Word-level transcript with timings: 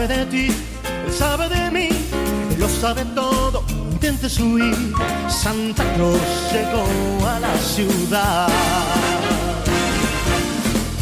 Sabe 0.00 0.16
de 0.16 0.26
ti, 0.26 0.46
él 1.06 1.12
sabe 1.12 1.48
de 1.48 1.70
mí, 1.70 1.88
él 2.52 2.58
lo 2.58 2.68
sabe 2.68 3.04
todo, 3.14 3.62
intentes 3.68 4.38
huir. 4.38 4.74
Santa 5.28 5.84
Claus 5.94 6.20
llegó 6.52 7.26
a 7.26 7.40
la 7.40 7.54
ciudad. 7.58 8.48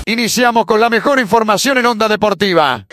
Iniciamos 0.04 0.66
con 0.66 0.80
la 0.80 0.90
mejor 0.90 1.20
información 1.20 1.78
en 1.78 1.86
Onda 1.86 2.08
Deportiva. 2.08 2.86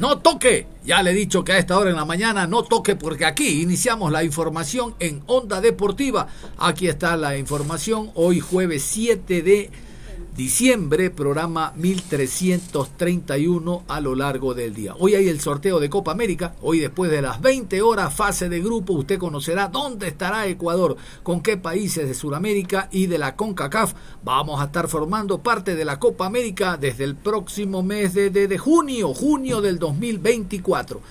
No 0.00 0.18
toque, 0.18 0.66
ya 0.82 1.02
le 1.02 1.10
he 1.10 1.14
dicho 1.14 1.44
que 1.44 1.52
a 1.52 1.58
esta 1.58 1.78
hora 1.78 1.90
en 1.90 1.96
la 1.96 2.06
mañana 2.06 2.46
no 2.46 2.64
toque 2.64 2.96
porque 2.96 3.26
aquí 3.26 3.60
iniciamos 3.62 4.10
la 4.10 4.24
información 4.24 4.96
en 4.98 5.22
Onda 5.26 5.60
Deportiva. 5.60 6.26
Aquí 6.58 6.88
está 6.88 7.16
la 7.16 7.36
información 7.36 8.10
hoy 8.14 8.40
jueves 8.40 8.82
7 8.82 9.42
de 9.42 9.70
diciembre, 10.40 11.10
programa 11.10 11.74
1331 11.76 13.84
a 13.86 14.00
lo 14.00 14.14
largo 14.14 14.54
del 14.54 14.72
día. 14.72 14.94
Hoy 14.98 15.14
hay 15.14 15.28
el 15.28 15.38
sorteo 15.38 15.80
de 15.80 15.90
Copa 15.90 16.12
América, 16.12 16.54
hoy 16.62 16.78
después 16.78 17.10
de 17.10 17.20
las 17.20 17.42
20 17.42 17.82
horas 17.82 18.14
fase 18.14 18.48
de 18.48 18.60
grupo, 18.60 18.94
usted 18.94 19.18
conocerá 19.18 19.68
dónde 19.68 20.08
estará 20.08 20.46
Ecuador, 20.46 20.96
con 21.22 21.42
qué 21.42 21.58
países 21.58 22.08
de 22.08 22.14
Sudamérica 22.14 22.88
y 22.90 23.06
de 23.06 23.18
la 23.18 23.36
CONCACAF 23.36 23.92
vamos 24.24 24.62
a 24.62 24.64
estar 24.64 24.88
formando 24.88 25.42
parte 25.42 25.74
de 25.74 25.84
la 25.84 25.98
Copa 25.98 26.24
América 26.24 26.78
desde 26.78 27.04
el 27.04 27.16
próximo 27.16 27.82
mes 27.82 28.14
de, 28.14 28.30
de, 28.30 28.48
de 28.48 28.56
junio, 28.56 29.12
junio 29.12 29.60
del 29.60 29.78
2024. 29.78 31.02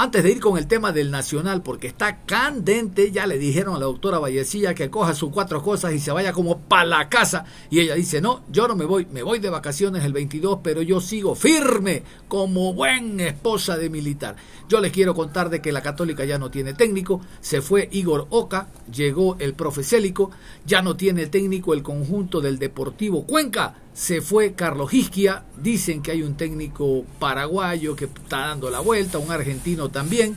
Antes 0.00 0.22
de 0.22 0.30
ir 0.30 0.38
con 0.38 0.56
el 0.56 0.68
tema 0.68 0.92
del 0.92 1.10
Nacional, 1.10 1.60
porque 1.60 1.88
está 1.88 2.18
candente, 2.18 3.10
ya 3.10 3.26
le 3.26 3.36
dijeron 3.36 3.74
a 3.74 3.80
la 3.80 3.86
doctora 3.86 4.20
Vallecilla 4.20 4.72
que 4.72 4.90
coja 4.90 5.12
sus 5.12 5.32
cuatro 5.32 5.60
cosas 5.60 5.92
y 5.92 5.98
se 5.98 6.12
vaya 6.12 6.32
como 6.32 6.60
para 6.60 6.84
la 6.84 7.08
casa. 7.08 7.44
Y 7.68 7.80
ella 7.80 7.96
dice, 7.96 8.20
no, 8.20 8.44
yo 8.48 8.68
no 8.68 8.76
me 8.76 8.84
voy, 8.84 9.08
me 9.10 9.24
voy 9.24 9.40
de 9.40 9.50
vacaciones 9.50 10.04
el 10.04 10.12
22, 10.12 10.60
pero 10.62 10.82
yo 10.82 11.00
sigo 11.00 11.34
firme 11.34 12.04
como 12.28 12.74
buen 12.74 13.18
esposa 13.18 13.76
de 13.76 13.90
militar. 13.90 14.36
Yo 14.68 14.80
les 14.80 14.92
quiero 14.92 15.16
contar 15.16 15.50
de 15.50 15.60
que 15.60 15.72
la 15.72 15.82
católica 15.82 16.24
ya 16.24 16.38
no 16.38 16.48
tiene 16.48 16.74
técnico, 16.74 17.20
se 17.40 17.60
fue 17.60 17.88
Igor 17.90 18.28
Oca, 18.30 18.68
llegó 18.94 19.36
el 19.40 19.54
profe 19.54 19.82
Célico, 19.82 20.30
ya 20.64 20.80
no 20.80 20.94
tiene 20.94 21.26
técnico 21.26 21.74
el 21.74 21.82
conjunto 21.82 22.40
del 22.40 22.60
Deportivo 22.60 23.26
Cuenca 23.26 23.74
se 23.98 24.20
fue 24.20 24.52
Carlos 24.52 24.94
Isquia, 24.94 25.42
dicen 25.60 26.02
que 26.02 26.12
hay 26.12 26.22
un 26.22 26.36
técnico 26.36 27.04
paraguayo 27.18 27.96
que 27.96 28.04
está 28.04 28.46
dando 28.46 28.70
la 28.70 28.78
vuelta, 28.78 29.18
un 29.18 29.32
argentino 29.32 29.88
también. 29.88 30.36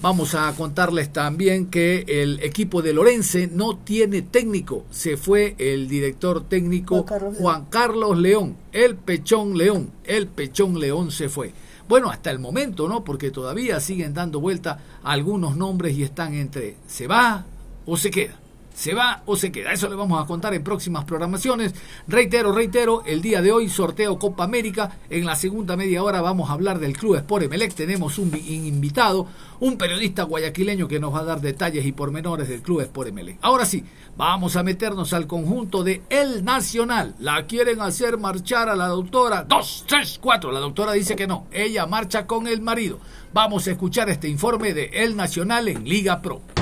Vamos 0.00 0.36
a 0.36 0.54
contarles 0.54 1.12
también 1.12 1.66
que 1.66 2.04
el 2.06 2.38
equipo 2.40 2.82
de 2.82 2.92
Lorense 2.92 3.48
no 3.48 3.78
tiene 3.78 4.22
técnico. 4.22 4.84
Se 4.92 5.16
fue 5.16 5.56
el 5.58 5.88
director 5.88 6.44
técnico 6.44 7.02
Juan 7.02 7.06
Carlos, 7.06 7.36
Juan 7.38 7.64
Carlos 7.64 8.18
León, 8.18 8.56
el 8.70 8.94
Pechón 8.94 9.58
León. 9.58 9.90
El 10.04 10.28
Pechón 10.28 10.78
León 10.78 11.10
se 11.10 11.28
fue. 11.28 11.52
Bueno, 11.88 12.10
hasta 12.10 12.30
el 12.30 12.38
momento, 12.38 12.86
¿no? 12.86 13.02
Porque 13.02 13.32
todavía 13.32 13.80
siguen 13.80 14.14
dando 14.14 14.38
vuelta 14.38 14.78
algunos 15.02 15.56
nombres 15.56 15.96
y 15.98 16.04
están 16.04 16.34
entre 16.34 16.76
se 16.86 17.08
va 17.08 17.44
o 17.86 17.96
se 17.96 18.12
queda. 18.12 18.43
¿Se 18.74 18.92
va 18.92 19.22
o 19.24 19.36
se 19.36 19.52
queda? 19.52 19.72
Eso 19.72 19.88
le 19.88 19.94
vamos 19.94 20.20
a 20.20 20.26
contar 20.26 20.52
en 20.52 20.64
próximas 20.64 21.04
programaciones. 21.04 21.74
Reitero, 22.08 22.52
reitero, 22.52 23.04
el 23.06 23.22
día 23.22 23.40
de 23.40 23.52
hoy 23.52 23.68
sorteo 23.68 24.18
Copa 24.18 24.42
América. 24.42 24.98
En 25.08 25.24
la 25.24 25.36
segunda 25.36 25.76
media 25.76 26.02
hora 26.02 26.20
vamos 26.20 26.50
a 26.50 26.54
hablar 26.54 26.80
del 26.80 26.96
Club 26.96 27.14
Sport 27.14 27.44
Emelec. 27.44 27.72
Tenemos 27.72 28.18
un 28.18 28.36
invitado, 28.36 29.28
un 29.60 29.78
periodista 29.78 30.24
guayaquileño 30.24 30.88
que 30.88 30.98
nos 30.98 31.14
va 31.14 31.20
a 31.20 31.24
dar 31.24 31.40
detalles 31.40 31.86
y 31.86 31.92
pormenores 31.92 32.48
del 32.48 32.62
Club 32.62 32.80
Sport 32.80 33.10
Emelec. 33.10 33.38
Ahora 33.42 33.64
sí, 33.64 33.84
vamos 34.16 34.56
a 34.56 34.64
meternos 34.64 35.12
al 35.12 35.28
conjunto 35.28 35.84
de 35.84 36.02
El 36.10 36.44
Nacional. 36.44 37.14
La 37.20 37.46
quieren 37.46 37.80
hacer 37.80 38.18
marchar 38.18 38.68
a 38.68 38.74
la 38.74 38.88
doctora. 38.88 39.44
Dos, 39.44 39.84
tres, 39.86 40.18
cuatro. 40.20 40.50
La 40.50 40.58
doctora 40.58 40.92
dice 40.92 41.14
que 41.14 41.28
no. 41.28 41.46
Ella 41.52 41.86
marcha 41.86 42.26
con 42.26 42.48
el 42.48 42.60
marido. 42.60 42.98
Vamos 43.32 43.68
a 43.68 43.70
escuchar 43.70 44.10
este 44.10 44.28
informe 44.28 44.74
de 44.74 44.90
El 44.92 45.16
Nacional 45.16 45.68
en 45.68 45.88
Liga 45.88 46.20
Pro. 46.20 46.53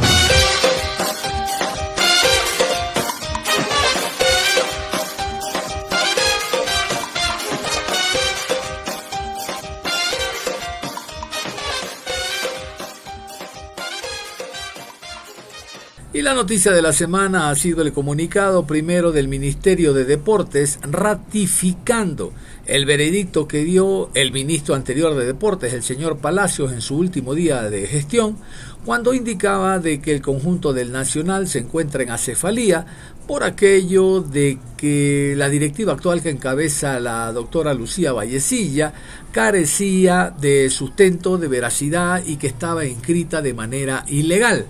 La 16.23 16.35
noticia 16.35 16.71
de 16.71 16.83
la 16.83 16.93
semana 16.93 17.51
ha 17.51 17.55
sido 17.57 17.83
el 17.83 17.93
comunicado 17.93 18.65
primero 18.65 19.11
del 19.11 19.27
Ministerio 19.27 19.93
de 19.93 20.05
Deportes 20.05 20.79
ratificando 20.83 22.33
el 22.65 22.87
veredicto 22.87 23.49
que 23.49 23.65
dio 23.65 24.09
el 24.15 24.31
ministro 24.31 24.77
anterior 24.77 25.17
de 25.17 25.27
Deportes, 25.27 25.73
el 25.73 25.83
señor 25.83 26.19
Palacios, 26.19 26.71
en 26.71 26.81
su 26.81 26.97
último 26.97 27.35
día 27.35 27.69
de 27.69 27.89
gestión, 27.89 28.37
cuando 28.85 29.15
indicaba 29.15 29.81
de 29.81 30.01
que 30.01 30.15
el 30.15 30.23
conjunto 30.23 30.73
del 30.73 30.93
Nacional 30.93 31.49
se 31.49 31.59
encuentra 31.59 32.05
en 32.05 32.11
acefalía 32.11 32.87
por 33.27 33.43
aquello 33.43 34.21
de 34.21 34.61
que 34.77 35.35
la 35.37 35.49
directiva 35.49 35.95
actual 35.95 36.23
que 36.23 36.31
encabeza 36.31 37.01
la 37.01 37.33
doctora 37.33 37.75
Lucía 37.75 38.13
Vallecilla 38.13 38.93
carecía 39.33 40.33
de 40.41 40.71
sustento, 40.71 41.37
de 41.37 41.49
veracidad 41.49 42.25
y 42.25 42.37
que 42.37 42.47
estaba 42.47 42.85
inscrita 42.85 43.43
de 43.43 43.55
manera 43.55 44.05
ilegal. 44.07 44.67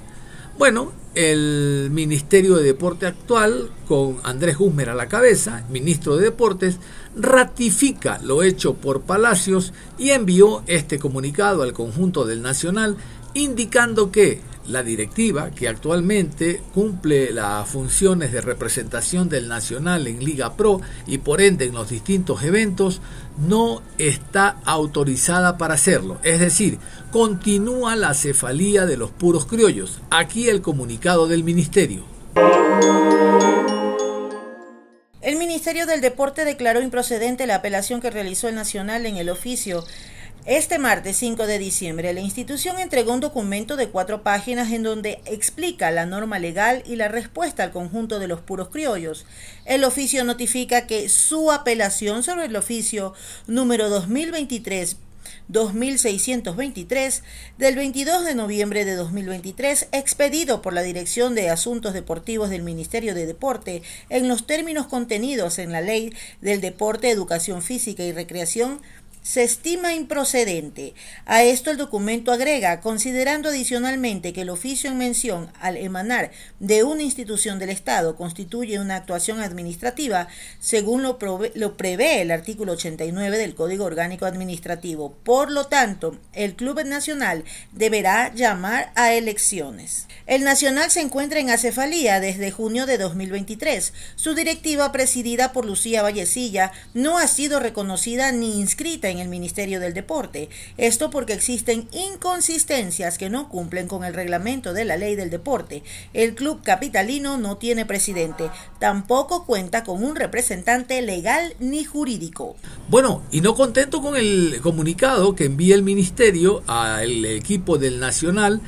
Bueno, 0.56 1.01
el 1.14 1.90
Ministerio 1.92 2.56
de 2.56 2.64
Deporte 2.64 3.06
actual, 3.06 3.70
con 3.86 4.18
Andrés 4.22 4.56
Guzmer 4.56 4.90
a 4.90 4.94
la 4.94 5.08
cabeza, 5.08 5.64
ministro 5.68 6.16
de 6.16 6.24
Deportes, 6.24 6.78
ratifica 7.16 8.18
lo 8.22 8.42
hecho 8.42 8.74
por 8.74 9.02
Palacios 9.02 9.72
y 9.98 10.10
envió 10.10 10.62
este 10.66 10.98
comunicado 10.98 11.62
al 11.62 11.72
conjunto 11.72 12.24
del 12.24 12.42
Nacional 12.42 12.96
indicando 13.34 14.10
que 14.10 14.40
la 14.68 14.82
directiva, 14.82 15.50
que 15.50 15.68
actualmente 15.68 16.62
cumple 16.74 17.32
las 17.32 17.68
funciones 17.68 18.32
de 18.32 18.41
representación 18.41 19.28
del 19.28 19.48
Nacional 19.48 20.06
en 20.06 20.24
Liga 20.24 20.56
Pro 20.56 20.80
y 21.06 21.18
por 21.18 21.41
ende 21.41 21.66
en 21.66 21.74
los 21.74 21.91
distintos 21.91 22.42
eventos, 22.42 23.00
no 23.38 23.82
está 23.98 24.59
autorizada 24.64 25.59
para 25.59 25.74
hacerlo. 25.74 26.18
Es 26.22 26.41
decir, 26.41 26.78
continúa 27.10 27.97
la 27.97 28.14
cefalía 28.14 28.86
de 28.86 28.97
los 28.97 29.10
puros 29.10 29.47
criollos. 29.47 30.00
Aquí 30.10 30.48
el 30.48 30.62
comunicado 30.62 31.26
del 31.26 31.44
Ministerio. 31.44 32.04
El 35.20 35.36
Ministerio 35.36 35.86
del 35.86 36.00
Deporte 36.00 36.44
declaró 36.44 36.82
improcedente 36.82 37.47
la 37.47 37.56
apelación 37.56 38.00
que 38.00 38.10
realizó 38.10 38.48
el 38.48 38.56
Nacional 38.56 39.06
en 39.06 39.16
el 39.16 39.28
oficio 39.28 39.84
este 40.44 40.78
martes 40.78 41.16
5 41.18 41.47
de 41.47 41.59
diciembre, 41.59 42.12
la 42.12 42.21
institución 42.21 42.78
entregó 42.80 43.12
un 43.12 43.21
documento 43.21 43.77
de 43.77 43.89
cuatro 43.89 44.22
páginas 44.22 44.72
en 44.72 44.83
donde 44.83 45.21
explica 45.24 45.91
la 45.92 46.04
norma 46.04 46.41
legal 46.41 46.83
y 46.84 46.97
la 46.97 47.06
respuesta 47.09 47.62
al 47.62 47.71
conjunto 47.71 48.18
de 48.18 48.27
los 48.27 48.41
puros 48.41 48.68
criollos. 48.68 49.24
El 49.65 49.84
oficio 49.84 50.24
notifica 50.24 50.86
que 50.86 51.09
su 51.09 51.53
apelación 51.53 52.24
sobre 52.24 52.47
el 52.47 52.56
oficio 52.56 53.15
número 53.47 53.89
2023 53.89 54.97
2623 55.48 57.22
del 57.59 57.77
22 57.77 58.24
de 58.24 58.34
noviembre 58.34 58.84
de 58.84 58.94
2023, 58.94 59.89
expedido 59.92 60.62
por 60.62 60.72
la 60.72 60.83
Dirección 60.83 61.34
de 61.34 61.50
Asuntos 61.50 61.92
Deportivos 61.92 62.50
del 62.50 62.62
Ministerio 62.62 63.15
de 63.15 63.27
Deporte 63.27 63.83
en 64.09 64.28
los 64.28 64.47
términos 64.47 64.86
contenidos 64.86 65.59
en 65.59 65.72
la 65.72 65.80
Ley 65.80 66.12
del 66.41 66.60
Deporte, 66.60 67.10
Educación 67.10 67.62
Física 67.62 68.03
y 68.03 68.12
Recreación 68.12 68.80
se 69.22 69.45
estima 69.45 69.95
improcedente. 69.95 70.95
A 71.27 71.45
esto 71.45 71.71
el 71.71 71.77
documento 71.77 72.33
agrega, 72.33 72.80
considerando 72.80 73.48
adicionalmente 73.48 74.33
que 74.33 74.42
el 74.42 74.51
oficio 74.51 74.91
en 74.91 74.98
mención, 74.98 75.53
al 75.60 75.77
emanar 75.77 76.33
de 76.59 76.83
una 76.83 77.03
institución 77.03 77.59
del 77.59 77.71
Estado, 77.71 78.16
constituye 78.16 78.80
una 78.80 78.97
actuación 78.97 79.41
administrativa, 79.41 80.28
según 80.60 81.03
lo, 81.03 81.19
lo, 81.54 81.77
prevé 81.77 82.21
el 82.21 82.30
artículo 82.30 82.72
89 82.72 83.39
del 83.39 83.54
Código 83.54 83.84
Orgánico 83.84 84.27
Administrativo. 84.27 85.15
Por 85.22 85.51
lo 85.51 85.66
tanto, 85.66 86.18
el 86.33 86.54
Club 86.54 86.84
Nacional 86.84 87.45
deberá 87.72 88.34
llamar 88.34 88.92
a 88.97 89.13
elecciones. 89.13 90.09
El 90.27 90.42
Nacional 90.42 90.91
se 90.91 91.01
encuentra 91.01 91.39
en 91.39 91.51
acefalía 91.51 92.18
desde 92.21 92.51
junio 92.51 92.86
de 92.86 92.98
2023. 92.98 93.92
Su 94.16 94.34
directiva, 94.34 94.91
presidida 94.91 95.53
por 95.53 95.65
Lucía 95.65 96.03
Vallecilla, 96.03 96.72
no 96.95 97.18
ha 97.18 97.28
sido 97.28 97.60
reconocida 97.60 98.33
ni 98.33 98.59
inscrita 98.59 99.11
en 99.12 99.20
el 99.20 99.28
Ministerio 99.28 99.78
del 99.78 99.94
Deporte. 99.94 100.48
Esto 100.76 101.10
porque 101.10 101.32
existen 101.32 101.88
inconsistencias 101.92 103.18
que 103.18 103.30
no 103.30 103.48
cumplen 103.48 103.86
con 103.86 104.04
el 104.04 104.14
reglamento 104.14 104.72
de 104.72 104.84
la 104.84 104.97
ley 104.97 105.14
del 105.14 105.30
deporte. 105.30 105.82
El 106.12 106.34
club 106.34 106.62
capitalino 106.62 107.38
no 107.38 107.56
tiene 107.59 107.86
presidente, 107.86 108.50
tampoco 108.80 109.47
cuenta 109.47 109.84
con 109.84 110.03
un 110.03 110.16
representante 110.16 111.00
legal 111.03 111.54
ni 111.60 111.84
jurídico. 111.84 112.56
Bueno, 112.88 113.22
y 113.30 113.41
no 113.41 113.54
contento 113.54 114.03
con 114.03 114.16
el 114.16 114.60
comunicado 114.62 115.34
que 115.34 115.44
envía 115.44 115.74
el 115.74 115.82
ministerio 115.82 116.62
al 116.66 117.24
equipo 117.24 117.78
del 117.78 118.00
Nacional, 118.00 118.60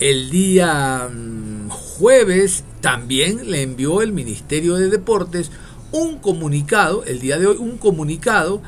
el 0.00 0.30
día 0.30 1.08
mm, 1.12 1.68
jueves 1.68 2.64
también 2.80 3.50
le 3.50 3.62
envió 3.62 4.00
el 4.00 4.12
Ministerio 4.12 4.76
de 4.76 4.88
Deportes 4.88 5.50
un 5.92 6.18
comunicado, 6.18 7.04
el 7.04 7.20
día 7.20 7.38
de 7.38 7.46
hoy, 7.46 7.56
un 7.58 7.76
comunicado 7.76 8.62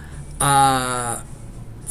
a 0.44 1.22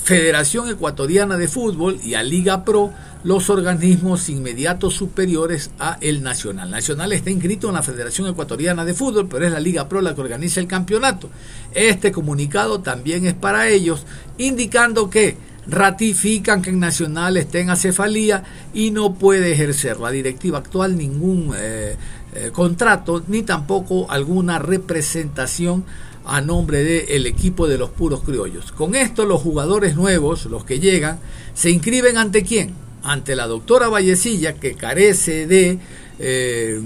Federación 0.03 0.68
Ecuatoriana 0.68 1.38
de 1.38 1.48
Fútbol 1.48 2.00
y 2.03 2.15
a 2.15 2.24
Liga 2.24 2.65
Pro 2.65 2.92
los 3.24 3.50
organismos 3.50 4.27
inmediatos 4.27 4.94
superiores 4.94 5.71
a 5.80 5.98
el 6.01 6.21
Nacional. 6.21 6.69
Nacional 6.69 7.13
está 7.13 7.30
inscrito 7.30 7.69
en 7.69 7.75
la 7.75 7.81
Federación 7.81 8.27
Ecuatoriana 8.27 8.83
de 8.83 8.94
Fútbol, 8.94 9.30
pero 9.30 9.45
es 9.45 9.53
la 9.53 9.62
Liga 9.62 9.88
Pro 9.88 10.01
la 10.01 10.13
que 10.13 10.19
organiza 10.19 10.59
el 10.59 10.68
campeonato. 10.68 11.30
Este 11.74 12.12
comunicado 12.12 12.81
también 12.81 13.25
es 13.25 13.36
para 13.36 13.69
ellos, 13.69 14.06
indicando 14.38 15.09
que 15.09 15.38
ratifican 15.68 16.62
que 16.62 16.71
en 16.71 16.80
Nacional 16.80 17.38
está 17.38 17.59
en 17.59 17.69
acefalía 17.69 18.44
y 18.74 18.92
no 18.92 19.13
puede 19.13 19.54
ejercer 19.54 19.97
la 20.00 20.12
directiva 20.12 20.57
actual 20.57 20.97
ningún 20.97 21.54
eh, 21.56 21.95
eh, 22.33 22.50
contrato 22.51 23.24
ni 23.27 23.44
tampoco 23.44 24.12
alguna 24.12 24.59
representación 24.59 25.86
a 26.25 26.41
nombre 26.41 26.83
del 26.83 27.25
equipo 27.25 27.68
de 27.68 27.77
los 27.77 27.89
puros 27.89 28.21
criollos. 28.21 28.71
Con 28.71 28.95
esto 28.95 29.25
los 29.25 29.41
jugadores 29.41 29.95
nuevos, 29.95 30.45
los 30.45 30.65
que 30.65 30.79
llegan, 30.79 31.19
se 31.53 31.69
inscriben 31.71 32.18
ante 32.18 32.44
quién? 32.44 32.73
Ante 33.03 33.35
la 33.35 33.47
doctora 33.47 33.88
Vallecilla, 33.89 34.53
que 34.53 34.75
carece 34.75 35.47
de 35.47 35.79
eh, 36.19 36.79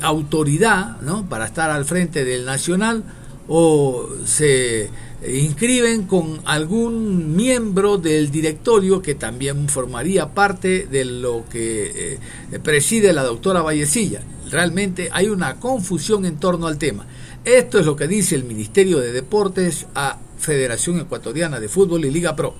autoridad, 0.00 1.00
¿no? 1.02 1.28
para 1.28 1.46
estar 1.46 1.70
al 1.70 1.84
frente 1.84 2.24
del 2.24 2.44
Nacional, 2.44 3.04
o 3.46 4.08
se 4.24 4.88
inscriben 5.26 6.04
con 6.04 6.40
algún 6.44 7.34
miembro 7.34 7.98
del 7.98 8.30
directorio 8.30 9.00
que 9.00 9.14
también 9.14 9.68
formaría 9.68 10.32
parte 10.32 10.86
de 10.86 11.04
lo 11.04 11.44
que 11.50 12.18
eh, 12.52 12.58
preside 12.62 13.12
la 13.12 13.22
doctora 13.22 13.62
Vallecilla. 13.62 14.22
Realmente 14.50 15.08
hay 15.12 15.28
una 15.28 15.56
confusión 15.56 16.24
en 16.24 16.36
torno 16.36 16.66
al 16.66 16.78
tema. 16.78 17.06
Esto 17.44 17.78
es 17.78 17.84
lo 17.84 17.94
que 17.94 18.08
dice 18.08 18.34
el 18.36 18.44
Ministerio 18.44 19.00
de 19.00 19.12
Deportes 19.12 19.86
a 19.94 20.18
Federación 20.38 20.98
Ecuatoriana 20.98 21.60
de 21.60 21.68
Fútbol 21.68 22.06
y 22.06 22.10
Liga 22.10 22.34
Pro. 22.34 22.54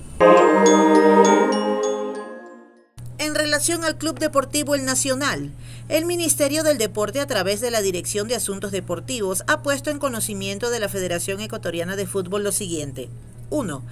En 3.17 3.33
relación 3.33 3.83
al 3.83 3.97
Club 3.97 4.19
Deportivo 4.19 4.75
El 4.75 4.85
Nacional, 4.85 5.51
el 5.89 6.05
Ministerio 6.05 6.61
del 6.61 6.77
Deporte 6.77 7.19
a 7.19 7.25
través 7.25 7.61
de 7.61 7.71
la 7.71 7.81
Dirección 7.81 8.27
de 8.27 8.35
Asuntos 8.35 8.71
Deportivos 8.71 9.43
ha 9.47 9.63
puesto 9.63 9.89
en 9.89 9.97
conocimiento 9.97 10.69
de 10.69 10.79
la 10.79 10.87
Federación 10.87 11.41
Ecuatoriana 11.41 11.95
de 11.95 12.05
Fútbol 12.05 12.43
lo 12.43 12.51
siguiente. 12.51 13.09
1. 13.49 13.83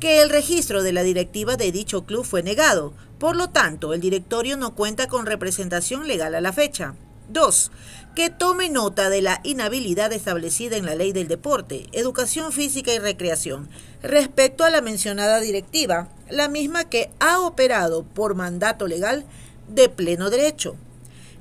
Que 0.00 0.22
el 0.22 0.30
registro 0.30 0.82
de 0.82 0.94
la 0.94 1.02
directiva 1.02 1.56
de 1.56 1.72
dicho 1.72 2.06
club 2.06 2.24
fue 2.24 2.42
negado. 2.42 2.94
Por 3.18 3.36
lo 3.36 3.50
tanto, 3.50 3.92
el 3.92 4.00
directorio 4.00 4.56
no 4.56 4.74
cuenta 4.74 5.08
con 5.08 5.26
representación 5.26 6.08
legal 6.08 6.34
a 6.34 6.40
la 6.40 6.54
fecha. 6.54 6.94
2 7.28 7.70
que 8.18 8.30
tome 8.30 8.68
nota 8.68 9.10
de 9.10 9.22
la 9.22 9.40
inhabilidad 9.44 10.12
establecida 10.12 10.76
en 10.76 10.84
la 10.84 10.96
ley 10.96 11.12
del 11.12 11.28
deporte, 11.28 11.86
educación 11.92 12.50
física 12.50 12.92
y 12.92 12.98
recreación 12.98 13.68
respecto 14.02 14.64
a 14.64 14.70
la 14.70 14.80
mencionada 14.80 15.38
directiva, 15.38 16.08
la 16.28 16.48
misma 16.48 16.90
que 16.90 17.12
ha 17.20 17.38
operado 17.38 18.02
por 18.02 18.34
mandato 18.34 18.88
legal 18.88 19.24
de 19.68 19.88
pleno 19.88 20.30
derecho. 20.30 20.74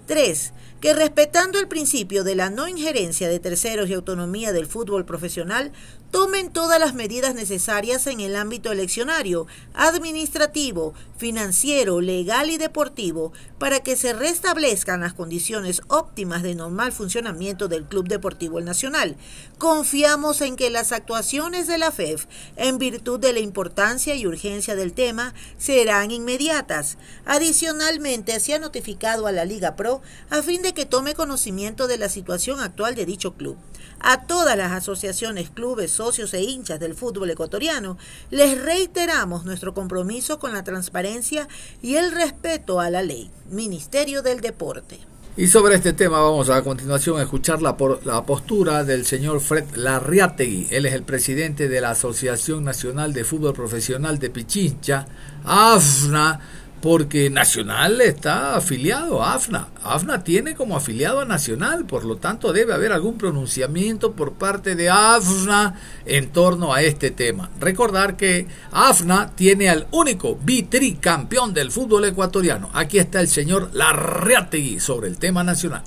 3 0.06 0.54
que 0.80 0.94
respetando 0.94 1.58
el 1.58 1.68
principio 1.68 2.24
de 2.24 2.36
la 2.36 2.52
no 2.52 2.68
injerencia 2.68 3.28
de 3.28 3.40
terceros 3.40 3.90
y 3.90 3.94
autonomía 3.94 4.54
del 4.54 4.68
fútbol 4.68 5.06
profesional, 5.06 5.72
tomen 6.18 6.52
todas 6.52 6.80
las 6.80 6.96
medidas 6.96 7.36
necesarias 7.36 8.08
en 8.08 8.22
el 8.22 8.36
ámbito 8.36 8.72
eleccionario, 8.72 9.46
administrativo, 9.76 10.96
financiero, 11.16 12.02
legal 12.02 12.50
y 12.50 12.58
deportivo 12.58 13.34
para 13.60 13.82
que 13.82 13.96
se 13.96 14.14
restablezcan 14.14 15.02
las 15.02 15.14
condiciones 15.14 15.84
óptimas 15.90 16.42
de 16.42 16.56
normal 16.56 16.92
funcionamiento 16.92 17.68
del 17.68 17.86
Club 17.86 18.08
Deportivo 18.08 18.58
El 18.58 18.66
Nacional. 18.66 19.16
Confiamos 19.60 20.42
en 20.42 20.56
que 20.56 20.72
las 20.72 20.92
actuaciones 20.92 21.68
de 21.68 21.78
la 21.78 21.92
FEF, 21.92 22.26
en 22.56 22.80
virtud 22.80 23.20
de 23.20 23.34
la 23.34 23.40
importancia 23.40 24.16
y 24.16 24.26
urgencia 24.26 24.76
del 24.76 24.94
tema, 24.94 25.36
serán 25.60 26.10
inmediatas. 26.10 26.98
Adicionalmente, 27.26 28.40
se 28.40 28.56
ha 28.56 28.60
notificado 28.60 29.28
a 29.28 29.32
la 29.32 29.46
Liga 29.46 29.76
Pro 29.76 30.02
a 30.32 30.42
fin 30.42 30.64
de 30.64 30.74
que 30.74 30.88
tome 30.88 31.14
conocimiento 31.14 31.88
de 31.88 32.00
la 32.00 32.10
situación 32.10 32.60
actual 32.60 32.96
de 32.96 33.06
dicho 33.06 33.36
club. 33.36 33.56
A 34.00 34.26
todas 34.28 34.56
las 34.56 34.72
asociaciones, 34.74 35.50
clubes, 35.50 35.92
socios 36.08 36.34
e 36.34 36.42
hinchas 36.42 36.80
del 36.80 36.96
fútbol 36.96 37.30
ecuatoriano, 37.32 37.98
les 38.32 38.58
reiteramos 38.64 39.44
nuestro 39.44 39.74
compromiso 39.74 40.40
con 40.40 40.54
la 40.54 40.64
transparencia 40.64 41.50
y 41.82 41.96
el 41.96 42.14
respeto 42.14 42.80
a 42.80 42.90
la 42.90 43.02
ley. 43.02 43.30
Ministerio 43.50 44.22
del 44.22 44.40
Deporte. 44.40 45.00
Y 45.36 45.48
sobre 45.48 45.76
este 45.76 45.92
tema 45.92 46.22
vamos 46.22 46.50
a, 46.50 46.64
continuación 46.64 47.20
a 47.20 47.24
escuchar 47.24 47.62
la, 47.62 47.76
por, 47.76 48.06
la 48.06 48.24
postura 48.24 48.86
del 48.86 49.06
señor 49.06 49.42
Fred 49.42 49.66
Larriategui. 49.76 50.68
Él 50.72 50.86
es 50.86 50.94
el 50.94 51.04
presidente 51.04 51.68
de 51.68 51.82
la 51.82 51.92
Asociación 51.92 52.64
Nacional 52.64 53.12
de 53.12 53.26
Fútbol 53.26 53.54
Profesional 53.54 54.18
de 54.18 54.30
Pichincha, 54.30 55.06
AFNA, 55.44 56.40
porque 56.82 57.30
Nacional 57.30 58.02
está 58.02 58.56
afiliado 58.56 59.24
a 59.24 59.34
AFNA. 59.34 59.68
AFNA 59.84 60.24
tiene 60.24 60.56
como 60.56 60.78
afiliado 60.78 61.22
a 61.22 61.26
Nacional, 61.26 61.86
por 61.86 62.06
lo 62.06 62.18
tanto 62.18 62.54
debe 62.54 62.74
haber 62.74 62.92
algún 62.92 63.18
pronunciamiento 63.18 64.14
por 64.14 64.34
parte 64.34 64.76
de 64.76 64.90
AFNA 64.90 65.76
en 66.06 66.30
torno 66.30 66.74
a 66.74 66.82
este 66.82 67.12
tema. 67.12 67.50
Recordar 67.60 68.18
que 68.18 68.48
AFNA 68.72 69.32
tiene 69.36 69.70
al 69.70 69.88
único 69.92 70.38
bitricampeón 70.44 71.54
del 71.54 71.72
fútbol 71.72 72.06
ecuatoriano. 72.06 72.70
Aquí 72.74 73.00
está 73.00 73.22
el 73.22 73.28
señor 73.28 73.70
Larreategui 73.74 74.80
sobre 74.80 75.08
el 75.08 75.18
tema 75.18 75.44
nacional. 75.44 75.84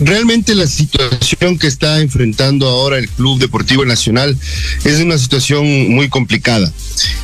Realmente 0.00 0.56
la 0.56 0.66
situación 0.66 1.56
que 1.56 1.68
está 1.68 2.00
enfrentando 2.00 2.66
ahora 2.66 2.98
el 2.98 3.08
Club 3.08 3.38
Deportivo 3.38 3.84
Nacional 3.84 4.36
es 4.84 5.00
una 5.00 5.16
situación 5.18 5.90
muy 5.90 6.08
complicada. 6.08 6.72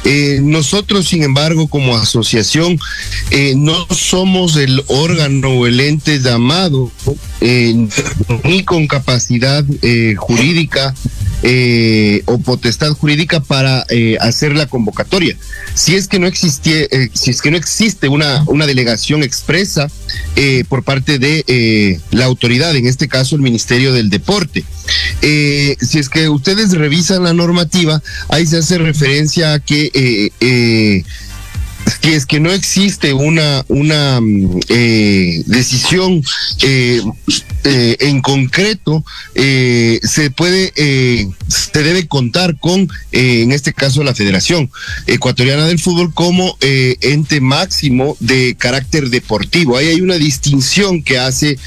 Eh, 0.05 0.39
nosotros, 0.41 1.09
sin 1.09 1.25
embargo, 1.25 1.67
como 1.67 1.97
asociación, 1.97 2.79
eh, 3.31 3.55
no 3.57 3.87
somos 3.91 4.57
el 4.57 4.83
órgano 4.87 5.51
o 5.51 5.67
el 5.67 5.81
ente 5.81 6.21
llamado 6.21 6.93
eh, 7.41 7.75
ni 8.45 8.63
con 8.65 8.87
capacidad 8.87 9.65
jurídica 10.17 10.95
o 12.27 12.39
potestad 12.39 12.91
jurídica 12.91 13.41
para 13.41 13.85
hacer 14.21 14.55
la 14.55 14.67
convocatoria. 14.67 15.37
Si 15.75 15.97
es 15.97 16.07
que 16.07 16.19
no 16.19 16.27
existie, 16.27 16.89
si 17.15 17.31
es 17.31 17.41
que 17.41 17.51
no 17.51 17.57
existe 17.57 18.09
una, 18.09 18.45
una 18.47 18.67
delegación 18.67 19.23
expresa 19.23 19.91
por 20.69 20.85
parte 20.85 21.19
de 21.19 21.99
la 22.11 22.27
autoridad 22.27 22.60
en 22.69 22.87
este 22.87 23.09
caso 23.09 23.37
el 23.37 23.43
Ministerio 23.43 23.93
del 23.93 24.11
Deporte. 24.11 24.65
Eh, 25.23 25.77
si 25.81 25.99
es 25.99 26.09
que 26.09 26.29
ustedes 26.29 26.73
revisan 26.73 27.25
la 27.25 27.33
normativa, 27.33 28.03
ahí 28.29 28.47
se 28.47 28.59
hace 28.59 28.79
referencia 28.79 29.55
a 29.55 29.61
que 29.61 29.91
eh, 29.95 30.31
eh, 30.41 31.05
que 31.97 32.15
es 32.15 32.27
que 32.27 32.41
no 32.41 32.51
existe 32.53 33.13
una, 33.13 33.65
una 33.69 34.21
mm, 34.21 34.61
decisión 35.47 36.23
eh, 37.63 37.97
en 38.01 38.23
concreto 38.23 39.05
eh, 39.35 40.01
se 40.03 40.31
puede, 40.31 40.73
eh, 40.77 41.29
se 41.47 41.83
debe 41.83 42.07
contar 42.07 42.59
con, 42.59 42.89
en 43.13 43.53
este 43.53 43.75
caso, 43.75 44.03
la 44.03 44.15
Federación 44.15 44.71
Ecuatoriana 45.07 45.67
del 45.67 45.79
Fútbol 45.79 46.15
como 46.15 46.57
ente 46.61 47.41
máximo 47.41 48.17
de 48.21 48.57
carácter 48.59 49.11
deportivo. 49.11 49.77
Ahí 49.77 49.89
hay 49.89 50.01
una 50.01 50.15
distinción 50.15 51.03
que 51.03 51.19
hace 51.19 51.59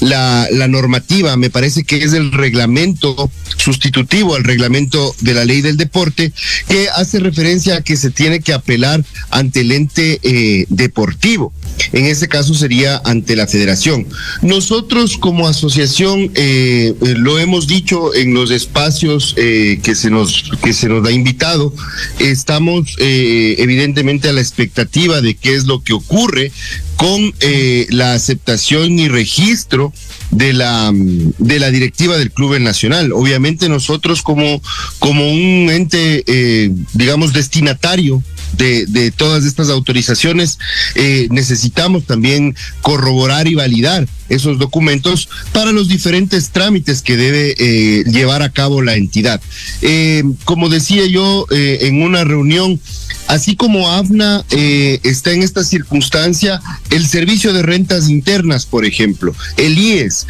la, 0.00 0.48
la 0.50 0.68
normativa, 0.68 1.36
me 1.36 1.50
parece 1.50 1.84
que 1.84 2.02
es 2.02 2.12
el 2.12 2.32
reglamento 2.32 3.30
sustitutivo 3.56 4.34
al 4.34 4.44
reglamento 4.44 5.14
de 5.20 5.34
la 5.34 5.44
ley 5.44 5.60
del 5.60 5.76
deporte, 5.76 6.32
que 6.68 6.88
hace 6.88 7.20
referencia 7.20 7.76
a 7.76 7.82
que 7.82 7.96
se 7.96 8.10
tiene 8.10 8.40
que 8.40 8.52
apelar 8.54 9.04
ante 9.30 9.60
el 9.60 9.71
ente 9.72 10.66
deportivo. 10.68 11.52
En 11.92 12.06
ese 12.06 12.28
caso 12.28 12.54
sería 12.54 13.00
ante 13.04 13.36
la 13.36 13.46
federación. 13.46 14.06
Nosotros 14.40 15.18
como 15.18 15.46
asociación 15.46 16.30
eh, 16.34 16.94
eh, 17.00 17.14
lo 17.16 17.38
hemos 17.38 17.66
dicho 17.66 18.14
en 18.14 18.34
los 18.34 18.50
espacios 18.50 19.34
eh, 19.36 19.78
que 19.82 19.94
se 19.94 20.10
nos 20.10 20.50
que 20.62 20.72
se 20.72 20.88
nos 20.88 21.06
ha 21.06 21.12
invitado. 21.12 21.74
Estamos 22.18 22.94
evidentemente 22.98 24.28
a 24.28 24.32
la 24.32 24.40
expectativa 24.40 25.20
de 25.20 25.34
qué 25.34 25.54
es 25.54 25.64
lo 25.64 25.82
que 25.82 25.92
ocurre 25.92 26.52
con 26.96 27.34
la 27.88 28.14
aceptación 28.14 28.98
y 28.98 29.08
registro 29.08 29.92
de 30.30 30.52
la 30.52 30.92
de 30.94 31.58
la 31.58 31.70
directiva 31.70 32.16
del 32.16 32.30
club 32.30 32.58
nacional. 32.60 33.12
Obviamente 33.12 33.68
nosotros 33.68 34.22
como 34.22 34.62
como 34.98 35.28
un 35.30 35.68
ente 35.70 36.24
digamos 36.94 37.32
destinatario 37.32 38.22
de, 38.56 39.12
todas 39.16 39.44
estas 39.44 39.68
autorizaciones, 39.68 40.58
eh, 40.94 41.28
necesitamos 41.30 42.04
también 42.04 42.54
corroborar 42.80 43.48
y 43.48 43.54
validar 43.54 44.06
esos 44.28 44.58
documentos 44.58 45.28
para 45.52 45.72
los 45.72 45.88
diferentes 45.88 46.50
trámites 46.50 47.02
que 47.02 47.16
debe 47.16 47.54
eh, 47.58 48.04
llevar 48.04 48.42
a 48.42 48.50
cabo 48.50 48.80
la 48.80 48.94
entidad. 48.94 49.40
Eh, 49.82 50.22
como 50.44 50.68
decía 50.68 51.06
yo 51.06 51.46
en 51.50 52.02
una 52.02 52.24
reunión, 52.24 52.80
así 53.26 53.56
como 53.56 53.90
AFNA 53.90 54.44
está 54.48 55.32
en 55.32 55.42
esta 55.42 55.64
circunstancia, 55.64 56.60
el 56.90 57.06
Servicio 57.06 57.52
de 57.52 57.62
Rentas 57.62 58.08
Internas, 58.08 58.64
por 58.64 58.84
ejemplo, 58.86 59.34
el 59.56 59.78
IES, 59.78 60.26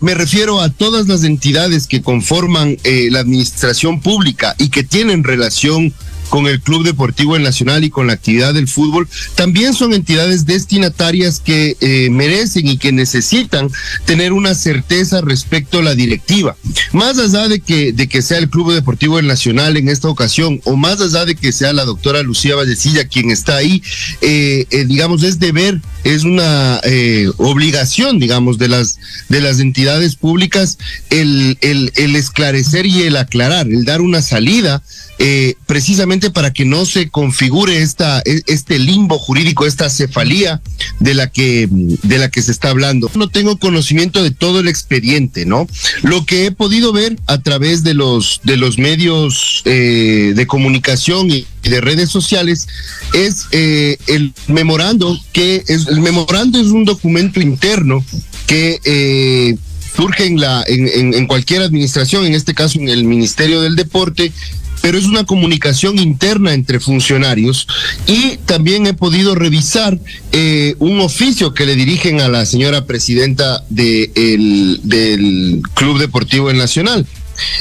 me 0.00 0.14
refiero 0.14 0.60
a 0.60 0.68
todas 0.70 1.08
las 1.08 1.24
entidades 1.24 1.86
que 1.86 2.02
conforman 2.02 2.76
la 2.84 3.20
administración 3.20 4.00
pública 4.00 4.54
y 4.58 4.68
que 4.68 4.84
tienen 4.84 5.24
relación 5.24 5.94
con 6.28 6.46
el 6.46 6.60
Club 6.60 6.84
Deportivo 6.84 7.38
Nacional 7.38 7.84
y 7.84 7.90
con 7.90 8.06
la 8.06 8.14
actividad 8.14 8.54
del 8.54 8.68
fútbol, 8.68 9.08
también 9.34 9.74
son 9.74 9.94
entidades 9.94 10.46
destinatarias 10.46 11.40
que 11.40 11.76
eh, 11.80 12.08
merecen 12.10 12.66
y 12.68 12.78
que 12.78 12.92
necesitan 12.92 13.70
tener 14.04 14.32
una 14.32 14.54
certeza 14.54 15.20
respecto 15.20 15.78
a 15.78 15.82
la 15.82 15.94
directiva. 15.94 16.56
Más 16.92 17.18
allá 17.18 17.48
de 17.48 17.60
que, 17.60 17.92
de 17.92 18.08
que 18.08 18.22
sea 18.22 18.38
el 18.38 18.48
Club 18.48 18.72
Deportivo 18.72 19.20
Nacional 19.22 19.76
en 19.76 19.88
esta 19.88 20.08
ocasión, 20.08 20.60
o 20.64 20.76
más 20.76 21.00
allá 21.00 21.24
de 21.24 21.34
que 21.34 21.52
sea 21.52 21.72
la 21.72 21.84
doctora 21.84 22.22
Lucía 22.22 22.56
Vallecilla 22.56 23.06
quien 23.08 23.30
está 23.30 23.56
ahí, 23.56 23.82
eh, 24.20 24.66
eh, 24.70 24.84
digamos, 24.84 25.22
es 25.22 25.38
deber, 25.38 25.80
es 26.06 26.24
una 26.24 26.80
obligación, 27.36 28.18
digamos, 28.18 28.58
de 28.58 28.68
las, 28.68 28.98
de 29.28 29.40
las 29.40 29.60
entidades 29.60 30.16
públicas 30.16 30.78
el, 31.10 31.58
el, 31.60 31.92
el 31.96 32.16
esclarecer 32.16 32.86
y 32.86 33.02
el 33.02 33.16
aclarar, 33.16 33.66
el 33.66 33.84
dar 33.84 34.00
una 34.00 34.22
salida 34.22 34.82
eh, 35.18 35.54
precisamente 35.64 36.30
para 36.30 36.52
que 36.52 36.66
no 36.66 36.84
se 36.84 37.08
configure 37.08 37.80
esta, 37.80 38.20
e, 38.26 38.42
este 38.46 38.78
limbo 38.78 39.18
jurídico, 39.18 39.64
esta 39.64 39.88
cefalía 39.88 40.60
de 41.00 41.14
la 41.14 41.30
que, 41.30 41.68
de 41.70 42.18
la 42.18 42.30
que 42.30 42.42
se 42.42 42.52
está 42.52 42.68
hablando. 42.68 43.10
No 43.14 43.28
tengo 43.28 43.56
conocimiento 43.56 44.22
de 44.22 44.30
todo 44.30 44.60
el 44.60 44.68
expediente, 44.68 45.46
¿no? 45.46 45.66
Lo 46.02 46.26
que 46.26 46.44
he 46.44 46.50
podido 46.50 46.92
ver 46.92 47.18
a 47.26 47.40
través 47.40 47.82
de 47.82 47.94
los, 47.94 48.40
de 48.44 48.58
los 48.58 48.78
medios 48.78 49.62
eh, 49.64 50.34
de 50.36 50.46
comunicación 50.46 51.30
y 51.30 51.46
de 51.68 51.80
redes 51.80 52.10
sociales 52.10 52.66
es 53.12 53.46
eh, 53.52 53.98
el 54.06 54.32
memorando 54.48 55.18
que 55.32 55.64
es 55.68 55.86
el 55.86 56.00
memorando 56.00 56.60
es 56.60 56.68
un 56.68 56.84
documento 56.84 57.40
interno 57.40 58.04
que 58.46 59.58
surge 59.96 60.26
en 60.26 60.40
la 60.40 60.62
en, 60.66 61.14
en, 61.14 61.26
cualquier 61.26 61.62
administración 61.62 62.26
en 62.26 62.34
este 62.34 62.54
caso 62.54 62.78
en 62.78 62.88
el 62.88 63.04
Ministerio 63.04 63.60
del 63.60 63.76
Deporte 63.76 64.32
pero 64.82 64.98
es 64.98 65.04
una 65.06 65.24
comunicación 65.24 65.98
interna 65.98 66.54
entre 66.54 66.80
funcionarios 66.80 67.66
y 68.06 68.36
también 68.46 68.86
he 68.86 68.94
podido 68.94 69.34
revisar 69.34 69.98
eh, 70.32 70.76
un 70.78 71.00
oficio 71.00 71.54
que 71.54 71.66
le 71.66 71.74
dirigen 71.74 72.20
a 72.20 72.28
la 72.28 72.46
señora 72.46 72.84
presidenta 72.86 73.64
de 73.68 74.10
del 74.82 75.62
Club 75.74 75.98
Deportivo 75.98 76.52
Nacional 76.52 77.06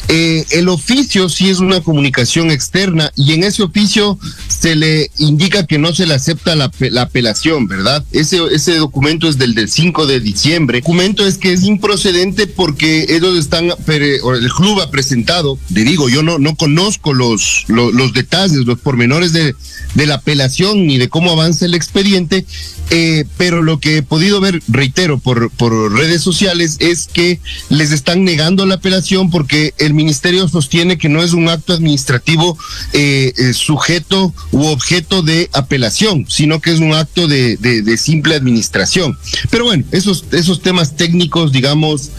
eh, 0.08 0.46
el 0.52 0.70
oficio 0.70 1.30
sí 1.30 1.50
es 1.50 1.60
una 1.60 1.82
comunicación 1.82 2.52
externa 2.52 3.12
y 3.16 3.34
en 3.34 3.44
ese 3.44 3.64
oficio 3.64 4.20
se 4.48 4.76
le 4.76 5.12
indica 5.18 5.66
que 5.66 5.78
no 5.78 5.94
se 5.94 6.06
le 6.06 6.14
acepta 6.14 6.56
la, 6.56 6.72
apelación, 7.02 7.68
¿verdad? 7.68 8.04
Ese, 8.12 8.40
ese 8.52 8.78
documento 8.78 9.28
es 9.28 9.38
del, 9.38 9.54
del 9.54 9.70
5 9.70 10.06
de 10.06 10.20
diciembre. 10.20 10.78
El 10.80 10.84
documento 10.84 11.26
es 11.26 11.38
que 11.38 11.54
es 11.54 11.64
improcedente 11.64 12.48
porque 12.48 13.06
ellos 13.10 13.38
están, 13.38 13.70
el 13.88 14.54
club 14.56 14.82
ha 14.82 14.90
presentado, 14.90 15.58
le 15.74 15.84
digo, 15.84 16.10
yo 16.10 16.24
no, 16.24 16.40
no 16.40 16.56
conozco 16.56 17.14
los, 17.14 17.66
los, 17.68 17.94
los 17.94 18.14
detalles, 18.14 18.66
los 18.66 18.80
pormenores 18.80 19.34
de, 19.34 19.56
de 19.96 20.06
la 20.06 20.16
apelación 20.16 20.86
ni 20.86 20.98
de 20.98 21.10
cómo 21.10 21.32
avanza 21.32 21.66
el 21.66 21.74
expediente, 21.74 22.46
eh, 22.92 23.26
pero 23.38 23.64
lo 23.64 23.80
que 23.80 23.98
he 23.98 24.04
podido 24.04 24.40
ver, 24.40 24.62
reitero, 24.68 25.18
por, 25.18 25.50
por 25.52 25.94
redes 25.94 26.22
sociales 26.22 26.78
es 26.80 27.08
que 27.12 27.40
les 27.70 27.92
están 27.92 28.24
negando 28.24 28.66
la 28.66 28.76
apelación 28.76 29.32
porque 29.32 29.65
el 29.78 29.94
ministerio 29.94 30.48
sostiene 30.48 30.98
que 30.98 31.10
no 31.10 31.24
es 31.24 31.34
un 31.34 31.50
acto 31.50 31.74
administrativo 31.74 32.58
eh, 32.94 33.34
eh, 33.38 33.54
sujeto 33.54 34.34
u 34.52 34.66
objeto 34.66 35.22
de 35.22 35.50
apelación, 35.54 36.26
sino 36.30 36.62
que 36.62 36.72
es 36.72 36.80
un 36.80 36.94
acto 36.94 37.28
de, 37.28 37.58
de, 37.58 37.98
simple 37.98 38.36
administración. 38.36 39.18
Pero 39.50 39.66
bueno, 39.66 39.84
esos, 39.92 40.26
esos 40.32 40.62
temas 40.62 40.96
técnicos, 40.96 41.52
digamos, 41.52 42.12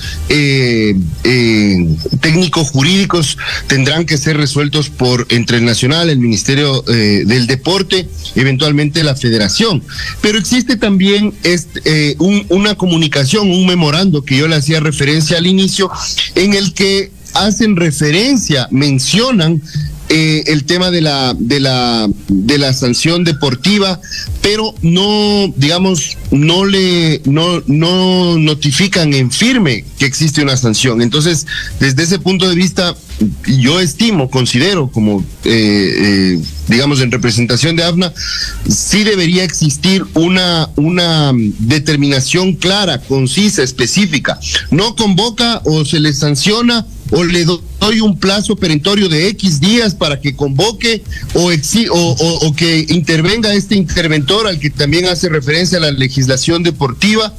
técnicos 2.21 2.71
jurídicos 2.71 3.37
tendrán 3.67 4.07
que 4.07 4.17
ser 4.17 4.37
resueltos 4.37 4.89
por 4.89 5.27
entre 5.31 5.59
el 5.59 5.65
Nacional, 5.65 6.09
el 6.09 6.19
Ministerio 6.19 6.83
del 6.83 7.47
Deporte, 7.47 8.09
eventualmente 8.35 9.05
la 9.05 9.15
Federación. 9.15 9.83
Pero 10.21 10.39
existe 10.39 10.77
también 10.77 11.35
este, 11.43 11.81
eh, 11.85 12.17
una 12.19 12.75
comunicación, 12.75 13.51
un 13.51 13.67
memorando 13.67 14.23
que 14.23 14.37
yo 14.37 14.49
le 14.49 14.57
hacía 14.57 14.81
referencia 14.81 15.39
al 15.39 15.47
inicio, 15.47 15.91
en 16.35 16.55
el 16.55 16.73
que 16.73 17.11
hacen 17.45 17.77
referencia, 17.77 18.69
mencionan 18.71 19.61
eh, 20.09 20.45
el 20.47 20.65
tema 20.65 20.93
de 20.93 21.01
la, 21.01 21.35
de 21.37 21.59
la, 21.59 22.09
de 22.29 22.59
la 22.59 22.73
sanción 22.73 23.25
deportiva, 23.25 24.01
pero 24.41 24.73
no, 24.81 25.53
digamos, 25.57 26.17
no 26.31 26.65
le, 26.65 27.23
no, 27.25 27.61
no 27.67 28.39
notifican 28.39 29.13
en 29.15 29.33
firme 29.33 29.85
que 29.99 30.07
existe 30.07 30.43
una 30.43 30.57
sanción. 30.57 31.03
Entonces, 31.03 31.49
desde 31.81 32.05
ese 32.05 32.21
punto 32.21 32.49
de 32.49 32.55
vista, 32.55 32.95
yo 33.59 33.81
estimo, 33.81 34.31
considero 34.31 34.93
como, 34.93 35.25
eh, 35.43 36.35
eh, 36.35 36.43
digamos, 36.69 37.01
en 37.01 37.11
representación 37.11 37.75
de 37.75 37.83
AFNA, 37.83 38.13
sí 38.69 39.03
debería 39.03 39.43
existir 39.43 40.05
una, 40.15 40.71
una 40.77 41.33
determinación 41.35 42.55
clara, 42.55 43.01
concisa, 43.01 43.65
específica. 43.65 44.39
No 44.71 44.95
convoca 44.95 45.63
o 45.65 45.85
se 45.85 45.99
le 45.99 46.13
sanciona 46.13 46.87
o 47.11 47.25
le 47.25 47.45
doy 47.45 48.01
un 48.01 48.19
plazo 48.19 48.57
perentorio 48.57 49.09
de 49.09 49.29
X 49.29 49.61
días 49.61 49.95
para 49.95 50.21
que 50.21 50.35
convoque 50.35 51.03
o, 51.35 51.51
o, 52.43 52.55
que 52.55 52.87
intervenga 52.89 53.55
este 53.55 53.77
interventor 53.77 54.47
al 54.47 54.59
que 54.59 54.71
también 54.71 55.07
hace 55.07 55.29
referencia 55.29 55.79
a 55.79 55.83
la 55.83 55.91
legislación 55.91 56.63
deportiva 56.63 57.35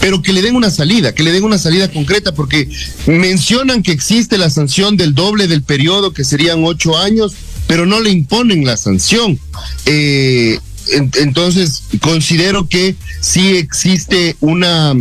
pero 0.00 0.20
que 0.20 0.32
le 0.32 0.42
den 0.42 0.56
una 0.56 0.70
salida, 0.70 1.14
que 1.14 1.22
le 1.22 1.32
den 1.32 1.44
una 1.44 1.56
salida 1.56 1.90
concreta, 1.90 2.34
porque 2.34 2.68
mencionan 3.06 3.82
que 3.82 3.92
existe 3.92 4.36
la 4.36 4.50
sanción 4.50 4.98
del 4.98 5.14
doble 5.14 5.46
del 5.46 5.62
periodo, 5.62 6.12
que 6.12 6.24
serían 6.24 6.64
ocho 6.64 6.98
años, 6.98 7.32
pero 7.66 7.86
no 7.86 8.00
le 8.00 8.10
imponen 8.10 8.66
la 8.66 8.76
sanción. 8.76 9.38
Eh, 9.86 10.58
entonces 10.92 11.84
considero 12.00 12.68
que 12.68 12.96
sí 13.20 13.56
existe 13.56 14.36
una 14.40 14.94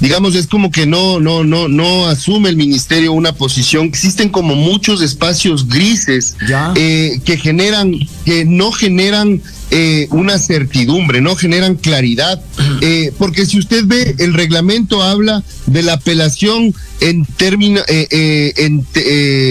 digamos 0.00 0.34
es 0.34 0.46
como 0.46 0.70
que 0.70 0.86
no 0.86 1.20
no 1.20 1.44
no 1.44 1.68
no 1.68 2.06
asume 2.06 2.48
el 2.48 2.56
ministerio 2.56 3.12
una 3.12 3.34
posición. 3.34 3.86
Existen 3.86 4.28
como 4.28 4.54
muchos 4.54 5.02
espacios 5.02 5.68
grises 5.68 6.36
eh, 6.76 7.20
que 7.24 7.36
generan 7.36 7.92
que 8.24 8.44
no 8.44 8.72
generan 8.72 9.40
eh, 9.70 10.06
una 10.10 10.38
certidumbre, 10.38 11.20
no 11.20 11.36
generan 11.36 11.76
claridad, 11.76 12.42
eh, 12.80 13.12
porque 13.18 13.46
si 13.46 13.58
usted 13.58 13.84
ve, 13.86 14.14
el 14.18 14.34
reglamento 14.34 15.02
habla 15.02 15.42
de 15.66 15.82
la 15.82 15.94
apelación 15.94 16.74
en 17.00 17.24
término, 17.24 17.80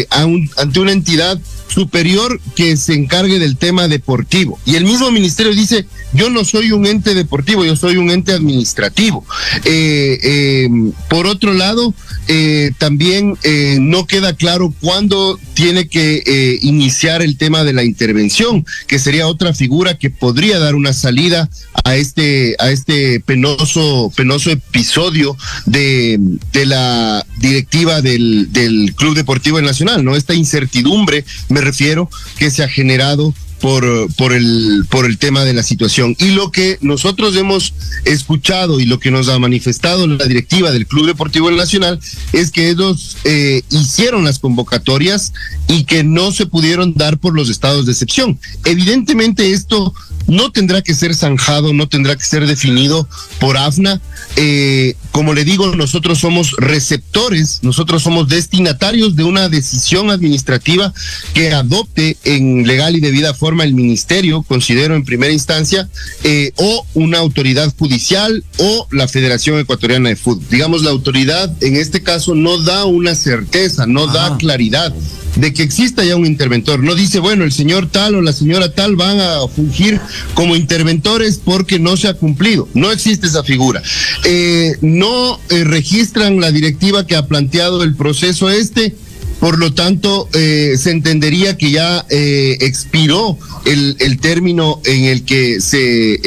ante 0.09 0.79
una 0.79 0.91
entidad 0.91 1.39
superior 1.67 2.39
que 2.55 2.77
se 2.77 2.93
encargue 2.93 3.39
del 3.39 3.58
tema 3.58 3.88
deportivo. 3.88 4.60
Y 4.65 4.75
el 4.75 4.86
mismo 4.86 5.12
ministerio 5.12 5.53
dice, 5.53 5.86
yo 6.13 6.29
no 6.29 6.46
soy 6.46 6.72
un 6.72 6.86
ente 6.86 7.13
deportivo, 7.13 7.65
yo 7.65 7.75
soy 7.75 7.98
un 7.98 8.12
ente 8.12 8.34
administrativo. 8.34 9.25
Eh, 9.65 10.20
eh, 10.24 10.70
por 11.10 11.25
otro 11.25 11.53
lado, 11.53 11.93
eh, 12.27 12.72
también 12.77 13.38
no 13.79 14.05
queda 14.08 14.34
claro 14.34 14.74
cuándo 14.79 15.39
tiene 15.53 15.88
que 15.88 16.60
iniciar 16.62 17.22
el 17.22 17.38
tema 17.38 17.63
de 17.63 17.74
la 17.74 17.84
intervención, 17.84 18.65
que 18.88 19.00
sería 19.00 19.27
otra 19.27 19.53
figura 19.53 19.98
que 19.98 20.10
podría 20.10 20.60
dar 20.60 20.75
una 20.75 20.93
salida 20.93 21.50
a 21.84 21.96
este, 21.96 22.55
a 22.60 22.72
este 22.72 23.20
penoso, 23.20 24.12
penoso 24.15 24.51
episodio 24.51 25.36
de, 25.65 26.17
de 26.51 26.65
la 26.65 27.25
directiva 27.38 28.01
del, 28.01 28.51
del 28.53 28.93
Club 28.96 29.15
Deportivo 29.15 29.62
Nacional, 29.62 30.03
¿no? 30.03 30.15
Esta 30.15 30.34
incertidumbre, 30.34 31.25
me 31.53 31.62
refiero, 31.62 32.10
que 32.38 32.51
se 32.51 32.63
ha 32.63 32.67
generado 32.67 33.33
por, 33.63 34.13
por, 34.15 34.34
el, 34.34 34.86
por 34.89 35.05
el 35.05 35.17
tema 35.17 35.46
de 35.46 35.53
la 35.53 35.63
situación. 35.63 36.17
Y 36.20 36.32
lo 36.32 36.51
que 36.51 36.77
nosotros 36.82 37.34
hemos 37.38 37.74
escuchado 38.03 38.82
y 38.82 38.86
lo 38.86 39.00
que 39.00 39.10
nos 39.10 39.29
ha 39.29 39.39
manifestado 39.39 40.05
la 40.05 40.25
directiva 40.25 40.72
del 40.72 40.86
Club 40.86 41.05
Deportivo 41.05 41.50
Nacional 41.50 41.98
es 42.34 42.51
que 42.51 42.70
ellos 42.70 43.15
eh, 43.24 43.62
hicieron 43.70 44.25
las 44.25 44.39
convocatorias 44.39 45.32
y 45.70 45.86
que 45.86 46.03
no 46.03 46.34
se 46.34 46.46
pudieron 46.46 46.93
dar 46.96 47.20
por 47.20 47.36
los 47.36 47.50
estados 47.50 47.86
de 47.86 47.93
excepción. 47.93 48.38
Evidentemente 48.65 49.53
esto 49.53 49.93
no 50.27 50.51
tendrá 50.51 50.82
que 50.82 50.93
ser 50.93 51.15
zanjado, 51.15 51.74
no 51.74 51.88
tendrá 51.88 52.15
que 52.17 52.24
ser 52.24 52.46
definido 52.48 53.08
por 53.39 53.58
AFNA. 53.58 54.01
Eh, 54.36 54.96
como 55.12 55.34
le 55.34 55.46
digo, 55.46 55.75
nosotros 55.75 56.20
somos 56.20 56.51
receptores, 56.58 57.60
nosotros 57.62 58.03
somos 58.03 58.27
destinatarios 58.27 59.15
de 59.15 59.24
una 59.24 59.48
decisión 59.48 60.10
administrativa 60.10 60.93
que 61.34 61.53
adopte 61.53 62.17
en 62.24 62.65
legal 62.65 62.96
y 62.96 63.00
debida 63.00 63.34
forma 63.34 63.52
el 63.62 63.74
ministerio, 63.74 64.43
considero 64.43 64.95
en 64.95 65.03
primera 65.03 65.31
instancia, 65.31 65.89
eh, 66.24 66.51
o 66.55 66.86
una 66.93 67.19
autoridad 67.19 67.74
judicial 67.77 68.43
o 68.57 68.88
la 68.91 69.07
Federación 69.07 69.60
Ecuatoriana 69.60 70.10
de 70.10 70.15
Fútbol. 70.15 70.45
Digamos, 70.50 70.83
la 70.83 70.91
autoridad 70.91 71.51
en 71.62 71.75
este 71.75 72.01
caso 72.03 72.36
no 72.36 72.57
da 72.57 72.86
una 72.86 73.15
certeza, 73.15 73.86
no 73.86 74.07
da 74.07 74.38
claridad 74.38 74.93
de 75.36 75.53
que 75.53 75.63
exista 75.63 76.03
ya 76.03 76.15
un 76.15 76.25
interventor. 76.25 76.83
No 76.83 76.95
dice, 76.95 77.19
bueno, 77.19 77.43
el 77.43 77.51
señor 77.51 77.89
tal 77.89 78.15
o 78.15 78.22
la 78.22 78.33
señora 78.33 78.74
tal 78.74 78.95
van 78.95 79.19
a 79.19 79.48
fungir 79.48 80.00
como 80.33 80.55
interventores 80.55 81.39
porque 81.43 81.79
no 81.79 81.98
se 81.98 82.07
ha 82.07 82.13
cumplido. 82.13 82.67
No 82.74 82.91
existe 82.91 83.27
esa 83.27 83.43
figura. 83.43 83.81
Eh, 84.25 84.77
no 84.81 85.39
eh, 85.50 85.63
registran 85.63 86.39
la 86.39 86.51
directiva 86.51 87.07
que 87.07 87.15
ha 87.15 87.27
planteado 87.27 87.83
el 87.83 87.95
proceso 87.95 88.50
este. 88.50 88.95
Por 89.43 89.59
lo 89.59 89.73
tanto, 89.73 90.29
eh, 90.31 90.75
se 90.77 90.91
entendería 90.91 91.57
que 91.57 91.69
ya 91.69 92.05
expiró 92.09 93.38
el, 93.65 93.97
el, 94.00 94.17
término 94.19 94.79
en 94.85 95.03
el 95.03 95.25
que 95.25 95.59
se 95.59 96.17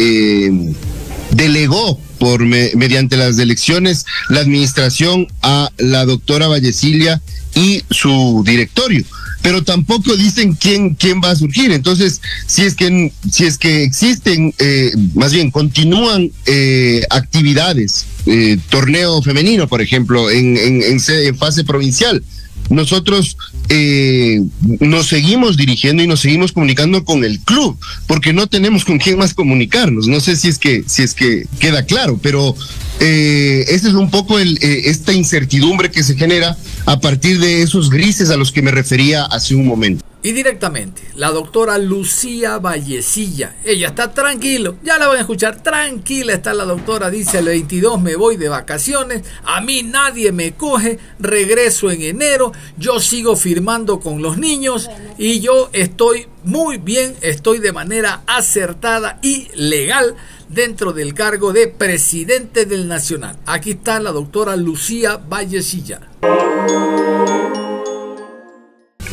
delegó 1.30 1.98
por 2.18 2.44
mediante 2.44 3.16
las 3.16 3.38
elecciones 3.38 4.04
la 4.28 4.40
administración 4.40 5.28
a 5.40 5.70
la 5.78 6.04
doctora 6.04 6.48
Vallecilia 6.48 7.22
y 7.54 7.82
su 7.90 8.42
directorio. 8.44 9.02
Pero 9.42 9.62
tampoco 9.62 10.16
dicen 10.16 10.54
quién 10.54 10.94
quién 10.94 11.20
va 11.22 11.30
a 11.30 11.36
surgir. 11.36 11.70
Entonces 11.72 12.20
si 12.46 12.62
es 12.62 12.74
que 12.74 13.12
si 13.30 13.44
es 13.44 13.58
que 13.58 13.84
existen 13.84 14.54
eh, 14.58 14.92
más 15.14 15.32
bien 15.32 15.50
continúan 15.50 16.30
eh, 16.46 17.02
actividades 17.10 18.06
eh, 18.26 18.58
torneo 18.70 19.22
femenino 19.22 19.68
por 19.68 19.80
ejemplo 19.80 20.30
en, 20.30 20.56
en, 20.56 20.82
en 20.82 21.38
fase 21.38 21.62
provincial 21.62 22.22
nosotros 22.70 23.36
eh, 23.68 24.40
nos 24.80 25.08
seguimos 25.08 25.56
dirigiendo 25.56 26.02
y 26.02 26.06
nos 26.06 26.20
seguimos 26.20 26.52
comunicando 26.52 27.04
con 27.04 27.24
el 27.24 27.40
club, 27.40 27.78
porque 28.06 28.32
no 28.32 28.46
tenemos 28.46 28.84
con 28.84 28.98
quién 28.98 29.18
más 29.18 29.34
comunicarnos. 29.34 30.08
No 30.08 30.20
sé 30.20 30.36
si 30.36 30.48
es 30.48 30.58
que, 30.58 30.84
si 30.86 31.02
es 31.02 31.14
que 31.14 31.46
queda 31.58 31.84
claro, 31.84 32.18
pero 32.22 32.54
eh, 33.00 33.64
esa 33.68 33.88
es 33.88 33.94
un 33.94 34.10
poco 34.10 34.38
el, 34.38 34.58
eh, 34.62 34.82
esta 34.86 35.12
incertidumbre 35.12 35.90
que 35.90 36.02
se 36.02 36.16
genera 36.16 36.56
a 36.86 37.00
partir 37.00 37.40
de 37.40 37.62
esos 37.62 37.90
grises 37.90 38.30
a 38.30 38.36
los 38.36 38.52
que 38.52 38.62
me 38.62 38.70
refería 38.70 39.24
hace 39.24 39.54
un 39.54 39.66
momento. 39.66 40.04
Y 40.26 40.32
directamente, 40.32 41.02
la 41.14 41.30
doctora 41.30 41.78
Lucía 41.78 42.58
Vallecilla. 42.58 43.54
Ella 43.64 43.90
está 43.90 44.12
tranquilo, 44.12 44.74
ya 44.82 44.98
la 44.98 45.06
van 45.06 45.18
a 45.18 45.20
escuchar. 45.20 45.62
Tranquila 45.62 46.32
está 46.32 46.52
la 46.52 46.64
doctora, 46.64 47.10
dice 47.10 47.38
el 47.38 47.44
22 47.44 48.02
me 48.02 48.16
voy 48.16 48.36
de 48.36 48.48
vacaciones, 48.48 49.22
a 49.44 49.60
mí 49.60 49.84
nadie 49.84 50.32
me 50.32 50.54
coge, 50.54 50.98
regreso 51.20 51.92
en 51.92 52.02
enero, 52.02 52.50
yo 52.76 52.98
sigo 52.98 53.36
firmando 53.36 54.00
con 54.00 54.20
los 54.20 54.36
niños 54.36 54.90
y 55.16 55.38
yo 55.38 55.70
estoy 55.72 56.26
muy 56.42 56.78
bien, 56.78 57.14
estoy 57.20 57.60
de 57.60 57.70
manera 57.70 58.22
acertada 58.26 59.20
y 59.22 59.46
legal 59.54 60.16
dentro 60.48 60.92
del 60.92 61.14
cargo 61.14 61.52
de 61.52 61.68
presidente 61.68 62.64
del 62.64 62.88
Nacional. 62.88 63.38
Aquí 63.46 63.70
está 63.70 64.00
la 64.00 64.10
doctora 64.10 64.56
Lucía 64.56 65.18
Vallecilla. 65.18 66.00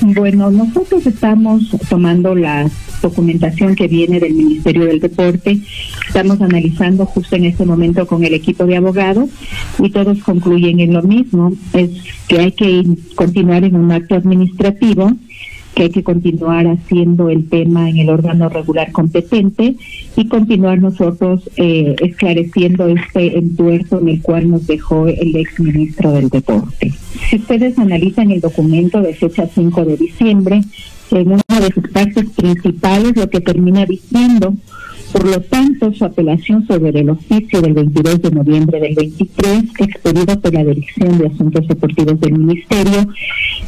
Bueno, 0.06 0.52
nosotros 0.52 1.06
estamos 1.08 1.64
tomando 1.90 2.36
la 2.36 2.70
documentación 3.02 3.74
que 3.74 3.88
viene 3.88 4.20
del 4.20 4.34
Ministerio 4.34 4.86
del 4.86 5.00
Deporte, 5.00 5.62
estamos 6.06 6.42
analizando 6.42 7.06
justo 7.06 7.38
en 7.38 7.46
este 7.46 7.66
momento 7.66 8.06
con 8.06 8.22
el 8.26 8.34
equipo 8.34 8.66
de 8.66 8.76
abogados 8.76 9.30
y 9.80 9.90
todos 9.92 10.22
concluyen 10.22 10.82
en 10.82 10.94
lo 10.94 11.04
mismo, 11.04 11.54
es 11.72 11.90
que 12.28 12.38
hay 12.38 12.52
que 12.52 12.84
continuar 13.16 13.64
en 13.64 13.78
un 13.78 13.94
acto 13.94 14.16
administrativo 14.16 15.14
que 15.74 15.84
hay 15.84 15.90
que 15.90 16.04
continuar 16.04 16.68
haciendo 16.68 17.30
el 17.30 17.50
tema 17.50 17.90
en 17.90 17.98
el 17.98 18.10
órgano 18.10 18.50
regular 18.50 18.92
competente 18.92 19.76
y 20.16 20.28
continuar 20.28 20.80
nosotros 20.80 21.50
eh, 21.58 21.96
esclareciendo 22.02 22.88
este 22.88 23.38
entuerto 23.38 24.00
en 24.00 24.10
el 24.10 24.22
cual 24.22 24.50
nos 24.50 24.68
dejó 24.68 25.08
el 25.08 25.36
ex 25.36 25.60
ministro 25.60 26.12
del 26.12 26.30
Deporte. 26.30 26.94
Si 27.30 27.38
ustedes 27.38 27.78
analizan 27.80 28.32
el 28.32 28.42
documento 28.42 29.02
de 29.02 29.14
fecha 29.14 29.48
5 29.48 29.86
de 29.86 29.98
diciembre, 29.98 30.62
en 31.12 31.28
una 31.28 31.60
de 31.60 31.72
sus 31.72 31.88
partes 31.90 32.26
principales 32.32 33.16
lo 33.16 33.30
que 33.30 33.40
termina 33.40 33.86
diciendo 33.86 34.56
por 35.14 35.28
lo 35.28 35.40
tanto, 35.42 35.94
su 35.94 36.06
apelación 36.06 36.66
sobre 36.66 36.90
el 36.90 37.08
oficio 37.12 37.62
del 37.62 37.74
22 37.74 38.20
de 38.24 38.32
noviembre 38.32 38.80
del 38.80 38.96
23, 38.96 39.64
expedido 39.78 40.42
por 40.42 40.52
la 40.52 40.64
Dirección 40.64 41.20
de 41.20 41.28
Asuntos 41.28 41.68
Deportivos 41.68 42.20
del 42.20 42.34
Ministerio, 42.34 43.08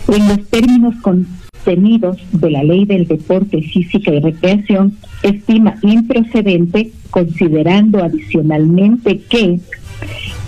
en 0.08 0.28
los 0.28 0.44
términos 0.48 0.96
con 1.04 1.28
de 1.66 2.52
la 2.52 2.64
Ley 2.64 2.86
del 2.86 3.08
Deporte 3.08 3.62
Física 3.62 4.14
y 4.14 4.20
Recreación, 4.20 4.98
estima 5.24 5.76
improcedente, 5.82 6.92
considerando 7.10 8.04
adicionalmente 8.04 9.20
que 9.30 9.60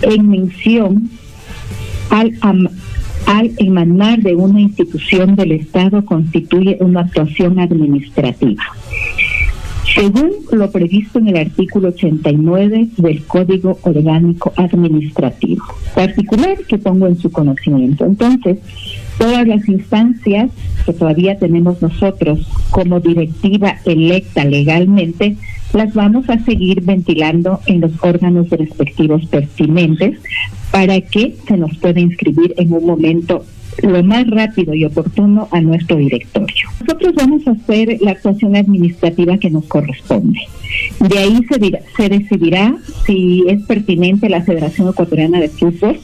en 0.02 0.28
mención 0.28 1.10
al 2.10 3.52
emanar 3.58 4.20
de 4.20 4.36
una 4.36 4.60
institución 4.60 5.34
del 5.34 5.52
Estado 5.52 6.04
constituye 6.04 6.78
una 6.80 7.00
actuación 7.00 7.58
administrativa. 7.58 8.62
Según 9.94 10.30
lo 10.52 10.70
previsto 10.70 11.18
en 11.18 11.28
el 11.28 11.36
artículo 11.38 11.88
89 11.88 12.88
del 12.98 13.24
Código 13.24 13.78
Orgánico 13.82 14.52
Administrativo, 14.56 15.64
particular 15.94 16.58
que 16.68 16.78
pongo 16.78 17.06
en 17.08 17.18
su 17.18 17.32
conocimiento. 17.32 18.04
Entonces, 18.04 18.58
todas 19.18 19.46
las 19.46 19.68
instancias 19.68 20.50
que 20.86 20.92
todavía 20.92 21.38
tenemos 21.38 21.82
nosotros 21.82 22.46
como 22.70 23.00
directiva 23.00 23.76
electa 23.84 24.44
legalmente, 24.44 25.36
las 25.72 25.92
vamos 25.92 26.28
a 26.30 26.38
seguir 26.38 26.82
ventilando 26.82 27.60
en 27.66 27.82
los 27.82 27.92
órganos 28.00 28.48
respectivos 28.50 29.26
pertinentes 29.26 30.18
para 30.70 31.00
que 31.00 31.36
se 31.46 31.56
nos 31.56 31.76
pueda 31.78 32.00
inscribir 32.00 32.54
en 32.56 32.72
un 32.72 32.86
momento 32.86 33.44
lo 33.82 34.02
más 34.02 34.28
rápido 34.28 34.74
y 34.74 34.84
oportuno 34.84 35.48
a 35.50 35.60
nuestro 35.60 35.96
directorio. 35.96 36.68
Nosotros 36.80 37.14
vamos 37.14 37.46
a 37.46 37.52
hacer 37.52 37.98
la 38.00 38.12
actuación 38.12 38.56
administrativa 38.56 39.38
que 39.38 39.50
nos 39.50 39.64
corresponde. 39.64 40.40
De 41.00 41.18
ahí 41.18 41.40
se, 41.48 41.82
se 41.96 42.08
decidirá 42.08 42.76
si 43.06 43.44
es 43.46 43.62
pertinente 43.62 44.28
la 44.28 44.42
Federación 44.42 44.88
Ecuatoriana 44.88 45.40
de 45.40 45.48
Fútbol, 45.48 45.98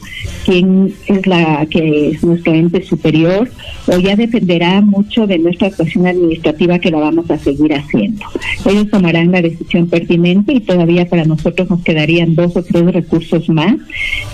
quién 0.45 0.93
es 1.07 1.27
la 1.27 1.65
que 1.65 2.09
es 2.09 2.23
nuestro 2.23 2.53
ente 2.53 2.81
superior, 2.83 3.49
o 3.87 3.97
ya 3.99 4.15
dependerá 4.15 4.81
mucho 4.81 5.27
de 5.27 5.37
nuestra 5.37 5.67
actuación 5.67 6.07
administrativa 6.07 6.79
que 6.79 6.91
la 6.91 6.99
vamos 6.99 7.29
a 7.29 7.37
seguir 7.37 7.73
haciendo. 7.73 8.25
Ellos 8.65 8.89
tomarán 8.89 9.31
la 9.31 9.41
decisión 9.41 9.87
pertinente 9.87 10.53
y 10.53 10.61
todavía 10.61 11.07
para 11.07 11.25
nosotros 11.25 11.69
nos 11.69 11.83
quedarían 11.83 12.35
dos 12.35 12.55
o 12.55 12.63
tres 12.63 12.85
recursos 12.93 13.49
más. 13.49 13.75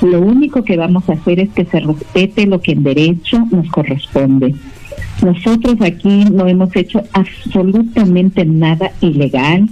Lo 0.01 0.21
único 0.21 0.63
que 0.63 0.77
vamos 0.77 1.09
a 1.09 1.13
hacer 1.13 1.39
es 1.39 1.49
que 1.49 1.65
se 1.65 1.79
respete 1.79 2.45
lo 2.45 2.61
que 2.61 2.73
en 2.73 2.83
derecho 2.83 3.45
nos 3.51 3.67
corresponde. 3.69 4.55
Nosotros 5.23 5.75
aquí 5.81 6.25
no 6.31 6.47
hemos 6.47 6.75
hecho 6.75 7.03
absolutamente 7.13 8.45
nada 8.45 8.91
ilegal 9.01 9.67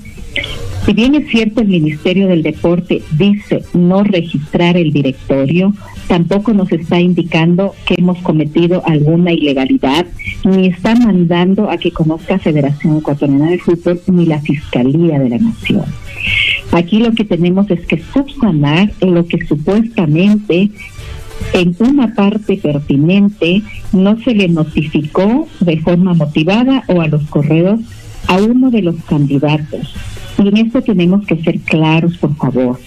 Si 0.86 0.94
bien 0.94 1.14
es 1.14 1.30
cierto 1.30 1.62
el 1.62 1.68
Ministerio 1.68 2.28
del 2.28 2.42
Deporte 2.42 3.04
dice 3.12 3.64
no 3.74 4.04
registrar 4.04 4.76
el 4.78 4.92
directorio, 4.92 5.74
tampoco 6.08 6.54
nos 6.54 6.72
está 6.72 7.00
indicando 7.00 7.76
que 7.86 7.96
hemos 7.98 8.18
cometido 8.20 8.82
alguna 8.86 9.32
ilegalidad, 9.32 10.06
ni 10.46 10.68
está 10.68 10.96
mandando 10.96 11.70
a 11.70 11.78
que 11.78 11.92
conozca 11.92 12.40
Federación 12.40 12.98
Ecuatoriana 12.98 13.52
de 13.52 13.60
Fútbol 13.60 14.02
ni 14.08 14.26
la 14.26 14.42
Fiscalía 14.42 15.20
de 15.20 15.30
la 15.30 15.38
Nación. 15.38 15.84
Aquí 16.72 17.00
lo 17.00 17.12
que 17.12 17.26
tenemos 17.26 17.70
es 17.70 17.86
que 17.86 18.02
subsanar 18.14 18.92
lo 19.02 19.26
que 19.26 19.46
supuestamente 19.46 20.70
en 21.54 21.76
una 21.80 22.14
parte 22.14 22.58
pertinente 22.58 23.62
no 23.92 24.20
se 24.20 24.34
le 24.34 24.48
notificó 24.48 25.48
de 25.60 25.78
forma 25.78 26.14
motivada 26.14 26.84
o 26.88 27.02
a 27.02 27.08
los 27.08 27.24
correos 27.28 27.80
a 28.28 28.38
uno 28.38 28.70
de 28.70 28.84
los 28.84 28.96
candidatos. 29.06 29.94
Y 30.42 30.48
en 30.48 30.58
esto 30.58 30.82
tenemos 30.82 31.26
que 31.26 31.36
ser 31.44 31.60
claros, 31.60 32.18
por 32.18 32.34
favor. 32.38 32.80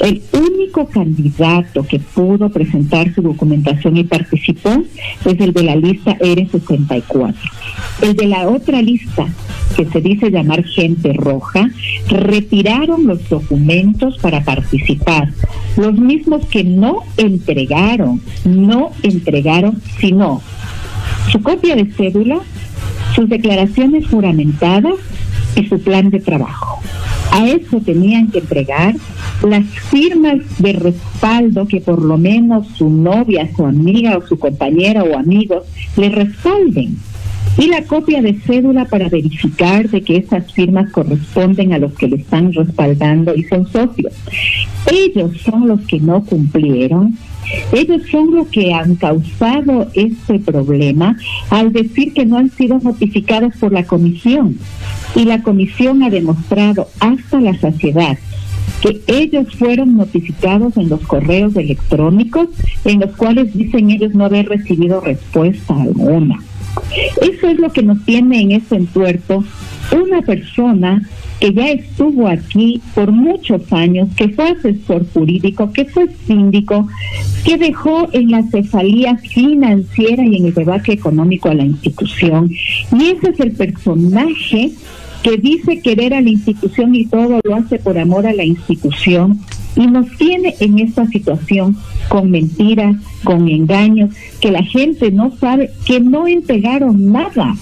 El 0.00 0.22
único 0.32 0.86
candidato 0.88 1.82
que 1.84 1.98
pudo 1.98 2.50
presentar 2.50 3.14
su 3.14 3.22
documentación 3.22 3.96
y 3.96 4.04
participó 4.04 4.84
es 5.24 5.40
el 5.40 5.54
de 5.54 5.62
la 5.62 5.76
lista 5.76 6.18
R64. 6.18 7.34
El 8.02 8.14
de 8.14 8.26
la 8.26 8.46
otra 8.48 8.82
lista, 8.82 9.26
que 9.74 9.86
se 9.86 10.00
dice 10.02 10.30
llamar 10.30 10.64
gente 10.64 11.14
roja, 11.14 11.70
retiraron 12.08 13.06
los 13.06 13.26
documentos 13.30 14.18
para 14.18 14.44
participar. 14.44 15.32
Los 15.78 15.94
mismos 15.94 16.44
que 16.46 16.62
no 16.62 17.04
entregaron, 17.16 18.20
no 18.44 18.90
entregaron, 19.02 19.80
sino 19.98 20.42
su 21.32 21.40
copia 21.40 21.74
de 21.74 21.86
cédula, 21.86 22.40
sus 23.14 23.30
declaraciones 23.30 24.06
juramentadas 24.08 24.94
y 25.58 25.68
su 25.68 25.80
plan 25.80 26.10
de 26.10 26.20
trabajo. 26.20 26.80
A 27.32 27.46
eso 27.46 27.80
tenían 27.80 28.30
que 28.30 28.38
entregar 28.38 28.94
las 29.42 29.64
firmas 29.66 30.38
de 30.58 30.72
respaldo 30.72 31.66
que 31.66 31.80
por 31.80 32.00
lo 32.02 32.16
menos 32.16 32.66
su 32.76 32.88
novia, 32.88 33.48
su 33.54 33.66
amiga 33.66 34.16
o 34.16 34.26
su 34.26 34.38
compañera 34.38 35.02
o 35.04 35.18
amigos 35.18 35.64
le 35.96 36.08
respalden. 36.08 36.96
Y 37.56 37.66
la 37.68 37.82
copia 37.84 38.22
de 38.22 38.34
cédula 38.34 38.84
para 38.84 39.08
verificar 39.08 39.88
de 39.88 40.02
que 40.02 40.18
esas 40.18 40.52
firmas 40.52 40.90
corresponden 40.90 41.72
a 41.72 41.78
los 41.78 41.92
que 41.94 42.08
le 42.08 42.16
están 42.16 42.52
respaldando 42.52 43.34
y 43.34 43.44
son 43.44 43.66
socios. 43.66 44.12
Ellos 44.90 45.40
son 45.40 45.66
los 45.66 45.80
que 45.82 45.98
no 45.98 46.24
cumplieron 46.24 47.16
ellos 47.72 48.02
son 48.10 48.34
los 48.34 48.48
que 48.48 48.72
han 48.72 48.96
causado 48.96 49.88
este 49.94 50.38
problema 50.38 51.16
al 51.50 51.72
decir 51.72 52.12
que 52.12 52.26
no 52.26 52.38
han 52.38 52.50
sido 52.50 52.78
notificados 52.78 53.54
por 53.56 53.72
la 53.72 53.84
comisión. 53.84 54.58
Y 55.14 55.24
la 55.24 55.42
comisión 55.42 56.02
ha 56.02 56.10
demostrado 56.10 56.88
hasta 57.00 57.40
la 57.40 57.58
saciedad 57.58 58.18
que 58.82 59.00
ellos 59.08 59.46
fueron 59.56 59.96
notificados 59.96 60.76
en 60.76 60.88
los 60.88 61.00
correos 61.00 61.56
electrónicos 61.56 62.48
en 62.84 63.00
los 63.00 63.16
cuales 63.16 63.52
dicen 63.54 63.90
ellos 63.90 64.14
no 64.14 64.26
haber 64.26 64.48
recibido 64.48 65.00
respuesta 65.00 65.74
alguna. 65.74 66.38
Eso 67.20 67.48
es 67.48 67.58
lo 67.58 67.72
que 67.72 67.82
nos 67.82 68.04
tiene 68.04 68.40
en 68.40 68.52
este 68.52 68.76
entuerto 68.76 69.44
una 69.92 70.22
persona 70.22 71.02
que 71.40 71.52
ya 71.52 71.70
estuvo 71.70 72.26
aquí 72.26 72.80
por 72.94 73.12
muchos 73.12 73.72
años, 73.72 74.08
que 74.16 74.28
fue 74.30 74.50
asesor 74.50 75.06
jurídico, 75.12 75.72
que 75.72 75.84
fue 75.84 76.08
síndico, 76.26 76.88
que 77.44 77.56
dejó 77.56 78.08
en 78.12 78.30
la 78.30 78.42
cefalía 78.50 79.16
financiera 79.18 80.24
y 80.24 80.36
en 80.36 80.46
el 80.46 80.54
debate 80.54 80.92
económico 80.92 81.48
a 81.48 81.54
la 81.54 81.64
institución. 81.64 82.50
Y 82.50 83.10
ese 83.10 83.30
es 83.30 83.40
el 83.40 83.52
personaje 83.52 84.72
que 85.22 85.36
dice 85.36 85.80
querer 85.80 86.14
a 86.14 86.20
la 86.20 86.30
institución 86.30 86.94
y 86.94 87.06
todo 87.06 87.40
lo 87.42 87.54
hace 87.54 87.78
por 87.78 87.98
amor 87.98 88.26
a 88.26 88.32
la 88.32 88.44
institución 88.44 89.40
y 89.76 89.86
nos 89.86 90.10
tiene 90.16 90.54
en 90.60 90.78
esta 90.78 91.06
situación 91.06 91.76
con 92.08 92.30
mentiras, 92.30 92.96
con 93.24 93.48
engaños, 93.48 94.14
que 94.40 94.50
la 94.50 94.62
gente 94.62 95.10
no 95.10 95.36
sabe, 95.38 95.70
que 95.86 96.00
no 96.00 96.26
entregaron 96.26 97.12
nada 97.12 97.54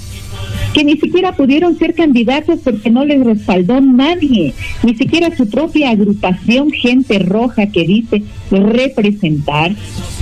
que 0.76 0.84
ni 0.84 0.98
siquiera 0.98 1.32
pudieron 1.32 1.78
ser 1.78 1.94
candidatos 1.94 2.60
porque 2.62 2.90
no 2.90 3.02
les 3.06 3.24
respaldó 3.24 3.80
nadie, 3.80 4.52
ni 4.82 4.94
siquiera 4.94 5.34
su 5.34 5.48
propia 5.48 5.88
agrupación 5.88 6.70
Gente 6.70 7.18
Roja 7.18 7.68
que 7.68 7.86
dice 7.86 8.22
representar, 8.50 9.74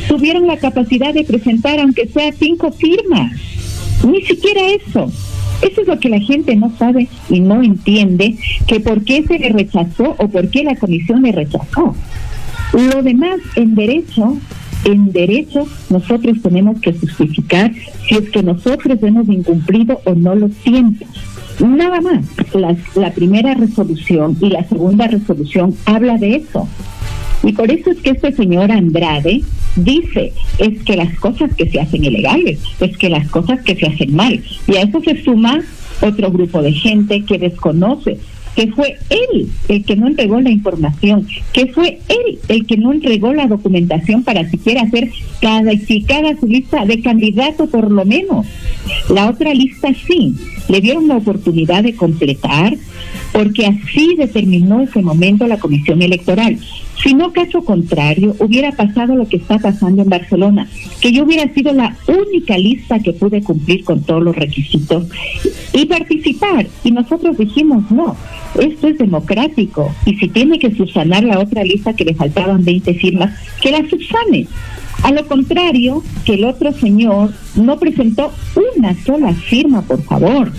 tuvieron 0.06 0.46
la 0.46 0.56
capacidad 0.58 1.12
de 1.12 1.24
presentar 1.24 1.80
aunque 1.80 2.06
sea 2.06 2.32
cinco 2.32 2.70
firmas, 2.70 3.32
ni 4.08 4.22
siquiera 4.22 4.60
eso. 4.68 5.10
Eso 5.64 5.80
es 5.80 5.88
lo 5.88 5.98
que 5.98 6.08
la 6.08 6.20
gente 6.20 6.54
no 6.56 6.70
sabe 6.78 7.08
y 7.28 7.40
no 7.40 7.62
entiende, 7.62 8.36
que 8.66 8.80
por 8.80 9.02
qué 9.04 9.24
se 9.24 9.38
le 9.38 9.48
rechazó 9.48 10.14
o 10.18 10.28
por 10.28 10.48
qué 10.50 10.62
la 10.62 10.76
comisión 10.76 11.22
le 11.22 11.32
rechazó. 11.32 11.94
Lo 12.72 13.02
demás 13.02 13.38
en 13.56 13.74
derecho 13.74 14.36
en 14.84 15.12
derecho 15.12 15.66
nosotros 15.88 16.42
tenemos 16.42 16.80
que 16.80 16.92
justificar 16.92 17.72
si 18.06 18.16
es 18.16 18.28
que 18.30 18.42
nosotros 18.42 18.98
hemos 19.02 19.28
incumplido 19.28 20.00
o 20.04 20.14
no 20.14 20.34
los 20.34 20.52
tiempos. 20.56 21.08
Nada 21.60 22.00
más. 22.00 22.24
La, 22.52 22.76
la 22.94 23.12
primera 23.12 23.54
resolución 23.54 24.36
y 24.40 24.50
la 24.50 24.64
segunda 24.64 25.06
resolución 25.06 25.74
habla 25.86 26.18
de 26.18 26.36
eso. 26.36 26.68
Y 27.44 27.52
por 27.52 27.70
eso 27.70 27.90
es 27.90 27.98
que 27.98 28.10
este 28.10 28.32
señor 28.32 28.72
Andrade 28.72 29.42
dice, 29.76 30.32
es 30.58 30.82
que 30.82 30.96
las 30.96 31.18
cosas 31.18 31.54
que 31.54 31.68
se 31.68 31.80
hacen 31.80 32.04
ilegales, 32.04 32.60
es 32.80 32.96
que 32.96 33.10
las 33.10 33.28
cosas 33.28 33.60
que 33.62 33.76
se 33.76 33.86
hacen 33.86 34.16
mal. 34.16 34.42
Y 34.66 34.76
a 34.76 34.82
eso 34.82 35.00
se 35.02 35.22
suma 35.22 35.60
otro 36.00 36.30
grupo 36.30 36.62
de 36.62 36.72
gente 36.72 37.22
que 37.22 37.38
desconoce 37.38 38.18
que 38.54 38.68
fue 38.68 38.98
él 39.10 39.48
el 39.68 39.84
que 39.84 39.96
no 39.96 40.06
entregó 40.06 40.40
la 40.40 40.50
información, 40.50 41.26
que 41.52 41.66
fue 41.66 41.98
él 42.08 42.38
el 42.48 42.66
que 42.66 42.76
no 42.76 42.92
entregó 42.92 43.32
la 43.32 43.46
documentación 43.46 44.22
para 44.22 44.48
siquiera 44.48 44.82
hacer 44.82 45.10
cada 45.40 45.72
su 46.38 46.46
lista 46.46 46.84
de 46.84 47.00
candidato 47.00 47.66
por 47.66 47.90
lo 47.90 48.04
menos. 48.04 48.46
La 49.10 49.28
otra 49.28 49.52
lista 49.52 49.88
sí, 50.06 50.34
le 50.68 50.80
dieron 50.80 51.08
la 51.08 51.16
oportunidad 51.16 51.82
de 51.82 51.96
completar 51.96 52.74
porque 53.32 53.66
así 53.66 54.14
determinó 54.16 54.80
ese 54.80 55.02
momento 55.02 55.46
la 55.46 55.58
comisión 55.58 56.02
electoral. 56.02 56.58
Si 57.02 57.14
no, 57.14 57.32
caso 57.32 57.64
contrario, 57.64 58.34
hubiera 58.38 58.72
pasado 58.72 59.14
lo 59.14 59.28
que 59.28 59.36
está 59.36 59.58
pasando 59.58 60.02
en 60.02 60.08
Barcelona, 60.08 60.68
que 61.00 61.12
yo 61.12 61.24
hubiera 61.24 61.52
sido 61.52 61.72
la 61.72 61.96
única 62.06 62.56
lista 62.56 62.98
que 62.98 63.12
pude 63.12 63.42
cumplir 63.42 63.84
con 63.84 64.02
todos 64.02 64.22
los 64.22 64.34
requisitos 64.34 65.04
y 65.72 65.86
participar. 65.86 66.66
Y 66.82 66.92
nosotros 66.92 67.36
dijimos, 67.36 67.90
no, 67.90 68.16
esto 68.58 68.88
es 68.88 68.98
democrático. 68.98 69.94
Y 70.06 70.16
si 70.16 70.28
tiene 70.28 70.58
que 70.58 70.74
subsanar 70.74 71.24
la 71.24 71.40
otra 71.40 71.64
lista 71.64 71.92
que 71.94 72.04
le 72.04 72.14
faltaban 72.14 72.64
20 72.64 72.94
firmas, 72.94 73.38
que 73.60 73.70
la 73.70 73.88
subsane. 73.88 74.46
A 75.02 75.12
lo 75.12 75.26
contrario, 75.26 76.02
que 76.24 76.34
el 76.34 76.44
otro 76.44 76.72
señor 76.72 77.32
no 77.56 77.78
presentó 77.78 78.32
una 78.76 78.94
sola 79.04 79.32
firma, 79.34 79.82
por 79.82 80.02
favor. 80.02 80.50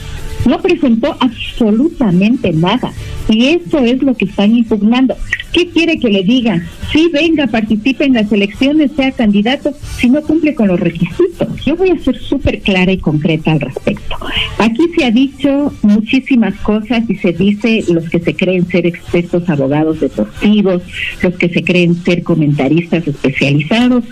No 0.46 0.62
presentó 0.62 1.16
absolutamente 1.20 2.54
nada. 2.54 2.94
Y 3.28 3.48
eso 3.48 3.80
es 3.80 4.04
lo 4.04 4.14
que 4.14 4.26
están 4.26 4.56
impugnando. 4.56 5.16
¿Qué 5.52 5.70
quiere 5.70 5.98
que 5.98 6.10
le 6.10 6.22
digan? 6.22 6.68
Sí, 6.92 7.10
venga, 7.12 7.48
participe 7.48 8.04
en 8.04 8.14
las 8.14 8.32
elecciones, 8.32 8.92
sea 8.92 9.12
candidato, 9.14 9.74
si 9.98 10.10
no 10.10 10.22
cumple 10.22 10.54
con 10.54 10.68
los 10.68 10.80
requisitos. 10.80 11.48
Yo 11.66 11.76
voy 11.76 11.92
a 11.92 12.00
ser 12.00 12.20
súper 12.20 12.60
clara 12.60 12.92
y 12.92 12.98
concreta 12.98 13.54
al 13.54 13.62
respecto. 13.62 14.18
Aquí 14.60 14.84
se 14.98 15.06
ha 15.06 15.12
dicho 15.12 15.74
muchísimas 15.82 16.56
cosas 16.56 17.10
y 17.10 17.16
se 17.16 17.32
dice 17.32 17.86
los 17.88 18.10
que 18.10 18.20
se 18.20 18.36
creen 18.36 18.68
ser 18.68 18.86
expertos 18.86 19.50
abogados 19.50 20.02
deportivos, 20.02 20.84
los 21.24 21.34
que 21.36 21.50
se 21.50 21.64
creen 21.64 21.96
ser 22.04 22.22
comentaristas 22.22 23.08
especializados 23.08 24.04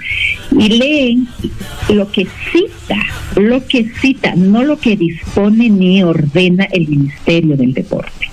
y 0.51 0.69
leen 0.69 1.27
lo 1.89 2.11
que 2.11 2.27
cita, 2.51 2.97
lo 3.35 3.65
que 3.65 3.89
cita, 4.01 4.35
no 4.35 4.63
lo 4.63 4.77
que 4.77 4.95
dispone 4.95 5.69
ni 5.69 6.03
ordena 6.03 6.65
el 6.65 6.87
Ministerio 6.87 7.57
del 7.57 7.73
Deporte. 7.73 8.27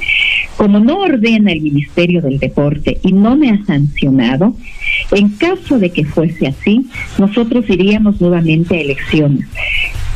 Como 0.56 0.78
no 0.80 0.98
ordena 0.98 1.52
el 1.52 1.62
Ministerio 1.62 2.20
del 2.20 2.38
Deporte 2.38 2.98
y 3.02 3.12
no 3.12 3.36
me 3.36 3.50
ha 3.50 3.64
sancionado, 3.64 4.54
en 5.12 5.30
caso 5.30 5.78
de 5.78 5.90
que 5.90 6.04
fuese 6.04 6.48
así, 6.48 6.86
nosotros 7.18 7.64
iríamos 7.68 8.20
nuevamente 8.20 8.76
a 8.76 8.80
elecciones. 8.80 9.46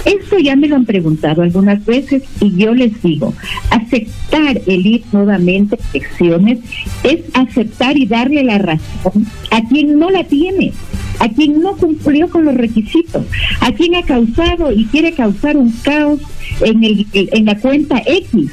Esto 0.05 0.39
ya 0.39 0.55
me 0.55 0.69
lo 0.69 0.77
han 0.77 0.85
preguntado 0.85 1.41
algunas 1.43 1.85
veces 1.87 2.25
y 2.41 2.55
yo 2.57 2.75
les 2.75 3.03
digo, 3.03 3.33
aceptar 3.71 4.61
el 4.67 4.87
ir 4.87 5.03
nuevamente 5.13 5.77
a 5.77 5.97
elecciones 5.97 6.59
es 7.03 7.21
aceptar 7.33 7.97
y 7.97 8.05
darle 8.05 8.45
la 8.45 8.59
razón 8.59 9.27
a 9.51 9.67
quien 9.67 9.99
no 9.99 10.11
la 10.11 10.25
tiene, 10.25 10.73
a 11.19 11.29
quien 11.29 11.61
no 11.61 11.77
cumplió 11.77 12.29
con 12.29 12.45
los 12.45 12.55
requisitos, 12.55 13.25
a 13.61 13.73
quien 13.73 13.95
ha 13.95 14.03
causado 14.03 14.73
y 14.73 14.87
quiere 14.87 15.13
causar 15.13 15.57
un 15.57 15.71
caos 15.83 16.21
en, 16.61 16.85
el, 16.85 17.07
en 17.13 17.45
la 17.45 17.59
cuenta 17.59 18.03
X 18.07 18.51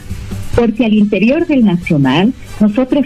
porque 0.55 0.85
al 0.85 0.93
interior 0.93 1.45
del 1.47 1.65
Nacional 1.65 2.33
nosotros 2.59 3.05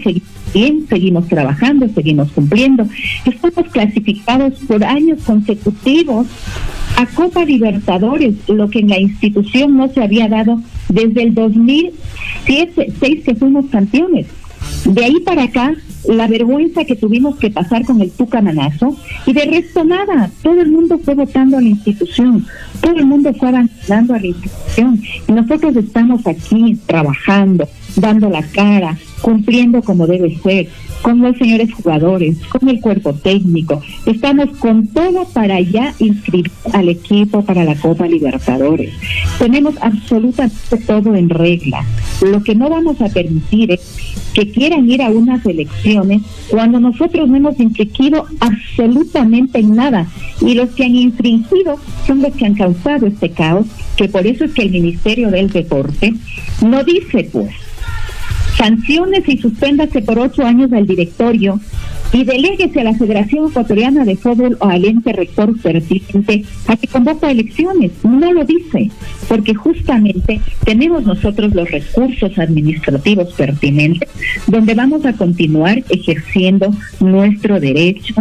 seguimos 0.53 1.27
trabajando, 1.27 1.87
seguimos 1.93 2.31
cumpliendo. 2.31 2.87
Estamos 3.25 3.71
clasificados 3.71 4.53
por 4.67 4.83
años 4.83 5.21
consecutivos 5.23 6.27
a 6.97 7.05
Copa 7.07 7.43
Libertadores, 7.43 8.35
lo 8.47 8.69
que 8.69 8.79
en 8.79 8.89
la 8.89 8.99
institución 8.99 9.77
no 9.77 9.89
se 9.89 10.01
había 10.01 10.27
dado 10.27 10.61
desde 10.89 11.23
el 11.23 11.33
2007, 11.33 12.93
6 12.99 13.23
que 13.23 13.35
fuimos 13.35 13.65
campeones. 13.67 14.27
De 14.85 15.03
ahí 15.03 15.19
para 15.25 15.43
acá, 15.43 15.73
la 16.07 16.27
vergüenza 16.27 16.85
que 16.85 16.95
tuvimos 16.95 17.37
que 17.37 17.49
pasar 17.49 17.85
con 17.85 18.01
el 18.01 18.11
Tucamanazo 18.11 18.95
y 19.25 19.33
de 19.33 19.45
resto 19.45 19.83
nada, 19.83 20.29
todo 20.41 20.61
el 20.61 20.71
mundo 20.71 20.99
fue 21.03 21.15
votando 21.15 21.57
a 21.57 21.61
la 21.61 21.67
institución, 21.67 22.45
todo 22.81 22.95
el 22.95 23.05
mundo 23.05 23.33
fue 23.33 23.49
avanzando 23.49 24.13
a 24.13 24.19
la 24.19 24.27
institución 24.27 25.01
y 25.27 25.31
nosotros 25.31 25.75
estamos 25.75 26.25
aquí 26.27 26.77
trabajando, 26.85 27.67
dando 27.95 28.29
la 28.29 28.43
cara, 28.43 28.97
cumpliendo 29.21 29.81
como 29.81 30.07
debe 30.07 30.37
ser, 30.43 30.67
con 31.01 31.21
los 31.21 31.37
señores 31.37 31.73
jugadores, 31.73 32.37
con 32.49 32.67
el 32.67 32.79
cuerpo 32.79 33.13
técnico. 33.13 33.81
Estamos 34.05 34.49
con 34.57 34.87
todo 34.87 35.25
para 35.33 35.59
ya 35.61 35.93
inscribir 35.99 36.51
al 36.73 36.89
equipo 36.89 37.43
para 37.43 37.63
la 37.63 37.75
Copa 37.75 38.07
Libertadores. 38.07 38.93
Tenemos 39.39 39.75
absolutamente 39.81 40.77
todo 40.85 41.15
en 41.15 41.29
regla. 41.29 41.85
Lo 42.21 42.41
que 42.43 42.55
no 42.55 42.69
vamos 42.69 43.01
a 43.01 43.09
permitir 43.09 43.71
es 43.71 43.81
que 44.33 44.51
quieran 44.51 44.89
ir 44.89 45.01
a 45.01 45.09
unas 45.09 45.45
elecciones 45.45 46.21
cuando 46.49 46.79
nosotros 46.79 47.29
no 47.29 47.37
hemos 47.37 47.59
infringido 47.59 48.25
absolutamente 48.39 49.63
nada. 49.63 50.07
Y 50.41 50.55
los 50.55 50.71
que 50.71 50.83
han 50.83 50.95
infringido 50.95 51.77
son 52.05 52.21
los 52.21 52.33
que 52.35 52.45
han 52.45 52.55
causado 52.55 53.07
este 53.07 53.29
caos, 53.29 53.65
que 53.95 54.09
por 54.09 54.27
eso 54.27 54.45
es 54.45 54.53
que 54.53 54.63
el 54.63 54.71
Ministerio 54.71 55.31
del 55.31 55.49
Deporte 55.49 56.13
no 56.61 56.83
dice, 56.83 57.29
pues, 57.31 57.51
sanciones 58.57 59.27
y 59.27 59.37
suspéndase 59.37 60.01
por 60.01 60.19
ocho 60.19 60.43
años 60.43 60.71
al 60.73 60.87
directorio 60.87 61.59
y 62.13 62.23
deléguese 62.23 62.81
a 62.81 62.85
la 62.85 62.93
Federación 62.93 63.49
Ecuatoriana 63.49 64.05
de 64.05 64.15
Fútbol 64.15 64.57
o 64.61 64.67
al 64.67 64.85
ente 64.85 65.11
rector 65.11 65.59
pertinente 65.59 66.45
a 66.67 66.77
que 66.77 66.87
convoque 66.87 67.29
elecciones. 67.29 67.91
No 68.03 68.31
lo 68.31 68.45
dice, 68.45 68.89
porque 69.27 69.53
justamente 69.53 70.39
tenemos 70.63 71.05
nosotros 71.05 71.53
los 71.53 71.69
recursos 71.69 72.37
administrativos 72.37 73.33
pertinentes 73.33 74.09
donde 74.47 74.75
vamos 74.75 75.05
a 75.05 75.13
continuar 75.13 75.83
ejerciendo 75.89 76.73
nuestro 76.99 77.59
derecho 77.59 78.13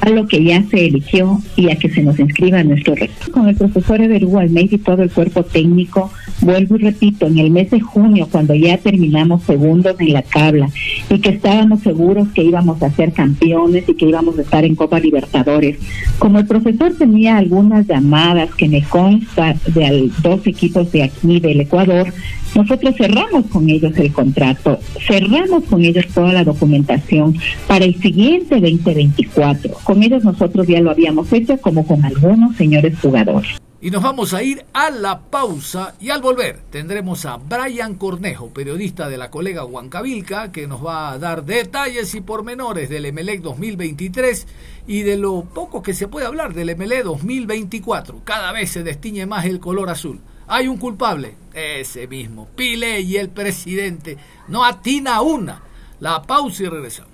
a 0.00 0.10
lo 0.10 0.26
que 0.26 0.42
ya 0.42 0.62
se 0.64 0.86
eligió 0.86 1.40
y 1.56 1.70
a 1.70 1.76
que 1.76 1.88
se 1.88 2.02
nos 2.02 2.18
inscriba 2.18 2.62
nuestro 2.62 2.94
resto. 2.94 3.32
Con 3.32 3.48
el 3.48 3.56
profesor 3.56 4.00
Everú 4.00 4.38
Almeida 4.38 4.74
y 4.76 4.78
todo 4.78 5.02
el 5.02 5.10
cuerpo 5.10 5.42
técnico, 5.42 6.10
vuelvo 6.40 6.76
y 6.76 6.80
repito, 6.80 7.26
en 7.26 7.38
el 7.38 7.50
mes 7.50 7.70
de 7.70 7.80
junio, 7.80 8.28
cuando 8.30 8.54
ya 8.54 8.78
terminamos 8.78 9.42
segundos 9.44 9.96
en 10.00 10.12
la 10.12 10.22
tabla 10.22 10.68
y 11.08 11.18
que 11.18 11.30
estábamos 11.30 11.80
seguros 11.80 12.28
que 12.34 12.42
íbamos 12.42 12.82
a 12.82 12.90
ser 12.90 13.12
campeones 13.12 13.88
y 13.88 13.94
que 13.94 14.06
íbamos 14.06 14.38
a 14.38 14.42
estar 14.42 14.64
en 14.64 14.74
Copa 14.74 14.98
Libertadores, 15.00 15.78
como 16.18 16.38
el 16.38 16.46
profesor 16.46 16.94
tenía 16.98 17.36
algunas 17.36 17.86
llamadas 17.86 18.54
que 18.54 18.68
me 18.68 18.82
consta 18.82 19.54
de 19.66 20.10
dos 20.22 20.46
equipos 20.46 20.90
de 20.92 21.04
aquí 21.04 21.40
del 21.40 21.60
Ecuador, 21.60 22.12
nosotros 22.54 22.94
cerramos 22.96 23.46
con 23.46 23.68
ellos 23.68 23.96
el 23.96 24.12
contrato, 24.12 24.78
cerramos 25.06 25.64
con 25.64 25.84
ellos 25.84 26.06
toda 26.14 26.32
la 26.32 26.44
documentación 26.44 27.36
para 27.66 27.84
el 27.84 28.00
siguiente 28.00 28.60
2024. 28.60 29.74
Ellos 29.88 30.24
nosotros 30.24 30.66
ya 30.66 30.80
lo 30.80 30.90
habíamos 30.90 31.32
hecho 31.32 31.56
como 31.58 31.86
con 31.86 32.04
algunos 32.04 32.56
señores 32.56 32.98
jugadores. 33.00 33.60
Y 33.80 33.90
nos 33.90 34.02
vamos 34.02 34.32
a 34.32 34.42
ir 34.42 34.64
a 34.72 34.88
la 34.88 35.20
pausa 35.20 35.94
y 36.00 36.08
al 36.08 36.22
volver 36.22 36.60
tendremos 36.70 37.26
a 37.26 37.36
Brian 37.36 37.96
Cornejo, 37.96 38.48
periodista 38.48 39.10
de 39.10 39.18
la 39.18 39.30
colega 39.30 39.66
Huancavilca, 39.66 40.50
que 40.52 40.66
nos 40.66 40.84
va 40.84 41.12
a 41.12 41.18
dar 41.18 41.44
detalles 41.44 42.14
y 42.14 42.22
pormenores 42.22 42.88
del 42.88 43.12
MLE 43.12 43.40
2023 43.40 44.46
y 44.86 45.02
de 45.02 45.18
lo 45.18 45.42
poco 45.44 45.82
que 45.82 45.92
se 45.92 46.08
puede 46.08 46.26
hablar 46.26 46.54
del 46.54 46.74
MLE 46.76 47.02
2024. 47.02 48.22
Cada 48.24 48.52
vez 48.52 48.70
se 48.70 48.82
destiñe 48.82 49.26
más 49.26 49.44
el 49.44 49.60
color 49.60 49.90
azul. 49.90 50.20
Hay 50.46 50.66
un 50.66 50.78
culpable, 50.78 51.34
ese 51.52 52.06
mismo, 52.06 52.48
Pile 52.56 53.00
y 53.00 53.16
el 53.16 53.28
presidente. 53.28 54.16
No 54.48 54.64
atina 54.64 55.20
una. 55.20 55.62
La 56.00 56.22
pausa 56.22 56.62
y 56.62 56.66
regresamos. 56.66 57.13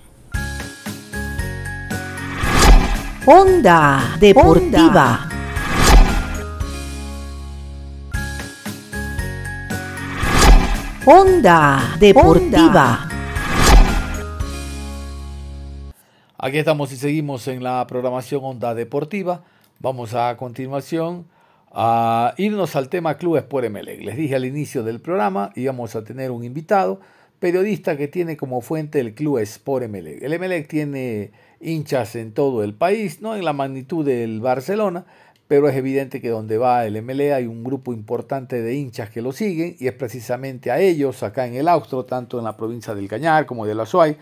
Onda 3.33 4.17
Deportiva. 4.19 5.29
Onda 11.07 11.95
Deportiva. 12.01 13.09
Aquí 16.39 16.59
estamos 16.59 16.91
y 16.91 16.97
seguimos 16.97 17.47
en 17.47 17.63
la 17.63 17.87
programación 17.87 18.41
Onda 18.43 18.75
Deportiva. 18.75 19.45
Vamos 19.79 20.15
a 20.15 20.37
continuación 20.37 21.25
a 21.71 22.35
irnos 22.37 22.75
al 22.75 22.89
tema 22.89 23.17
Clubes 23.17 23.45
por 23.45 23.65
Emelec. 23.65 24.03
Les 24.03 24.17
dije 24.17 24.35
al 24.35 24.45
inicio 24.45 24.83
del 24.83 25.01
programa 25.01 25.53
íbamos 25.55 25.95
a 25.95 26.03
tener 26.03 26.33
un 26.33 26.43
invitado, 26.43 26.99
periodista 27.41 27.97
que 27.97 28.07
tiene 28.07 28.37
como 28.37 28.61
fuente 28.61 29.01
el 29.01 29.15
Club 29.15 29.39
Sport 29.39 29.85
Emelec. 29.85 30.23
El 30.23 30.35
Emelec 30.35 30.69
tiene 30.69 31.33
hinchas 31.61 32.15
en 32.15 32.33
todo 32.33 32.63
el 32.63 32.75
país, 32.75 33.21
no 33.23 33.35
en 33.35 33.45
la 33.45 33.55
magnitud 33.55 34.05
del 34.05 34.41
Barcelona, 34.41 35.07
pero 35.49 35.69
es 35.69 35.75
evidente 35.75 36.21
que 36.21 36.29
donde 36.29 36.59
va 36.59 36.87
el 36.87 37.03
MLE 37.03 37.35
hay 37.35 37.47
un 37.47 37.65
grupo 37.65 37.93
importante 37.93 38.63
de 38.63 38.75
hinchas 38.75 39.11
que 39.11 39.21
lo 39.21 39.33
siguen 39.33 39.75
y 39.81 39.89
es 39.89 39.95
precisamente 39.95 40.71
a 40.71 40.79
ellos, 40.79 41.25
acá 41.25 41.47
en 41.47 41.55
el 41.55 41.67
Austro, 41.67 42.05
tanto 42.05 42.39
en 42.39 42.45
la 42.45 42.57
provincia 42.57 42.95
del 42.95 43.09
Cañar 43.09 43.47
como 43.47 43.67
de 43.67 43.75
la 43.75 43.85
Suay, 43.85 44.17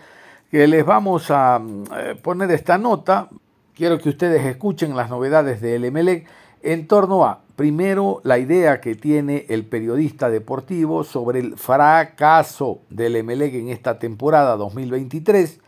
que 0.49 0.67
les 0.67 0.83
vamos 0.83 1.29
a 1.29 1.61
eh, 1.97 2.15
poner 2.19 2.49
esta 2.49 2.79
nota. 2.79 3.29
Quiero 3.75 3.99
que 3.99 4.09
ustedes 4.09 4.43
escuchen 4.45 4.95
las 4.95 5.09
novedades 5.09 5.61
del 5.61 5.91
MLE 5.91 6.25
en 6.61 6.87
torno 6.87 7.25
a, 7.25 7.41
primero, 7.55 8.21
la 8.23 8.37
idea 8.37 8.81
que 8.81 8.95
tiene 8.95 9.45
el 9.49 9.65
periodista 9.65 10.29
deportivo 10.29 11.03
sobre 11.03 11.39
el 11.39 11.57
fracaso 11.57 12.81
del 12.89 13.15
Emelec 13.15 13.53
en 13.55 13.69
esta 13.69 13.99
temporada 13.99 14.55
2023, 14.57 15.59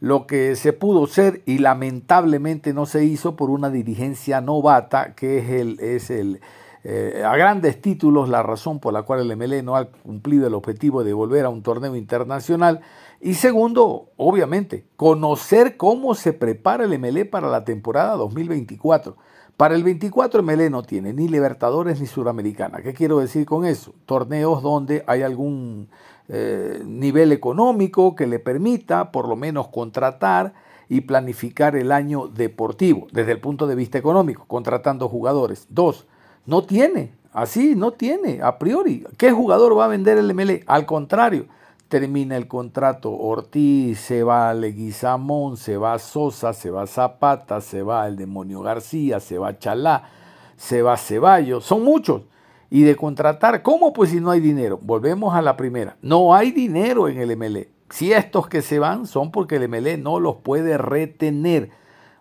lo 0.00 0.26
que 0.26 0.56
se 0.56 0.72
pudo 0.72 1.06
ser 1.06 1.42
y 1.46 1.58
lamentablemente 1.58 2.74
no 2.74 2.86
se 2.86 3.04
hizo 3.04 3.36
por 3.36 3.50
una 3.50 3.70
dirigencia 3.70 4.40
novata, 4.40 5.14
que 5.14 5.38
es 5.38 5.50
el, 5.50 5.80
es 5.80 6.10
el 6.10 6.40
eh, 6.86 7.24
a 7.26 7.34
grandes 7.38 7.80
títulos 7.80 8.28
la 8.28 8.42
razón 8.42 8.78
por 8.78 8.92
la 8.92 9.04
cual 9.04 9.20
el 9.20 9.36
MLE 9.38 9.62
no 9.62 9.74
ha 9.74 9.86
cumplido 9.86 10.46
el 10.46 10.52
objetivo 10.52 11.02
de 11.02 11.14
volver 11.14 11.46
a 11.46 11.48
un 11.48 11.62
torneo 11.62 11.96
internacional. 11.96 12.80
Y 13.22 13.34
segundo, 13.34 14.10
obviamente, 14.18 14.86
conocer 14.96 15.78
cómo 15.78 16.14
se 16.14 16.34
prepara 16.34 16.84
el 16.84 16.98
MLE 16.98 17.24
para 17.24 17.48
la 17.48 17.64
temporada 17.64 18.16
2024. 18.16 19.16
Para 19.56 19.76
el 19.76 19.84
24 19.84 20.42
MLE 20.42 20.68
no 20.68 20.82
tiene 20.82 21.12
ni 21.12 21.28
Libertadores 21.28 22.00
ni 22.00 22.06
Suramericana. 22.06 22.82
¿Qué 22.82 22.92
quiero 22.92 23.20
decir 23.20 23.46
con 23.46 23.64
eso? 23.64 23.94
Torneos 24.04 24.62
donde 24.62 25.04
hay 25.06 25.22
algún 25.22 25.88
eh, 26.28 26.82
nivel 26.84 27.30
económico 27.30 28.16
que 28.16 28.26
le 28.26 28.40
permita 28.40 29.12
por 29.12 29.28
lo 29.28 29.36
menos 29.36 29.68
contratar 29.68 30.54
y 30.88 31.02
planificar 31.02 31.76
el 31.76 31.92
año 31.92 32.26
deportivo 32.26 33.06
desde 33.12 33.30
el 33.30 33.40
punto 33.40 33.68
de 33.68 33.76
vista 33.76 33.96
económico, 33.96 34.44
contratando 34.48 35.08
jugadores. 35.08 35.68
Dos, 35.70 36.06
no 36.46 36.64
tiene, 36.64 37.12
así 37.32 37.76
no 37.76 37.92
tiene, 37.92 38.40
a 38.42 38.58
priori. 38.58 39.06
¿Qué 39.16 39.30
jugador 39.30 39.78
va 39.78 39.84
a 39.84 39.88
vender 39.88 40.18
el 40.18 40.34
MLE? 40.34 40.64
Al 40.66 40.84
contrario, 40.84 41.46
termina 41.94 42.36
el 42.36 42.48
contrato 42.48 43.12
Ortiz, 43.12 44.00
se 44.00 44.24
va 44.24 44.52
Leguizamón, 44.52 45.56
se 45.56 45.76
va 45.76 45.96
Sosa, 46.00 46.52
se 46.52 46.68
va 46.68 46.88
Zapata, 46.88 47.60
se 47.60 47.84
va 47.84 48.08
el 48.08 48.16
demonio 48.16 48.62
García, 48.62 49.20
se 49.20 49.38
va 49.38 49.60
Chalá, 49.60 50.02
se 50.56 50.82
va 50.82 50.96
Ceballos, 50.96 51.64
son 51.64 51.84
muchos. 51.84 52.22
Y 52.68 52.82
de 52.82 52.96
contratar, 52.96 53.62
¿cómo? 53.62 53.92
Pues 53.92 54.10
si 54.10 54.18
no 54.20 54.32
hay 54.32 54.40
dinero. 54.40 54.80
Volvemos 54.82 55.36
a 55.36 55.42
la 55.42 55.56
primera. 55.56 55.96
No 56.02 56.34
hay 56.34 56.50
dinero 56.50 57.08
en 57.08 57.18
el 57.18 57.36
MLE. 57.36 57.70
Si 57.90 58.12
estos 58.12 58.48
que 58.48 58.60
se 58.60 58.80
van 58.80 59.06
son 59.06 59.30
porque 59.30 59.54
el 59.54 59.68
MLE 59.68 59.96
no 59.96 60.18
los 60.18 60.38
puede 60.38 60.76
retener. 60.76 61.70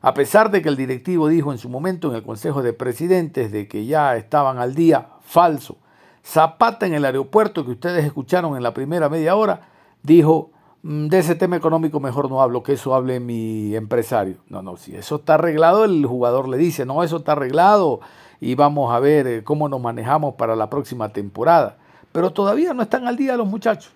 A 0.03 0.13
pesar 0.13 0.51
de 0.51 0.61
que 0.61 0.69
el 0.69 0.77
directivo 0.77 1.29
dijo 1.29 1.51
en 1.51 1.57
su 1.57 1.67
momento 1.67 2.11
en 2.11 2.17
el 2.17 2.21
Consejo 2.21 2.61
de 2.61 2.73
Presidentes 2.73 3.51
de 3.51 3.67
que 3.67 3.87
ya 3.87 4.15
estaban 4.17 4.59
al 4.59 4.75
día, 4.75 5.07
falso. 5.21 5.77
Zapata 6.25 6.85
en 6.85 6.93
el 6.93 7.05
aeropuerto 7.05 7.65
que 7.65 7.71
ustedes 7.71 8.05
escucharon 8.05 8.55
en 8.55 8.63
la 8.63 8.73
primera 8.73 9.09
media 9.09 9.35
hora, 9.35 9.67
dijo, 10.03 10.51
mm, 10.83 11.07
de 11.07 11.19
ese 11.19 11.35
tema 11.35 11.57
económico 11.57 11.99
mejor 11.99 12.29
no 12.29 12.41
hablo, 12.41 12.63
que 12.63 12.73
eso 12.73 12.95
hable 12.95 13.19
mi 13.19 13.75
empresario. 13.75 14.37
No, 14.47 14.61
no, 14.61 14.77
si 14.77 14.95
eso 14.95 15.17
está 15.17 15.35
arreglado, 15.35 15.83
el 15.83 16.05
jugador 16.05 16.47
le 16.47 16.57
dice, 16.57 16.85
no, 16.85 17.03
eso 17.03 17.17
está 17.17 17.33
arreglado 17.33 17.99
y 18.39 18.55
vamos 18.55 18.93
a 18.93 18.99
ver 18.99 19.27
eh, 19.27 19.43
cómo 19.43 19.67
nos 19.67 19.81
manejamos 19.81 20.35
para 20.35 20.55
la 20.55 20.69
próxima 20.69 21.09
temporada. 21.09 21.77
Pero 22.11 22.31
todavía 22.31 22.73
no 22.73 22.83
están 22.83 23.07
al 23.07 23.17
día 23.17 23.35
los 23.35 23.47
muchachos. 23.47 23.91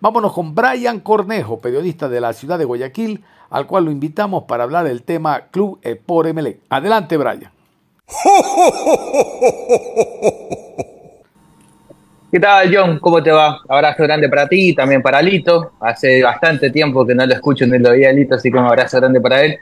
Vámonos 0.00 0.32
con 0.32 0.54
Brian 0.54 1.00
Cornejo, 1.00 1.58
periodista 1.58 2.08
de 2.08 2.20
la 2.20 2.32
ciudad 2.32 2.58
de 2.58 2.64
Guayaquil, 2.64 3.24
al 3.50 3.66
cual 3.66 3.84
lo 3.84 3.90
invitamos 3.90 4.44
para 4.44 4.64
hablar 4.64 4.84
del 4.84 5.02
tema 5.02 5.48
Club 5.50 5.80
por 6.06 6.32
MLE. 6.32 6.60
Adelante, 6.68 7.16
Brian. 7.16 7.52
¿Qué 12.32 12.40
tal, 12.40 12.74
John? 12.74 12.98
¿Cómo 12.98 13.22
te 13.22 13.30
va? 13.30 13.60
Abrazo 13.68 14.04
grande 14.04 14.26
para 14.26 14.48
ti 14.48 14.70
y 14.70 14.74
también 14.74 15.02
para 15.02 15.20
Lito. 15.20 15.72
Hace 15.78 16.22
bastante 16.22 16.70
tiempo 16.70 17.04
que 17.04 17.14
no 17.14 17.26
lo 17.26 17.34
escucho 17.34 17.66
ni 17.66 17.78
lo 17.78 17.90
oía 17.90 18.10
Lito, 18.10 18.36
así 18.36 18.50
que 18.50 18.56
un 18.56 18.64
abrazo 18.64 18.96
grande 18.96 19.20
para 19.20 19.44
él 19.44 19.58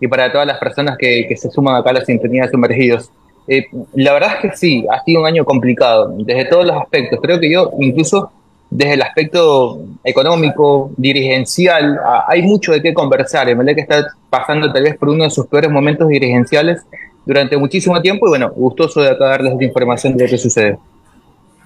y 0.00 0.08
para 0.08 0.32
todas 0.32 0.44
las 0.44 0.58
personas 0.58 0.98
que, 0.98 1.32
se 1.36 1.48
suman 1.48 1.76
acá 1.76 1.90
a 1.90 1.92
la 1.92 2.04
sintonía 2.04 2.42
de 2.42 2.50
sumergidos. 2.50 3.12
Eh, 3.46 3.66
la 3.94 4.14
verdad 4.14 4.30
es 4.34 4.50
que 4.50 4.56
sí, 4.56 4.84
ha 4.90 5.00
sido 5.04 5.20
un 5.20 5.28
año 5.28 5.44
complicado, 5.44 6.12
desde 6.18 6.46
todos 6.46 6.66
los 6.66 6.76
aspectos. 6.76 7.20
Creo 7.22 7.38
que 7.38 7.52
yo, 7.52 7.70
incluso 7.78 8.32
desde 8.68 8.94
el 8.94 9.02
aspecto 9.02 9.78
económico, 10.02 10.90
dirigencial, 10.96 12.00
hay 12.26 12.42
mucho 12.42 12.72
de 12.72 12.82
qué 12.82 12.92
conversar. 12.92 13.46
que 13.46 13.80
está 13.80 14.08
pasando 14.28 14.72
tal 14.72 14.82
vez 14.82 14.96
por 14.96 15.10
uno 15.10 15.22
de 15.22 15.30
sus 15.30 15.46
peores 15.46 15.70
momentos 15.70 16.08
dirigenciales 16.08 16.82
durante 17.24 17.56
muchísimo 17.56 18.02
tiempo 18.02 18.26
y 18.26 18.30
bueno, 18.30 18.50
gustoso 18.50 19.02
de 19.02 19.10
acá 19.10 19.26
darles 19.26 19.52
esta 19.52 19.64
información 19.64 20.16
de 20.16 20.24
lo 20.24 20.30
que 20.30 20.38
sucede. 20.38 20.78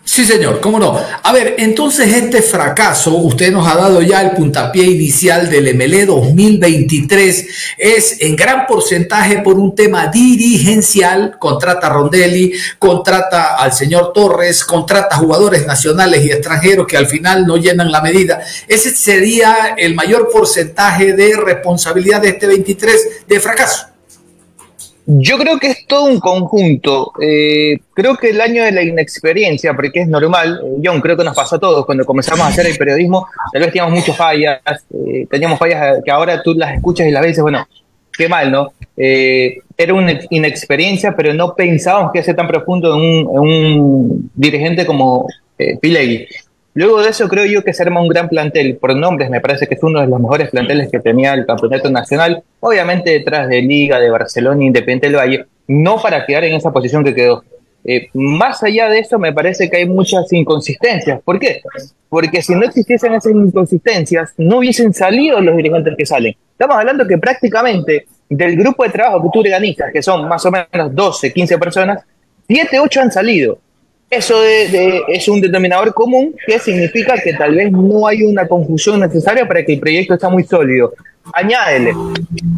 Sí, 0.05 0.25
señor, 0.25 0.61
cómo 0.61 0.81
no. 0.81 0.99
A 1.23 1.33
ver, 1.33 1.55
entonces 1.59 2.13
este 2.13 2.43
fracaso, 2.43 3.15
usted 3.15 3.53
nos 3.53 3.69
ha 3.69 3.77
dado 3.77 4.03
ya 4.03 4.21
el 4.21 4.33
puntapié 4.33 4.85
inicial 4.85 5.49
del 5.49 5.77
MLE 5.77 6.07
2023, 6.07 7.47
es 7.79 8.21
en 8.21 8.35
gran 8.35 8.67
porcentaje 8.67 9.39
por 9.39 9.55
un 9.55 9.77
tema 9.77 10.09
dirigencial, 10.09 11.39
contrata 11.39 11.87
a 11.87 11.91
Rondelli, 11.91 12.53
contrata 12.81 13.55
al 13.55 13.73
señor 13.73 14.13
Torres, 14.13 14.65
contrata 14.65 15.17
jugadores 15.17 15.67
nacionales 15.67 16.25
y 16.25 16.33
extranjeros 16.33 16.87
que 16.89 16.97
al 16.97 17.07
final 17.07 17.47
no 17.47 17.57
llenan 17.57 17.93
la 17.93 18.03
medida. 18.03 18.41
Ese 18.67 18.91
sería 18.91 19.75
el 19.77 19.95
mayor 19.95 20.29
porcentaje 20.33 21.13
de 21.13 21.37
responsabilidad 21.37 22.21
de 22.21 22.31
este 22.31 22.49
23 22.49 23.27
de 23.29 23.41
fracaso. 23.41 23.92
Yo 25.05 25.37
creo 25.37 25.59
que 25.59 25.69
es 25.69 25.87
todo 25.87 26.05
un 26.05 26.21
conjunto. 26.21 27.13
Eh, 27.21 27.79
creo 27.93 28.17
que 28.17 28.31
el 28.31 28.41
año 28.41 28.65
de 28.65 28.71
la 28.71 28.83
inexperiencia, 28.83 29.75
porque 29.75 30.01
es 30.01 30.09
normal, 30.09 30.61
eh, 30.65 30.81
John, 30.85 31.01
creo 31.01 31.17
que 31.17 31.25
nos 31.25 31.35
pasó 31.35 31.57
a 31.57 31.61
todos 31.61 31.85
cuando 31.85 32.05
comenzamos 32.05 32.45
a 32.47 32.49
hacer 32.49 32.67
el 32.67 32.77
periodismo, 32.77 33.27
tal 33.53 33.63
vez 33.63 33.73
teníamos 33.73 33.99
muchas 33.99 34.17
fallas, 34.17 34.61
eh, 35.07 35.27
teníamos 35.29 35.59
fallas 35.59 35.99
que 36.05 36.11
ahora 36.11 36.41
tú 36.43 36.55
las 36.55 36.75
escuchas 36.75 37.07
y 37.09 37.11
las 37.11 37.23
ves 37.23 37.41
bueno, 37.41 37.67
qué 38.17 38.29
mal, 38.29 38.51
¿no? 38.51 38.73
era 38.95 39.95
una 39.95 40.21
inexperiencia, 40.31 41.17
pero 41.17 41.33
no 41.33 41.55
pensábamos 41.55 42.13
que 42.13 42.19
iba 42.19 42.23
a 42.23 42.27
ser 42.27 42.37
tan 42.37 42.47
profundo 42.47 42.95
en 42.95 43.27
un, 43.27 44.31
dirigente 44.35 44.87
como 44.87 45.27
Pilegui. 45.81 46.27
Luego 46.75 47.03
de 47.03 47.11
eso 47.11 47.29
creo 47.29 47.45
yo 47.45 47.63
que 47.63 47.75
se 47.75 47.83
arma 47.83 48.01
un 48.01 48.09
gran 48.09 48.29
plantel. 48.29 48.77
Por 48.77 48.97
nombres 48.97 49.29
me 49.29 49.41
parece 49.41 49.67
que 49.67 49.75
es 49.75 49.83
uno 49.83 50.01
de 50.01 50.07
los 50.07 50.21
mejores 50.21 50.51
planteles 50.51 50.91
que 50.91 51.01
tenía 51.01 51.35
el 51.35 51.45
Campeonato 51.45 51.91
Nacional. 51.91 52.43
Obviamente 52.61 53.11
detrás 53.11 53.49
de 53.49 53.61
Liga, 53.61 54.01
de 54.01 54.11
Barcelona, 54.11 54.65
Independiente 54.65 55.09
del 55.09 55.17
Valle. 55.17 55.47
No 55.69 56.01
para 56.01 56.25
quedar 56.25 56.45
en 56.45 56.55
esa 56.55 56.73
posición 56.73 57.05
que 57.05 57.15
quedó. 57.15 57.45
Eh, 57.85 58.09
más 58.15 58.63
allá 58.63 58.89
de 58.89 59.01
eso 59.01 59.19
me 59.19 59.33
parece 59.33 59.69
que 59.69 59.79
hay 59.79 59.87
muchas 59.87 60.33
inconsistencias. 60.33 61.21
¿Por 61.23 61.39
qué? 61.39 61.61
Porque 62.09 62.43
si 62.43 62.55
no 62.55 62.65
existiesen 62.65 63.15
esas 63.15 63.33
inconsistencias, 63.33 64.33
no 64.39 64.59
hubiesen 64.59 64.95
salido 64.95 65.41
los 65.41 65.57
dirigentes 65.57 65.95
que 65.97 66.07
salen. 66.07 66.35
Estamos 66.53 66.77
hablando 66.77 67.07
que 67.07 67.19
prácticamente 67.19 68.07
del 68.29 68.57
grupo 68.57 68.85
de 68.85 68.91
trabajo 68.91 69.23
que 69.23 69.29
tú 69.33 69.41
organizas, 69.41 69.93
que 69.93 70.03
son 70.03 70.29
más 70.29 70.45
o 70.47 70.51
menos 70.51 70.95
12, 70.95 71.33
15 71.33 71.59
personas, 71.59 72.03
7, 72.47 72.79
8 72.79 73.01
han 73.01 73.13
salido. 73.13 73.59
Eso 74.13 74.45
es 74.45 75.27
un 75.27 75.41
determinador 75.41 75.95
común 75.95 76.37
que 76.47 76.59
significa 76.59 77.15
que 77.15 77.33
tal 77.33 77.55
vez 77.55 77.73
no 77.73 78.07
hay 78.07 78.23
una 78.23 78.47
confusión 78.47 79.01
necesaria 79.01 79.49
para 79.49 79.65
que 79.65 79.73
el 79.73 79.81
proyecto 79.81 80.13
está 80.13 80.29
muy 80.29 80.45
sólido. 80.45 80.93
Añádele, 81.33 81.95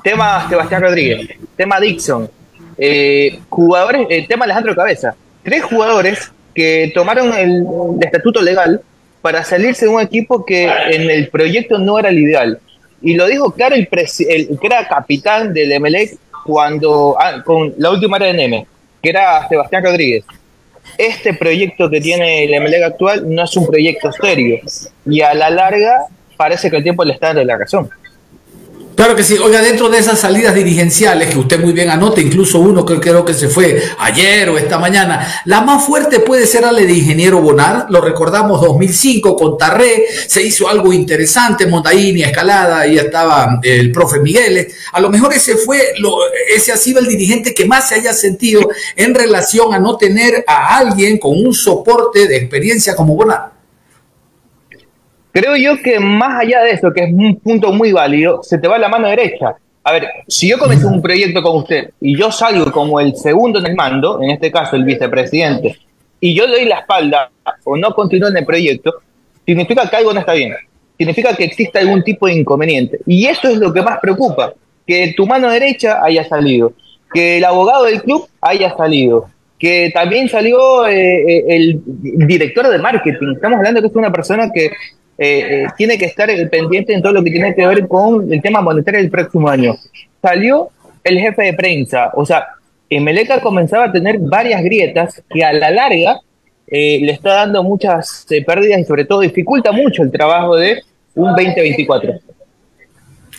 tema 0.03 0.49
Sebastián 0.49 0.83
Rodríguez, 0.83 1.29
tema 1.57 1.79
Dixon, 1.79 2.29
eh, 2.77 3.39
jugadores, 3.49 4.05
el 4.11 4.27
tema 4.27 4.47
Alejandro 4.47 4.75
Cabeza. 4.75 5.15
Tres 5.45 5.63
jugadores 5.63 6.33
que 6.57 6.91
tomaron 6.93 7.33
el, 7.33 7.65
estatuto 8.01 8.43
legal 8.43 8.81
para 9.23 9.45
salirse 9.45 9.87
de 9.87 9.93
un 9.93 10.01
equipo 10.01 10.45
que 10.45 10.65
en 10.65 11.09
el 11.09 11.29
proyecto 11.29 11.79
no 11.79 12.01
era 12.01 12.09
el 12.09 12.19
ideal. 12.19 12.59
Y 13.01 13.15
lo 13.15 13.29
dijo 13.29 13.53
claro 13.53 13.77
el, 13.77 13.89
el 14.29 14.59
que 14.59 14.67
era 14.67 14.89
capitán 14.89 15.55
del 15.55 15.71
Emelec 15.71 16.17
cuando, 16.45 17.15
ah, 17.17 17.45
con 17.45 17.75
la 17.79 17.93
última 17.93 18.17
era 18.17 18.27
de 18.27 18.33
Neme, 18.33 18.67
que 19.01 19.11
era 19.11 19.47
Sebastián 19.49 19.85
Rodríguez 19.85 20.25
este 20.99 21.35
proyecto 21.35 21.91
que 21.91 22.01
tiene 22.01 22.45
el 22.45 22.61
MLEG 22.61 22.85
actual 22.85 23.35
no 23.35 23.45
es 23.45 23.57
un 23.57 23.67
proyecto 23.67 24.13
serio 24.13 24.61
y 25.07 25.21
a 25.21 25.35
la 25.35 25.51
larga 25.51 26.07
parece 26.37 26.71
que 26.71 26.77
el 26.77 26.83
tiempo 26.83 27.05
le 27.05 27.15
está 27.15 27.29
dando 27.29 27.45
la 27.45 27.59
razón. 27.59 27.91
Claro 28.95 29.17
que 29.17 29.25
sí. 29.25 29.37
Oiga, 29.39 29.61
dentro 29.61 29.89
de 29.89 29.99
esas 29.99 30.21
salidas 30.21 30.55
dirigenciales 30.55 31.29
que 31.31 31.39
usted 31.39 31.61
muy 31.61 31.73
bien 31.73 31.91
anota, 31.91 32.21
incluso 32.21 32.61
uno 32.61 32.87
que 32.87 33.01
creo 33.01 33.25
que 33.25 33.35
se 33.35 33.49
fue 33.49 33.83
ayer 33.99 34.49
o 34.49 34.57
esta 34.57 34.79
mañana, 34.79 35.43
la 35.47 35.63
más 35.63 35.85
fuerte 35.85 36.21
puede 36.21 36.47
ser 36.47 36.63
la 36.63 36.73
de 36.73 36.93
Ingeniero 36.93 37.41
Bonar. 37.41 37.87
Lo 37.91 38.01
recordamos 38.01 38.61
2005 38.61 39.35
con 39.35 39.59
Tarré, 39.59 40.05
se 40.29 40.43
hizo 40.43 40.69
algo 40.69 40.93
interesante, 40.93 41.67
Montaín 41.67 42.19
y 42.19 42.23
Escalada, 42.23 42.87
y 42.87 42.97
estaba 42.97 43.59
el 43.63 43.91
profe 43.91 44.21
Migueles. 44.21 44.75
A 44.93 45.01
lo 45.01 45.11
mejor 45.11 45.33
ese 45.33 45.57
fue, 45.57 45.95
lo, 45.99 46.17
ese 46.55 46.71
ha 46.71 46.77
sido 46.77 47.01
el 47.01 47.07
dirigente 47.07 47.53
que 47.53 47.65
más 47.65 47.89
se 47.89 47.97
haya 47.97 48.13
sentido 48.13 48.69
en 48.95 49.15
relación 49.15 49.75
a 49.75 49.79
no 49.81 49.97
tener 49.97 50.45
a 50.47 50.79
alguien 50.79 51.19
con 51.19 51.33
un 51.33 51.53
soporte 51.53 52.29
de 52.29 52.37
experiencia 52.37 52.95
como 52.95 53.17
Bonar. 53.17 53.54
Creo 55.35 55.57
yo 55.57 55.83
que 55.83 55.99
más 55.99 56.43
allá 56.43 56.63
de 56.63 56.71
eso, 56.71 56.93
que 56.93 57.03
es 57.03 57.13
un 57.13 57.41
punto 57.41 57.73
muy 57.73 57.91
válido, 57.91 58.41
se 58.45 58.57
te 58.57 58.69
va 58.69 58.79
la 58.79 58.89
mano 58.89 59.09
derecha. 59.09 59.57
A 59.83 59.91
ver, 59.91 60.07
si 60.29 60.49
yo 60.49 60.61
comienzo 60.61 60.87
un 60.87 61.03
proyecto 61.03 61.43
con 61.43 61.57
usted 61.57 61.91
y 62.01 62.17
yo 62.17 62.31
salgo 62.31 62.71
como 62.71 63.01
el 63.01 63.17
segundo 63.17 63.59
en 63.59 63.67
el 63.67 63.75
mando, 63.75 64.23
en 64.23 64.31
este 64.31 64.53
caso 64.53 64.77
el 64.77 64.85
vicepresidente, 64.85 65.77
y 66.21 66.37
yo 66.37 66.47
le 66.47 66.53
doy 66.53 66.65
la 66.67 66.79
espalda 66.79 67.33
o 67.65 67.77
no 67.77 67.93
continúo 67.97 68.29
en 68.29 68.37
el 68.37 68.47
proyecto, 68.47 68.95
significa 69.45 69.91
que 69.91 69.97
algo 69.97 70.13
no 70.13 70.21
está 70.21 70.35
bien. 70.35 70.55
Significa 70.97 71.35
que 71.35 71.43
existe 71.43 71.81
algún 71.81 72.05
tipo 72.05 72.29
de 72.29 72.35
inconveniente. 72.35 73.01
Y 73.05 73.27
eso 73.27 73.49
es 73.49 73.57
lo 73.57 73.73
que 73.73 73.83
más 73.83 73.99
preocupa, 73.99 74.55
que 74.87 75.15
tu 75.17 75.27
mano 75.27 75.51
derecha 75.51 75.99
haya 76.01 76.23
salido, 76.29 76.75
que 77.13 77.39
el 77.39 77.45
abogado 77.45 77.87
del 77.87 78.03
club 78.03 78.29
haya 78.41 78.73
salido, 78.77 79.29
que 79.59 79.91
también 79.93 80.29
salió 80.29 80.87
eh, 80.87 81.25
eh, 81.27 81.45
el 81.49 81.83
director 81.85 82.69
de 82.69 82.79
marketing. 82.79 83.35
Estamos 83.35 83.59
hablando 83.59 83.81
que 83.81 83.89
es 83.89 83.97
una 83.97 84.13
persona 84.13 84.49
que 84.55 84.71
eh, 85.17 85.63
eh, 85.63 85.67
tiene 85.77 85.97
que 85.97 86.07
estar 86.07 86.29
pendiente 86.51 86.93
en 86.93 87.03
todo 87.03 87.13
lo 87.13 87.23
que 87.23 87.31
tiene 87.31 87.55
que 87.55 87.67
ver 87.67 87.87
con 87.87 88.33
el 88.33 88.43
tema 88.43 88.61
monetario 88.61 89.01
del 89.01 89.11
próximo 89.11 89.49
año. 89.49 89.77
Salió 90.21 90.69
el 91.03 91.19
jefe 91.19 91.43
de 91.43 91.53
prensa, 91.53 92.11
o 92.15 92.25
sea, 92.25 92.47
Meleca 92.91 93.41
comenzaba 93.41 93.87
a 93.87 93.93
tener 93.93 94.19
varias 94.19 94.63
grietas 94.63 95.21
que 95.29 95.45
a 95.45 95.53
la 95.53 95.71
larga 95.71 96.21
eh, 96.67 97.01
le 97.03 97.13
está 97.13 97.35
dando 97.35 97.63
muchas 97.63 98.25
pérdidas 98.47 98.81
y 98.81 98.85
sobre 98.85 99.05
todo 99.05 99.21
dificulta 99.21 99.73
mucho 99.73 100.03
el 100.03 100.11
trabajo 100.11 100.57
de 100.57 100.83
un 101.15 101.29
2024. 101.31 102.13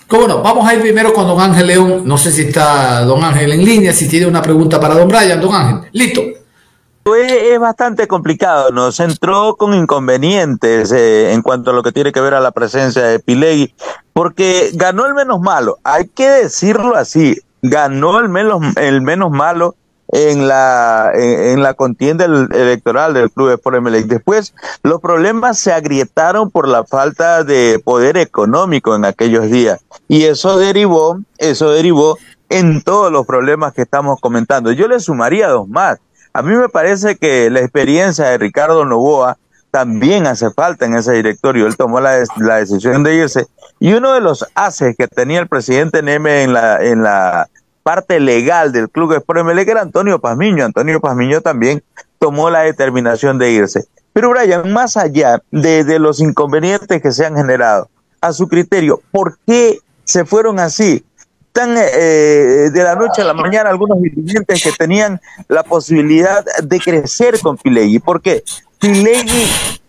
¿Cómo 0.07 0.27
no? 0.27 0.41
Vamos 0.41 0.67
a 0.67 0.75
ir 0.75 0.81
primero 0.81 1.13
con 1.13 1.25
don 1.25 1.39
Ángel 1.39 1.67
León. 1.67 2.03
No 2.05 2.17
sé 2.17 2.31
si 2.31 2.43
está 2.43 3.01
don 3.01 3.23
Ángel 3.23 3.51
en 3.53 3.65
línea, 3.65 3.91
si 3.91 4.07
tiene 4.07 4.27
una 4.27 4.41
pregunta 4.41 4.79
para 4.79 4.93
don 4.93 5.07
Brian. 5.07 5.41
Don 5.41 5.53
Ángel, 5.53 5.89
listo. 5.93 6.21
Es, 7.05 7.59
bastante 7.59 8.07
complicado, 8.07 8.71
nos 8.71 8.99
entró 8.99 9.55
con 9.57 9.75
inconvenientes 9.75 10.91
eh, 10.91 11.33
en 11.33 11.43
cuanto 11.43 11.69
a 11.69 11.73
lo 11.75 11.83
que 11.83 11.91
tiene 11.91 12.11
que 12.11 12.19
ver 12.19 12.33
a 12.33 12.39
la 12.39 12.49
presencia 12.49 13.03
de 13.03 13.19
Pilegui, 13.19 13.75
porque 14.11 14.71
ganó 14.73 15.05
el 15.05 15.13
menos 15.13 15.39
malo, 15.39 15.77
hay 15.83 16.07
que 16.07 16.27
decirlo 16.27 16.95
así, 16.95 17.39
ganó 17.61 18.19
el 18.19 18.27
menos, 18.27 18.75
el 18.77 19.01
menos 19.01 19.29
malo 19.29 19.75
en 20.07 20.47
la, 20.47 21.11
en, 21.13 21.61
la 21.61 21.75
contienda 21.75 22.25
electoral 22.25 23.13
del 23.13 23.29
Club 23.29 23.51
Sport 23.51 23.81
MLX. 23.81 24.07
Después, 24.07 24.55
los 24.81 24.99
problemas 24.99 25.59
se 25.59 25.73
agrietaron 25.73 26.49
por 26.49 26.67
la 26.67 26.85
falta 26.85 27.43
de 27.43 27.79
poder 27.83 28.17
económico 28.17 28.95
en 28.95 29.05
aquellos 29.05 29.51
días. 29.51 29.79
Y 30.07 30.23
eso 30.23 30.57
derivó, 30.57 31.19
eso 31.37 31.69
derivó 31.69 32.17
en 32.49 32.81
todos 32.81 33.11
los 33.11 33.27
problemas 33.27 33.73
que 33.73 33.83
estamos 33.83 34.19
comentando. 34.19 34.71
Yo 34.71 34.87
le 34.87 34.99
sumaría 34.99 35.49
dos 35.49 35.67
más. 35.67 35.99
A 36.35 36.41
mí 36.41 36.53
me 36.53 36.67
parece 36.67 37.15
que 37.15 37.49
la 37.49 37.61
experiencia 37.61 38.25
de 38.25 38.37
Ricardo 38.37 38.83
Novoa 38.83 39.37
también 39.71 40.27
hace 40.27 40.51
falta 40.51 40.85
en 40.85 40.93
ese 40.93 41.13
directorio. 41.13 41.65
Él 41.65 41.77
tomó 41.77 42.01
la, 42.01 42.17
decisión 42.17 43.05
de 43.05 43.15
irse. 43.15 43.45
Y 43.79 43.93
uno 43.93 44.11
de 44.11 44.19
los 44.19 44.45
haces 44.53 44.97
que 44.97 45.07
tenía 45.07 45.39
el 45.39 45.47
presidente 45.47 46.03
Neme 46.03 46.43
en 46.43 46.51
la, 46.51 46.83
en 46.83 47.03
la 47.03 47.47
parte 47.83 48.19
legal 48.19 48.73
del 48.73 48.89
Club 48.89 49.13
de 49.13 49.43
MLE 49.43 49.61
era 49.61 49.79
Antonio 49.79 50.19
Pazmiño. 50.19 50.65
Antonio 50.65 50.99
Pazmiño 50.99 51.39
también 51.39 51.81
tomó 52.19 52.49
la 52.49 52.63
determinación 52.63 53.37
de 53.37 53.51
irse. 53.51 53.85
Pero 54.11 54.31
Brian, 54.31 54.73
más 54.73 54.97
allá 54.97 55.41
de 55.51 55.99
los 55.99 56.19
inconvenientes 56.19 57.01
que 57.01 57.13
se 57.13 57.25
han 57.25 57.37
generado, 57.37 57.87
a 58.19 58.33
su 58.33 58.49
criterio, 58.49 58.99
¿por 59.09 59.37
qué 59.47 59.79
se 60.03 60.25
fueron 60.25 60.59
así? 60.59 61.05
Están 61.55 61.77
eh, 61.77 62.69
de 62.69 62.83
la 62.83 62.95
noche 62.95 63.21
a 63.21 63.25
la 63.25 63.33
mañana 63.33 63.69
algunos 63.69 64.01
dirigentes 64.01 64.61
que 64.61 64.73
tenían 64.73 65.21
la 65.47 65.63
posibilidad 65.63 66.43
de 66.61 66.79
crecer 66.79 67.39
con 67.39 67.55
Pilegui. 67.55 67.99
¿Por 67.99 68.21
qué? 68.21 68.43
Pilegui 68.77 69.45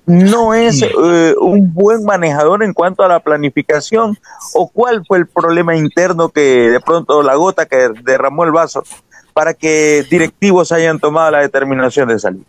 no 0.06 0.54
es 0.54 0.82
eh, 0.82 1.34
un 1.40 1.74
buen 1.74 2.04
manejador 2.04 2.62
en 2.62 2.72
cuanto 2.72 3.02
a 3.02 3.08
la 3.08 3.18
planificación 3.18 4.16
o 4.54 4.68
cuál 4.68 5.04
fue 5.04 5.18
el 5.18 5.26
problema 5.26 5.76
interno 5.76 6.28
que 6.28 6.70
de 6.70 6.80
pronto 6.80 7.24
la 7.24 7.34
gota 7.34 7.66
que 7.66 7.88
derramó 8.04 8.44
el 8.44 8.52
vaso 8.52 8.84
para 9.34 9.52
que 9.52 10.04
directivos 10.08 10.70
hayan 10.70 11.00
tomado 11.00 11.32
la 11.32 11.40
determinación 11.40 12.08
de 12.08 12.20
salir. 12.20 12.42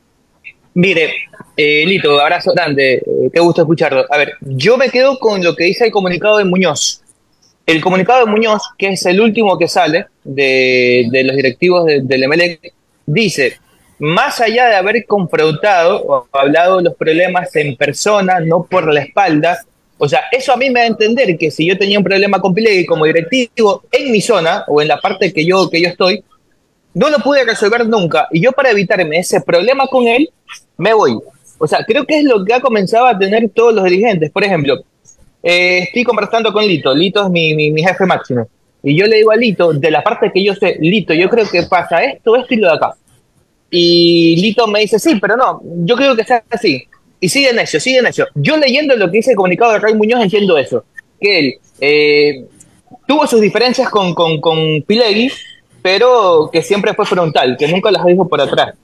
Mire, 0.75 1.11
eh, 1.57 1.83
Lito, 1.87 2.19
abrazo 2.19 2.51
grande, 2.53 2.97
eh, 2.97 3.31
qué 3.33 3.39
gusto 3.39 3.61
escucharlo. 3.61 4.05
A 4.11 4.17
ver, 4.19 4.33
yo 4.41 4.77
me 4.77 4.91
quedo 4.91 5.17
con 5.17 5.43
lo 5.43 5.55
que 5.55 5.63
dice 5.63 5.85
el 5.85 5.91
comunicado 5.91 6.37
de 6.37 6.45
Muñoz. 6.45 7.01
El 7.67 7.81
comunicado 7.81 8.25
de 8.25 8.31
Muñoz, 8.31 8.61
que 8.77 8.87
es 8.87 9.05
el 9.05 9.19
último 9.19 9.57
que 9.57 9.67
sale 9.67 10.05
de, 10.23 11.05
los 11.25 11.35
directivos 11.35 11.85
del 11.85 12.25
MLE, 12.25 12.61
dice, 13.05 13.57
más 13.99 14.39
allá 14.39 14.69
de 14.69 14.75
haber 14.75 15.05
confrontado 15.05 16.01
o 16.01 16.27
hablado 16.31 16.79
los 16.79 16.95
problemas 16.95 17.53
en 17.57 17.75
persona, 17.75 18.39
no 18.39 18.63
por 18.63 18.93
la 18.93 19.01
espalda, 19.01 19.59
o 19.97 20.07
sea, 20.07 20.21
eso 20.31 20.53
a 20.53 20.55
mí 20.55 20.69
me 20.69 20.79
da 20.79 20.85
a 20.85 20.87
entender 20.87 21.37
que 21.37 21.51
si 21.51 21.67
yo 21.67 21.77
tenía 21.77 21.97
un 21.97 22.05
problema 22.05 22.39
con 22.39 22.53
Pilegui 22.53 22.85
como 22.85 23.03
directivo 23.03 23.83
en 23.91 24.13
mi 24.13 24.21
zona 24.21 24.63
o 24.69 24.81
en 24.81 24.87
la 24.87 25.01
parte 25.01 25.33
que 25.33 25.45
yo, 25.45 25.69
que 25.69 25.81
yo 25.81 25.89
estoy, 25.89 26.23
no 26.93 27.09
lo 27.09 27.17
pude 27.17 27.43
resolver 27.43 27.85
nunca. 27.85 28.29
Y 28.31 28.39
yo 28.39 28.53
para 28.53 28.71
evitarme 28.71 29.19
ese 29.19 29.41
problema 29.41 29.87
con 29.87 30.07
él, 30.07 30.29
me 30.77 30.93
voy. 30.93 31.19
O 31.57 31.67
sea, 31.67 31.83
creo 31.85 32.05
que 32.05 32.19
es 32.19 32.23
lo 32.23 32.45
que 32.45 32.53
ha 32.53 32.61
comenzado 32.61 33.07
a 33.07 33.19
tener 33.19 33.49
todos 33.49 33.73
los 33.73 33.83
dirigentes. 33.83 34.31
Por 34.31 34.45
ejemplo, 34.45 34.83
eh, 35.43 35.79
estoy 35.83 36.03
conversando 36.03 36.51
con 36.51 36.65
Lito. 36.65 36.93
Lito 36.93 37.23
es 37.23 37.29
mi, 37.29 37.53
mi, 37.53 37.81
jefe 37.83 38.05
máximo. 38.05 38.47
Y 38.83 38.97
yo 38.97 39.05
le 39.07 39.17
digo 39.17 39.31
a 39.31 39.35
Lito, 39.35 39.73
de 39.73 39.91
la 39.91 40.03
parte 40.03 40.31
que 40.33 40.43
yo 40.43 40.53
sé, 40.53 40.77
Lito, 40.79 41.13
yo 41.13 41.29
creo 41.29 41.47
que 41.49 41.63
pasa 41.63 42.03
esto, 42.03 42.35
esto 42.35 42.53
y 42.53 42.57
lo 42.57 42.69
de 42.69 42.75
acá. 42.75 42.95
Y 43.69 44.37
Lito 44.41 44.67
me 44.67 44.81
dice, 44.81 44.99
sí, 44.99 45.17
pero 45.19 45.35
no, 45.35 45.61
yo 45.63 45.95
creo 45.95 46.15
que 46.15 46.23
sea 46.23 46.43
así. 46.49 46.83
Y 47.19 47.29
sigue 47.29 47.49
eso, 47.49 47.79
sigue 47.79 47.99
eso. 48.07 48.25
Yo 48.35 48.57
leyendo 48.57 48.95
lo 48.95 49.09
que 49.09 49.17
dice 49.17 49.31
el 49.31 49.37
comunicado 49.37 49.73
de 49.73 49.79
Ray 49.79 49.95
Muñoz 49.95 50.21
entiendo 50.21 50.57
eso. 50.57 50.85
Que 51.19 51.39
él 51.39 51.53
eh, 51.81 52.45
tuvo 53.07 53.25
sus 53.25 53.41
diferencias 53.41 53.89
con, 53.89 54.13
con, 54.13 54.39
con 54.39 54.83
Pilegui, 54.83 55.31
pero 55.81 56.49
que 56.51 56.61
siempre 56.61 56.93
fue 56.93 57.05
frontal, 57.05 57.57
que 57.57 57.67
nunca 57.67 57.91
las 57.91 58.05
dijo 58.05 58.27
por 58.27 58.39
atrás. 58.39 58.75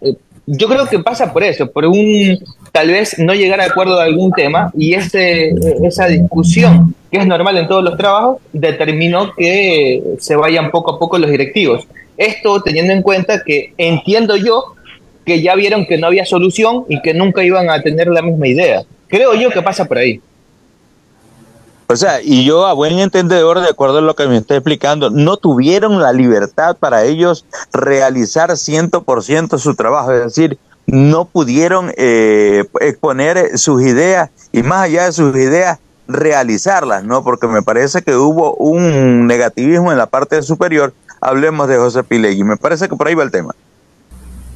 Yo 0.45 0.67
creo 0.67 0.85
que 0.87 0.99
pasa 0.99 1.31
por 1.31 1.43
eso, 1.43 1.71
por 1.71 1.85
un 1.85 2.37
tal 2.71 2.89
vez 2.89 3.17
no 3.17 3.33
llegar 3.33 3.61
a 3.61 3.65
acuerdo 3.65 3.97
de 3.97 4.03
algún 4.03 4.31
tema 4.33 4.71
y 4.75 4.93
ese, 4.93 5.53
esa 5.83 6.07
discusión 6.07 6.93
que 7.09 7.19
es 7.19 7.27
normal 7.27 7.57
en 7.57 7.67
todos 7.67 7.83
los 7.83 7.95
trabajos 7.95 8.37
determinó 8.51 9.33
que 9.35 10.03
se 10.19 10.35
vayan 10.35 10.69
poco 10.71 10.95
a 10.95 10.99
poco 10.99 11.17
los 11.17 11.29
directivos. 11.29 11.87
Esto 12.17 12.61
teniendo 12.61 12.91
en 12.91 13.01
cuenta 13.01 13.43
que 13.43 13.73
entiendo 13.77 14.35
yo 14.35 14.75
que 15.25 15.41
ya 15.41 15.55
vieron 15.55 15.85
que 15.85 15.97
no 15.97 16.07
había 16.07 16.25
solución 16.25 16.83
y 16.89 17.01
que 17.01 17.13
nunca 17.13 17.43
iban 17.43 17.69
a 17.69 17.81
tener 17.81 18.07
la 18.07 18.21
misma 18.21 18.47
idea. 18.47 18.83
Creo 19.07 19.35
yo 19.35 19.49
que 19.49 19.61
pasa 19.61 19.85
por 19.85 19.97
ahí. 19.97 20.19
O 21.93 21.95
sea, 21.95 22.23
y 22.23 22.43
yo 22.43 22.65
a 22.65 22.73
buen 22.73 22.97
entendedor, 22.97 23.61
de 23.61 23.69
acuerdo 23.69 23.99
a 23.99 24.01
lo 24.01 24.15
que 24.15 24.25
me 24.25 24.37
está 24.37 24.55
explicando, 24.55 25.11
no 25.11 25.37
tuvieron 25.37 26.01
la 26.01 26.11
libertad 26.11 26.75
para 26.75 27.03
ellos 27.03 27.45
realizar 27.71 28.49
100% 28.49 29.59
su 29.59 29.75
trabajo, 29.75 30.11
es 30.11 30.23
decir, 30.23 30.57
no 30.87 31.25
pudieron 31.25 31.93
eh, 31.95 32.63
exponer 32.81 33.59
sus 33.59 33.83
ideas 33.83 34.31
y 34.51 34.63
más 34.63 34.85
allá 34.85 35.05
de 35.05 35.11
sus 35.11 35.35
ideas, 35.35 35.77
realizarlas, 36.07 37.03
¿no? 37.03 37.23
Porque 37.23 37.45
me 37.45 37.61
parece 37.61 38.01
que 38.01 38.15
hubo 38.15 38.55
un 38.55 39.27
negativismo 39.27 39.91
en 39.91 39.99
la 39.99 40.07
parte 40.07 40.41
superior. 40.41 40.93
Hablemos 41.21 41.67
de 41.67 41.77
José 41.77 42.03
Pilegui, 42.03 42.43
me 42.43 42.57
parece 42.57 42.89
que 42.89 42.95
por 42.95 43.07
ahí 43.07 43.13
va 43.13 43.21
el 43.21 43.29
tema. 43.29 43.53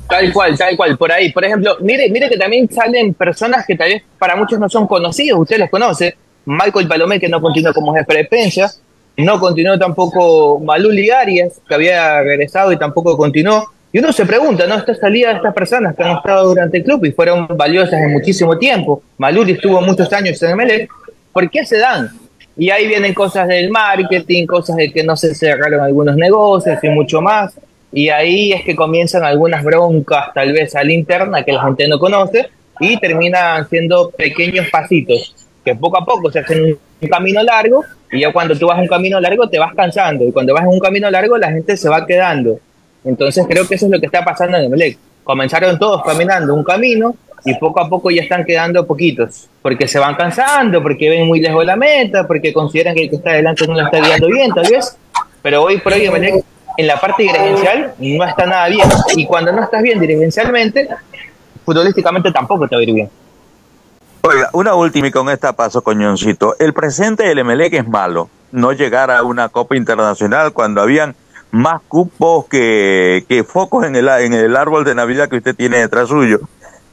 Tal 0.09 0.33
cual, 0.33 0.57
tal 0.57 0.75
cual, 0.75 0.97
por 0.97 1.11
ahí. 1.11 1.31
Por 1.31 1.45
ejemplo, 1.45 1.77
mire, 1.81 2.09
mire 2.09 2.29
que 2.29 2.37
también 2.37 2.67
salen 2.71 3.13
personas 3.13 3.63
que 3.67 3.75
tal 3.75 3.89
vez 3.89 4.01
para 4.17 4.35
muchos 4.35 4.59
no 4.59 4.67
son 4.67 4.87
conocidos, 4.87 5.39
usted 5.39 5.59
los 5.59 5.69
conoce. 5.69 6.17
Michael 6.47 6.87
Palomé, 6.87 7.19
que 7.19 7.27
no 7.27 7.41
continuó 7.41 7.73
como 7.73 7.93
jefe 7.93 8.19
de 8.19 8.25
prensa, 8.25 8.71
no 9.17 9.37
continuó 9.37 9.77
tampoco 9.77 10.59
Maluli 10.59 11.09
Arias, 11.09 11.59
que 11.67 11.75
había 11.75 12.21
regresado 12.21 12.71
y 12.71 12.77
tampoco 12.77 13.17
continuó. 13.17 13.69
Y 13.91 13.99
uno 13.99 14.13
se 14.13 14.25
pregunta, 14.25 14.65
¿no? 14.65 14.75
Esta 14.75 14.95
salida 14.95 15.29
de 15.29 15.35
estas 15.35 15.53
personas 15.53 15.93
que 15.93 16.03
han 16.03 16.15
estado 16.15 16.47
durante 16.47 16.77
el 16.77 16.85
club 16.85 17.03
y 17.03 17.11
fueron 17.11 17.47
valiosas 17.49 17.99
en 18.01 18.13
muchísimo 18.13 18.57
tiempo. 18.57 19.03
Maluli 19.17 19.53
estuvo 19.53 19.81
muchos 19.81 20.11
años 20.13 20.41
en 20.41 20.55
MLE, 20.55 20.87
¿por 21.33 21.49
qué 21.49 21.65
se 21.65 21.79
dan? 21.79 22.11
Y 22.55 22.69
ahí 22.69 22.87
vienen 22.87 23.13
cosas 23.13 23.49
del 23.49 23.69
marketing, 23.69 24.45
cosas 24.45 24.77
de 24.77 24.91
que 24.91 25.03
no 25.03 25.17
se 25.17 25.35
cerraron 25.35 25.81
algunos 25.81 26.15
negocios 26.15 26.79
y 26.81 26.89
mucho 26.89 27.21
más. 27.21 27.59
Y 27.91 28.07
ahí 28.07 28.53
es 28.53 28.63
que 28.63 28.73
comienzan 28.73 29.25
algunas 29.25 29.65
broncas, 29.65 30.33
tal 30.33 30.53
vez 30.53 30.75
a 30.75 30.83
la 30.83 30.93
interna, 30.93 31.43
que 31.43 31.51
la 31.51 31.63
gente 31.63 31.87
no 31.89 31.99
conoce, 31.99 32.49
y 32.79 32.97
terminan 32.99 33.67
siendo 33.69 34.11
pequeños 34.11 34.67
pasitos, 34.71 35.35
que 35.67 35.75
poco 35.75 35.97
a 35.97 36.05
poco 36.05 36.31
se 36.31 36.39
hacen 36.39 36.77
un 37.01 37.09
camino 37.09 37.43
largo, 37.43 37.83
y 38.09 38.21
ya 38.21 38.31
cuando 38.31 38.57
tú 38.57 38.67
vas 38.67 38.79
un 38.79 38.87
camino 38.87 39.19
largo 39.19 39.49
te 39.49 39.59
vas 39.59 39.73
cansando, 39.75 40.23
y 40.23 40.31
cuando 40.31 40.53
vas 40.53 40.63
un 40.65 40.79
camino 40.79 41.11
largo 41.11 41.37
la 41.37 41.51
gente 41.51 41.75
se 41.75 41.89
va 41.89 42.05
quedando. 42.05 42.57
Entonces 43.03 43.45
creo 43.49 43.67
que 43.67 43.75
eso 43.75 43.85
es 43.85 43.91
lo 43.91 43.99
que 43.99 44.05
está 44.05 44.23
pasando 44.23 44.57
en 44.57 44.65
Emelec. 44.65 44.97
Comenzaron 45.25 45.77
todos 45.77 46.01
caminando 46.03 46.53
un 46.53 46.63
camino, 46.63 47.15
y 47.43 47.53
poco 47.55 47.81
a 47.81 47.89
poco 47.89 48.09
ya 48.11 48.21
están 48.21 48.45
quedando 48.45 48.87
poquitos, 48.87 49.49
porque 49.61 49.89
se 49.89 49.99
van 49.99 50.15
cansando, 50.15 50.81
porque 50.81 51.09
ven 51.09 51.27
muy 51.27 51.41
lejos 51.41 51.65
la 51.65 51.75
meta, 51.75 52.25
porque 52.25 52.53
consideran 52.53 52.95
que 52.95 53.03
el 53.03 53.09
que 53.09 53.17
está 53.17 53.31
adelante 53.31 53.67
no 53.67 53.73
lo 53.73 53.85
está 53.85 53.99
guiando 53.99 54.27
bien, 54.27 54.51
tal 54.53 54.69
vez. 54.71 54.97
Pero 55.41 55.63
hoy 55.63 55.79
por 55.79 55.93
hoy 55.93 56.05
Emelec 56.05 56.45
en 56.77 56.87
la 56.87 56.97
parte 56.97 57.23
dirigencial 57.23 57.93
no 57.99 58.23
está 58.23 58.45
nada 58.45 58.69
bien. 58.69 58.87
Y 59.17 59.25
cuando 59.25 59.51
no 59.51 59.63
estás 59.63 59.81
bien 59.81 59.99
dirigencialmente, 59.99 60.87
futbolísticamente 61.65 62.31
tampoco 62.31 62.67
te 62.67 62.75
va 62.75 62.79
a 62.79 62.83
ir 62.83 62.93
bien. 62.93 63.09
Una 64.53 64.75
última 64.75 65.07
y 65.07 65.11
con 65.11 65.29
esta 65.29 65.53
paso, 65.53 65.81
coñoncito. 65.81 66.55
El 66.59 66.73
presente 66.73 67.23
del 67.23 67.39
Emelec 67.39 67.73
es 67.73 67.87
malo. 67.87 68.29
No 68.51 68.73
llegar 68.73 69.09
a 69.09 69.23
una 69.23 69.49
Copa 69.49 69.77
Internacional 69.77 70.51
cuando 70.51 70.81
habían 70.81 71.15
más 71.51 71.81
cupos 71.87 72.45
que, 72.47 73.25
que 73.29 73.43
focos 73.43 73.85
en 73.85 73.95
el, 73.95 74.07
en 74.09 74.33
el 74.33 74.55
árbol 74.55 74.83
de 74.83 74.95
Navidad 74.95 75.29
que 75.29 75.37
usted 75.37 75.55
tiene 75.55 75.77
detrás 75.77 76.09
suyo. 76.09 76.41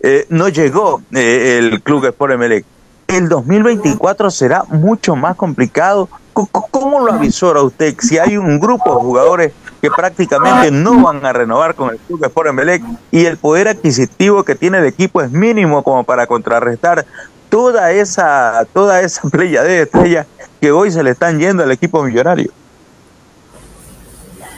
Eh, 0.01 0.27
no 0.29 0.49
llegó 0.49 1.03
eh, 1.13 1.59
el 1.59 1.83
Club 1.83 2.05
Sport 2.07 2.35
Emelec. 2.35 2.65
El 3.09 3.29
2024 3.29 4.31
será 4.31 4.63
mucho 4.69 5.17
más 5.17 5.37
complicado. 5.37 6.09
¿Cómo 6.33 7.01
lo 7.01 7.13
avisora 7.13 7.63
usted 7.63 7.95
si 7.99 8.19
hay 8.19 8.37
un 8.37 8.59
grupo 8.61 8.97
de 8.97 9.01
jugadores 9.03 9.53
que 9.85 9.91
prácticamente 9.91 10.71
no 10.71 11.03
van 11.03 11.27
a 11.27 11.35
renovar 11.35 11.75
con 11.75 11.91
el 11.91 11.99
Club 11.99 12.25
Sport 12.25 12.49
Emelec 12.49 12.83
y 13.11 13.27
el 13.27 13.37
poder 13.37 13.69
adquisitivo 13.69 14.43
que 14.43 14.55
tiene 14.55 14.79
el 14.79 14.87
equipo 14.87 15.21
es 15.21 15.31
mínimo 15.31 15.83
como 15.83 16.05
para 16.05 16.27
contrarrestar 16.27 17.05
toda 17.51 17.93
esa 17.93 18.67
toda 18.73 19.03
esa 19.03 19.29
playa 19.31 19.63
de 19.63 19.83
estrellas 19.83 20.27
que 20.59 20.73
hoy 20.73 20.91
se 20.91 21.03
le 21.03 21.11
están 21.11 21.39
yendo 21.39 21.65
al 21.65 21.71
equipo 21.71 22.03
millonario? 22.03 22.51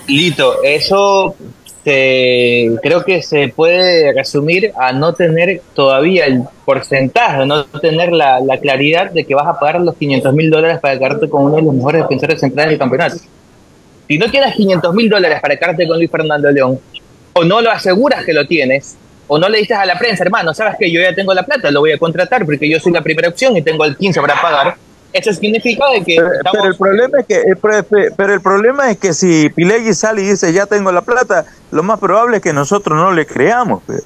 Lito, 0.07 0.63
eso 0.63 1.35
creo 1.83 3.05
que 3.05 3.21
se 3.21 3.49
puede 3.49 4.13
resumir 4.13 4.71
a 4.79 4.93
no 4.93 5.13
tener 5.13 5.61
todavía 5.75 6.27
el 6.27 6.45
porcentaje, 6.65 7.45
no 7.47 7.65
tener 7.65 8.13
la, 8.13 8.39
la 8.39 8.59
claridad 8.59 9.11
de 9.11 9.25
que 9.25 9.35
vas 9.35 9.49
a 9.49 9.59
pagar 9.59 9.81
los 9.81 9.97
500 9.97 10.33
mil 10.35 10.51
dólares 10.51 10.79
para 10.79 10.97
quedarte 10.97 11.29
con 11.29 11.47
uno 11.47 11.57
de 11.57 11.63
los 11.63 11.75
mejores 11.75 12.03
defensores 12.03 12.39
centrales 12.39 12.71
del 12.71 12.79
campeonato. 12.79 13.17
Si 14.09 14.19
no 14.19 14.31
tienes 14.31 14.55
500 14.55 14.95
mil 14.95 15.09
dólares 15.09 15.41
para 15.41 15.57
quedarte 15.57 15.87
con 15.87 15.99
Luis 15.99 16.11
Fernando 16.11 16.51
León, 16.51 16.79
o 17.33 17.45
no 17.45 17.61
lo 17.61 17.71
aseguras 17.71 18.25
que 18.25 18.33
lo 18.33 18.47
tienes, 18.47 18.97
o 19.27 19.39
no 19.39 19.49
le 19.49 19.59
dices 19.59 19.77
a 19.77 19.85
la 19.85 19.99
prensa, 19.99 20.25
hermano, 20.25 20.55
sabes 20.55 20.77
que 20.79 20.91
yo 20.91 21.01
ya 21.01 21.15
tengo 21.15 21.35
la 21.35 21.43
plata, 21.43 21.71
lo 21.71 21.81
voy 21.81 21.93
a 21.93 21.99
contratar 21.99 22.45
porque 22.45 22.69
yo 22.69 22.79
soy 22.79 22.93
la 22.93 23.03
primera 23.03 23.29
opción 23.29 23.57
y 23.57 23.63
tengo 23.63 23.85
el 23.85 23.97
15 23.97 24.21
para 24.21 24.41
pagar, 24.41 24.77
eso 25.13 25.33
significa 25.33 25.89
de 25.91 26.05
que 26.05 26.17
pero, 26.17 26.65
el 26.65 26.77
problema 26.77 27.21
es 27.21 27.27
que 27.27 27.43
pero 28.17 28.35
el 28.35 28.41
problema 28.41 28.91
es 28.91 28.99
que 28.99 29.15
si 29.15 29.49
Pilegui 29.49 29.95
sale 29.95 30.23
y 30.23 30.27
dice 30.27 30.53
ya 30.53 30.67
tengo 30.67 30.93
la 30.93 31.01
plata 31.01 31.47
lo 31.71 31.83
más 31.83 31.99
probable 31.99 32.39
es 32.39 32.43
que 32.43 32.53
nosotros 32.53 32.99
no 32.99 33.13
le 33.13 33.25
creamos 33.25 33.83
pues. 33.87 34.03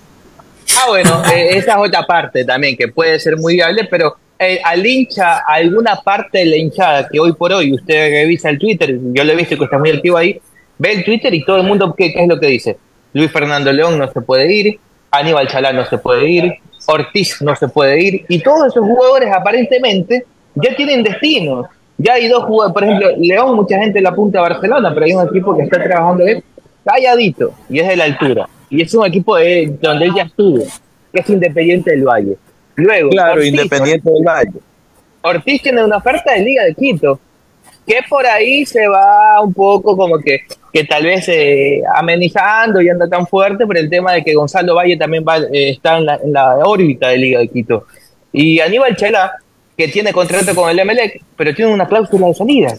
ah 0.79 0.85
bueno 0.89 1.23
eh, 1.33 1.57
esa 1.57 1.73
es 1.73 1.79
otra 1.79 2.07
parte 2.07 2.45
también 2.45 2.77
que 2.77 2.89
puede 2.89 3.19
ser 3.19 3.37
muy 3.37 3.55
viable 3.55 3.89
pero 3.91 4.17
eh, 4.41 4.61
al 4.65 4.85
hincha 4.85 5.39
alguna 5.47 5.97
parte 5.97 6.39
de 6.39 6.47
la 6.47 6.57
hinchada 6.57 7.09
que 7.09 7.21
hoy 7.21 7.33
por 7.35 7.53
hoy 7.53 7.75
usted 7.75 8.11
revisa 8.11 8.51
el 8.51 8.59
Twitter 8.59 8.99
yo 9.13 9.23
lo 9.23 9.33
he 9.33 9.37
visto 9.37 9.57
que 9.57 9.65
está 9.65 9.79
muy 9.79 9.91
activo 9.91 10.17
ahí 10.17 10.41
ve 10.79 10.93
el 10.93 11.05
Twitter 11.05 11.33
y 11.33 11.45
todo 11.45 11.59
el 11.59 11.65
mundo 11.65 11.95
qué, 11.97 12.13
qué 12.13 12.23
es 12.23 12.29
lo 12.29 12.41
que 12.41 12.47
dice 12.47 12.77
Luis 13.13 13.31
Fernando 13.31 13.73
León 13.73 13.99
no 13.99 14.11
se 14.11 14.21
puede 14.21 14.53
ir 14.53 14.81
Aníbal 15.11 15.47
Chalán 15.47 15.77
no 15.77 15.85
se 15.85 15.99
puede 15.99 16.29
ir 16.29 16.55
Ortiz 16.87 17.41
no 17.43 17.55
se 17.55 17.69
puede 17.69 18.03
ir 18.03 18.25
y 18.29 18.41
todos 18.41 18.69
esos 18.69 18.85
jugadores 18.85 19.33
aparentemente 19.33 20.25
ya 20.55 20.75
tienen 20.75 21.03
destino. 21.03 21.69
Ya 21.99 22.15
hay 22.15 22.29
dos 22.29 22.45
jugadores, 22.45 22.73
por 22.73 22.85
ejemplo, 22.85 23.09
León, 23.19 23.57
mucha 23.57 23.79
gente 23.79 24.01
la 24.01 24.11
apunta 24.11 24.39
a 24.39 24.43
Barcelona, 24.43 24.91
pero 24.95 25.07
hay 25.07 25.13
un 25.13 25.29
equipo 25.29 25.57
que 25.57 25.65
está 25.65 25.83
trabajando 25.83 26.25
bien 26.25 26.43
calladito 26.85 27.53
y 27.69 27.81
es 27.81 27.89
de 27.89 27.97
la 27.97 28.05
altura. 28.05 28.49
Y 28.71 28.83
es 28.83 28.95
un 28.95 29.05
equipo 29.05 29.37
de 29.37 29.77
donde 29.81 30.07
él 30.07 30.13
ya 30.15 30.23
estuvo, 30.23 30.65
que 31.13 31.21
es 31.21 31.29
Independiente 31.29 31.91
del 31.91 32.05
Valle. 32.05 32.37
Luego, 32.81 33.11
claro, 33.11 33.45
Independiente 33.45 34.11
del 34.11 34.25
Valle. 34.25 34.53
Ortiz 35.23 35.63
tiene 35.63 35.85
una 35.85 35.99
oferta 35.99 36.33
de 36.33 36.41
Liga 36.41 36.65
de 36.65 36.75
Quito, 36.75 37.21
que 37.87 37.99
por 38.09 38.27
ahí 38.27 38.65
se 38.65 38.87
va 38.89 39.41
un 39.43 39.53
poco 39.53 39.97
como 39.97 40.19
que, 40.19 40.41
que 40.73 40.85
tal 40.85 41.05
vez 41.05 41.29
eh, 41.29 41.83
amenizando 41.95 42.81
y 42.81 42.89
anda 42.89 43.09
tan 43.09 43.27
fuerte 43.27 43.67
por 43.67 43.77
el 43.77 43.91
tema 43.91 44.13
de 44.15 44.25
que 44.25 44.35
Gonzalo 44.35 44.75
Valle 44.75 44.97
también 44.97 45.25
va, 45.27 45.39
eh, 45.39 45.71
está 45.71 45.99
en 45.99 46.07
la, 46.07 46.15
en 46.17 46.33
la 46.33 46.57
órbita 46.59 47.09
de 47.09 47.19
Liga 47.19 47.41
de 47.41 47.49
Quito. 47.49 47.87
Y 48.33 48.61
Aníbal 48.61 48.97
Chela 48.97 49.35
que 49.81 49.89
tiene 49.89 50.13
contrato 50.13 50.55
con 50.55 50.69
el 50.69 50.79
Emelec, 50.79 51.23
pero 51.37 51.55
tiene 51.55 51.73
una 51.73 51.89
cláusula 51.89 52.27
de 52.27 52.35
salida. 52.35 52.75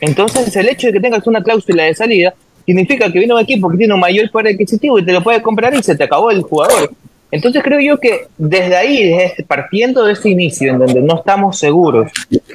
Entonces, 0.00 0.54
el 0.56 0.68
hecho 0.68 0.88
de 0.88 0.94
que 0.94 1.00
tengas 1.00 1.24
una 1.26 1.40
cláusula 1.40 1.84
de 1.84 1.94
salida 1.94 2.34
significa 2.66 3.12
que 3.12 3.18
viene 3.18 3.32
un 3.32 3.40
equipo 3.40 3.70
que 3.70 3.76
tiene 3.76 3.94
un 3.94 4.00
mayor 4.00 4.28
poder 4.30 4.54
adquisitivo 4.54 4.98
y 4.98 5.04
te 5.04 5.12
lo 5.12 5.22
puede 5.22 5.40
comprar 5.40 5.72
y 5.72 5.82
se 5.84 5.94
te 5.94 6.02
acabó 6.02 6.32
el 6.32 6.42
jugador. 6.42 6.90
Entonces 7.32 7.62
creo 7.62 7.80
yo 7.80 7.98
que 7.98 8.26
desde 8.36 8.76
ahí, 8.76 9.04
desde 9.04 9.24
este, 9.26 9.44
partiendo 9.44 10.04
de 10.04 10.14
ese 10.14 10.30
inicio 10.30 10.72
en 10.72 10.78
donde 10.80 11.00
no 11.00 11.16
estamos 11.16 11.58
seguros 11.58 12.10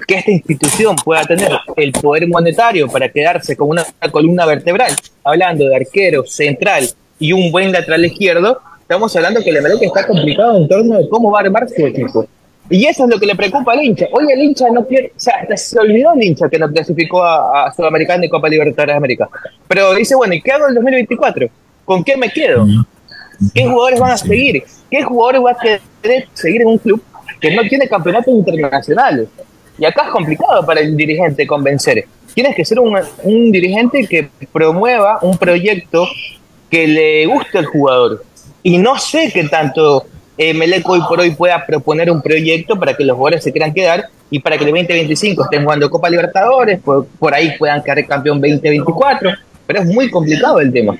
que 0.08 0.16
esta 0.16 0.32
institución 0.32 0.96
pueda 0.98 1.24
tener 1.24 1.50
el 1.78 1.92
poder 1.94 2.28
monetario 2.28 2.88
para 2.90 3.10
quedarse 3.10 3.56
con 3.56 3.70
una 3.70 3.86
columna 4.12 4.46
vertebral, 4.46 4.92
hablando 5.24 5.68
de 5.68 5.76
arquero, 5.76 6.26
central 6.26 6.88
y 7.20 7.32
un 7.32 7.52
buen 7.52 7.72
lateral 7.72 8.06
izquierdo, 8.06 8.60
estamos 8.82 9.16
hablando 9.16 9.42
que 9.42 9.50
el 9.50 9.58
Emelec 9.58 9.84
está 9.84 10.06
complicado 10.06 10.58
en 10.58 10.68
torno 10.68 10.98
de 10.98 11.08
cómo 11.10 11.32
va 11.32 11.40
a 11.40 11.44
armar 11.44 11.68
su 11.70 11.86
equipo. 11.86 12.28
Y 12.70 12.86
eso 12.88 13.04
es 13.04 13.10
lo 13.12 13.20
que 13.20 13.28
le 13.28 13.36
preocupa 13.36 13.74
al 13.74 13.84
hincha. 13.84 14.08
Hoy 14.12 14.26
el 14.32 14.42
hincha 14.42 14.70
no 14.72 14.86
quiere, 14.86 15.14
o 15.16 15.20
sea, 15.20 15.46
se 15.56 15.80
olvidó 15.80 16.14
el 16.14 16.24
hincha 16.24 16.50
que 16.50 16.58
no 16.58 16.68
clasificó 16.68 17.24
a, 17.24 17.68
a 17.68 17.74
Sudamericana 17.74 18.26
y 18.26 18.30
Copa 18.30 18.50
Libertadores 18.50 18.94
de 18.94 18.98
América. 18.98 19.30
Pero 19.68 19.94
dice, 19.94 20.16
bueno, 20.16 20.34
¿y 20.34 20.42
qué 20.42 20.52
hago 20.52 20.66
en 20.66 20.70
el 20.70 20.76
2024? 20.76 21.48
¿Con 21.86 22.04
qué 22.04 22.18
me 22.18 22.30
quedo? 22.30 22.66
¿Qué 23.54 23.66
jugadores 23.66 24.00
van 24.00 24.12
a 24.12 24.18
seguir? 24.18 24.64
¿Qué 24.90 25.04
jugadores 25.04 25.42
va 25.42 25.52
a 25.52 25.80
querer 26.02 26.28
seguir 26.34 26.62
en 26.62 26.68
un 26.68 26.78
club 26.78 27.02
que 27.40 27.56
no 27.56 27.64
tiene 27.64 27.88
campeonatos 27.88 28.34
internacionales? 28.34 29.28
Y 29.78 29.86
acá 29.86 30.04
es 30.06 30.10
complicado 30.10 30.66
para 30.66 30.80
el 30.80 30.96
dirigente 30.96 31.46
convencer. 31.46 32.06
Tienes 32.34 32.56
que 32.56 32.66
ser 32.66 32.80
un, 32.80 32.98
un 33.24 33.52
dirigente 33.52 34.08
que 34.08 34.30
promueva 34.52 35.20
un 35.22 35.38
proyecto 35.38 36.08
que 36.70 36.88
le 36.88 37.26
guste 37.26 37.58
al 37.58 37.66
jugador. 37.66 38.24
Y 38.64 38.78
no 38.78 38.98
sé 38.98 39.32
qué 39.34 39.46
tanto 39.46 40.06
eh, 40.38 40.54
Meleco 40.54 40.94
hoy 40.94 41.02
por 41.08 41.20
hoy 41.20 41.32
pueda 41.32 41.66
proponer 41.66 42.12
un 42.12 42.22
proyecto 42.22 42.78
para 42.78 42.96
que 42.96 43.06
los 43.06 43.16
jugadores 43.16 43.44
se 43.44 43.52
quieran 43.52 43.74
quedar 43.74 44.06
y 44.30 44.40
para 44.40 44.58
que 44.58 44.66
el 44.66 44.72
2025 44.72 45.44
estén 45.44 45.64
jugando 45.64 45.90
Copa 45.90 46.10
Libertadores, 46.10 46.80
por, 46.82 47.06
por 47.20 47.34
ahí 47.34 47.58
puedan 47.58 47.82
quedar 47.84 48.06
campeón 48.06 48.42
2024, 48.42 49.32
pero 49.66 49.80
es 49.80 49.86
muy 49.86 50.10
complicado 50.10 50.60
el 50.60 50.74
tema. 50.74 50.98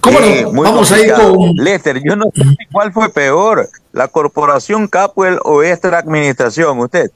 ¿Cómo 0.00 0.20
no? 0.20 0.62
Vamos 0.62 0.92
a 0.92 1.00
ir 1.00 1.12
con. 1.12 1.54
Lester, 1.54 2.00
yo 2.04 2.16
no 2.16 2.26
sé 2.34 2.44
cuál 2.70 2.92
fue 2.92 3.12
peor, 3.12 3.68
la 3.92 4.08
corporación 4.08 4.88
Capuel 4.88 5.38
o 5.42 5.62
esta 5.62 5.98
administración, 5.98 6.78
usted. 6.78 7.10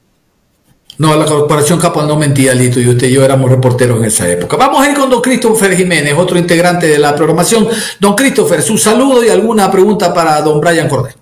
No, 0.98 1.16
la 1.16 1.24
corporación 1.24 1.78
Capuel 1.78 2.06
no 2.06 2.16
mentía, 2.16 2.52
Lito, 2.52 2.78
y 2.78 2.88
usted 2.88 3.08
y 3.08 3.12
yo 3.12 3.24
éramos 3.24 3.50
reporteros 3.50 3.98
en 3.98 4.04
esa 4.04 4.28
época. 4.28 4.56
Vamos 4.56 4.86
a 4.86 4.90
ir 4.90 4.96
con 4.96 5.08
don 5.08 5.22
Christopher 5.22 5.74
Jiménez, 5.74 6.14
otro 6.16 6.38
integrante 6.38 6.86
de 6.86 6.98
la 6.98 7.14
programación. 7.14 7.68
Don 7.98 8.14
Christopher, 8.14 8.60
su 8.60 8.76
saludo 8.76 9.24
y 9.24 9.30
alguna 9.30 9.70
pregunta 9.70 10.12
para 10.12 10.40
don 10.42 10.60
Brian 10.60 10.88
Cordero. 10.88 11.16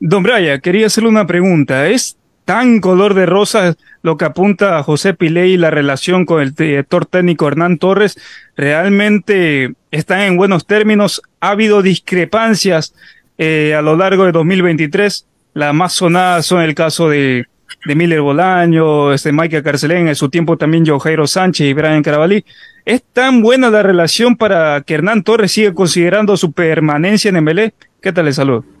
Don 0.00 0.22
Brian, 0.22 0.60
quería 0.60 0.86
hacerle 0.86 1.10
una 1.10 1.26
pregunta. 1.26 1.86
¿Es 1.86 2.16
tan 2.48 2.80
color 2.80 3.12
de 3.12 3.26
rosa 3.26 3.76
lo 4.00 4.16
que 4.16 4.24
apunta 4.24 4.78
a 4.78 4.82
José 4.82 5.12
Piley 5.12 5.52
y 5.52 5.56
la 5.58 5.70
relación 5.70 6.24
con 6.24 6.40
el 6.40 6.54
director 6.54 7.04
técnico 7.04 7.46
Hernán 7.46 7.76
Torres? 7.76 8.18
¿Realmente 8.56 9.74
están 9.90 10.22
en 10.22 10.38
buenos 10.38 10.66
términos? 10.66 11.20
¿Ha 11.40 11.50
habido 11.50 11.82
discrepancias 11.82 12.94
eh, 13.36 13.74
a 13.74 13.82
lo 13.82 13.98
largo 13.98 14.24
de 14.24 14.32
2023? 14.32 15.26
Las 15.52 15.74
más 15.74 15.92
sonadas 15.92 16.46
son 16.46 16.62
el 16.62 16.74
caso 16.74 17.10
de, 17.10 17.44
de 17.84 17.94
Miller 17.94 18.22
Bolaño, 18.22 19.12
este 19.12 19.30
Michael 19.30 19.62
Carcelén, 19.62 20.08
en 20.08 20.16
su 20.16 20.30
tiempo 20.30 20.56
también 20.56 20.86
Jairo 20.86 21.26
Sánchez 21.26 21.66
y 21.66 21.74
Brian 21.74 22.02
Carabalí. 22.02 22.46
¿Es 22.86 23.02
tan 23.12 23.42
buena 23.42 23.68
la 23.68 23.82
relación 23.82 24.36
para 24.36 24.80
que 24.80 24.94
Hernán 24.94 25.22
Torres 25.22 25.52
siga 25.52 25.74
considerando 25.74 26.34
su 26.38 26.50
permanencia 26.52 27.28
en 27.28 27.44
MLE? 27.44 27.74
¿Qué 28.00 28.10
tal 28.10 28.24
le 28.24 28.32
saludo? 28.32 28.77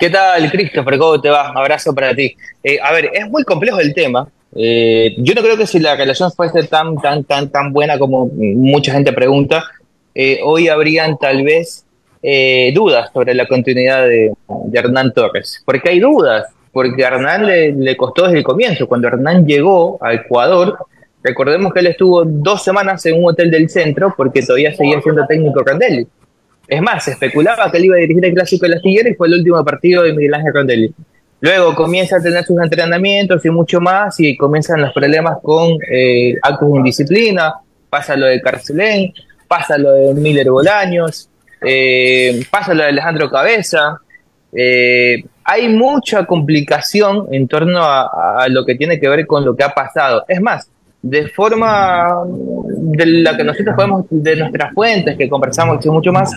¿Qué 0.00 0.08
tal, 0.08 0.50
Christopher? 0.50 0.96
¿Cómo 0.96 1.20
te 1.20 1.28
va? 1.28 1.50
Abrazo 1.50 1.94
para 1.94 2.14
ti. 2.14 2.34
Eh, 2.64 2.78
a 2.82 2.90
ver, 2.90 3.10
es 3.12 3.28
muy 3.28 3.44
complejo 3.44 3.80
el 3.80 3.92
tema. 3.92 4.26
Eh, 4.56 5.14
yo 5.18 5.34
no 5.34 5.42
creo 5.42 5.58
que 5.58 5.66
si 5.66 5.78
la 5.78 5.94
relación 5.94 6.32
fuese 6.32 6.62
tan, 6.62 6.96
tan, 6.96 7.22
tan, 7.24 7.50
tan 7.50 7.70
buena 7.70 7.98
como 7.98 8.30
mucha 8.32 8.94
gente 8.94 9.12
pregunta, 9.12 9.62
eh, 10.14 10.40
hoy 10.42 10.68
habrían 10.68 11.18
tal 11.18 11.44
vez 11.44 11.84
dudas 12.74 13.10
sobre 13.12 13.34
la 13.34 13.46
continuidad 13.46 14.06
de, 14.06 14.32
Hernán 14.72 15.12
Torres. 15.12 15.62
Porque 15.66 15.90
hay 15.90 16.00
dudas, 16.00 16.46
porque 16.72 17.04
a 17.04 17.08
Hernán 17.08 17.44
le, 17.46 17.96
costó 17.98 18.24
desde 18.24 18.38
el 18.38 18.44
comienzo. 18.44 18.88
Cuando 18.88 19.06
Hernán 19.06 19.46
llegó 19.46 19.98
a 20.02 20.14
Ecuador, 20.14 20.78
recordemos 21.22 21.74
que 21.74 21.80
él 21.80 21.88
estuvo 21.88 22.24
dos 22.24 22.64
semanas 22.64 23.04
en 23.04 23.18
un 23.18 23.28
hotel 23.28 23.50
del 23.50 23.68
centro 23.68 24.14
porque 24.16 24.40
todavía 24.40 24.74
seguía 24.74 25.02
siendo 25.02 25.26
técnico 25.26 25.62
Candelli. 25.62 26.06
Es 26.70 26.80
más, 26.80 27.02
se 27.02 27.10
especulaba 27.10 27.68
que 27.68 27.78
él 27.78 27.86
iba 27.86 27.96
a 27.96 27.98
dirigir 27.98 28.24
el 28.24 28.32
Clásico 28.32 28.64
de 28.64 28.70
la 28.70 28.76
Astillero 28.76 29.08
y 29.08 29.14
fue 29.14 29.26
el 29.26 29.34
último 29.34 29.64
partido 29.64 30.04
de 30.04 30.12
Miguel 30.12 30.34
Ángel 30.34 30.54
Rondelli. 30.54 30.94
Luego 31.40 31.74
comienza 31.74 32.18
a 32.18 32.22
tener 32.22 32.44
sus 32.44 32.62
entrenamientos 32.62 33.44
y 33.44 33.50
mucho 33.50 33.80
más 33.80 34.20
y 34.20 34.36
comienzan 34.36 34.80
los 34.80 34.92
problemas 34.92 35.38
con 35.42 35.78
eh, 35.90 36.36
actos 36.40 36.70
de 36.70 36.78
indisciplina, 36.78 37.54
pasa 37.88 38.14
lo 38.14 38.26
de 38.26 38.40
Carcelén, 38.40 39.12
pasa 39.48 39.76
lo 39.78 39.92
de 39.94 40.14
Miller 40.14 40.48
Bolaños, 40.48 41.28
eh, 41.60 42.40
pasa 42.48 42.72
lo 42.72 42.84
de 42.84 42.90
Alejandro 42.90 43.28
Cabeza. 43.28 43.98
Eh, 44.52 45.24
hay 45.42 45.68
mucha 45.68 46.24
complicación 46.26 47.26
en 47.32 47.48
torno 47.48 47.80
a, 47.82 48.46
lo 48.48 48.64
que 48.64 48.76
tiene 48.76 49.00
que 49.00 49.08
ver 49.08 49.26
con 49.26 49.44
lo 49.44 49.56
que 49.56 49.64
ha 49.64 49.74
pasado. 49.74 50.24
Es 50.28 50.40
más, 50.40 50.70
de 51.02 51.28
forma 51.28 52.24
de 52.26 53.06
la 53.06 53.36
que 53.36 53.44
nosotros 53.44 53.74
podemos, 53.74 54.04
de 54.10 54.36
nuestras 54.36 54.74
fuentes 54.74 55.16
que 55.16 55.28
conversamos 55.28 55.84
mucho 55.86 56.12
más, 56.12 56.30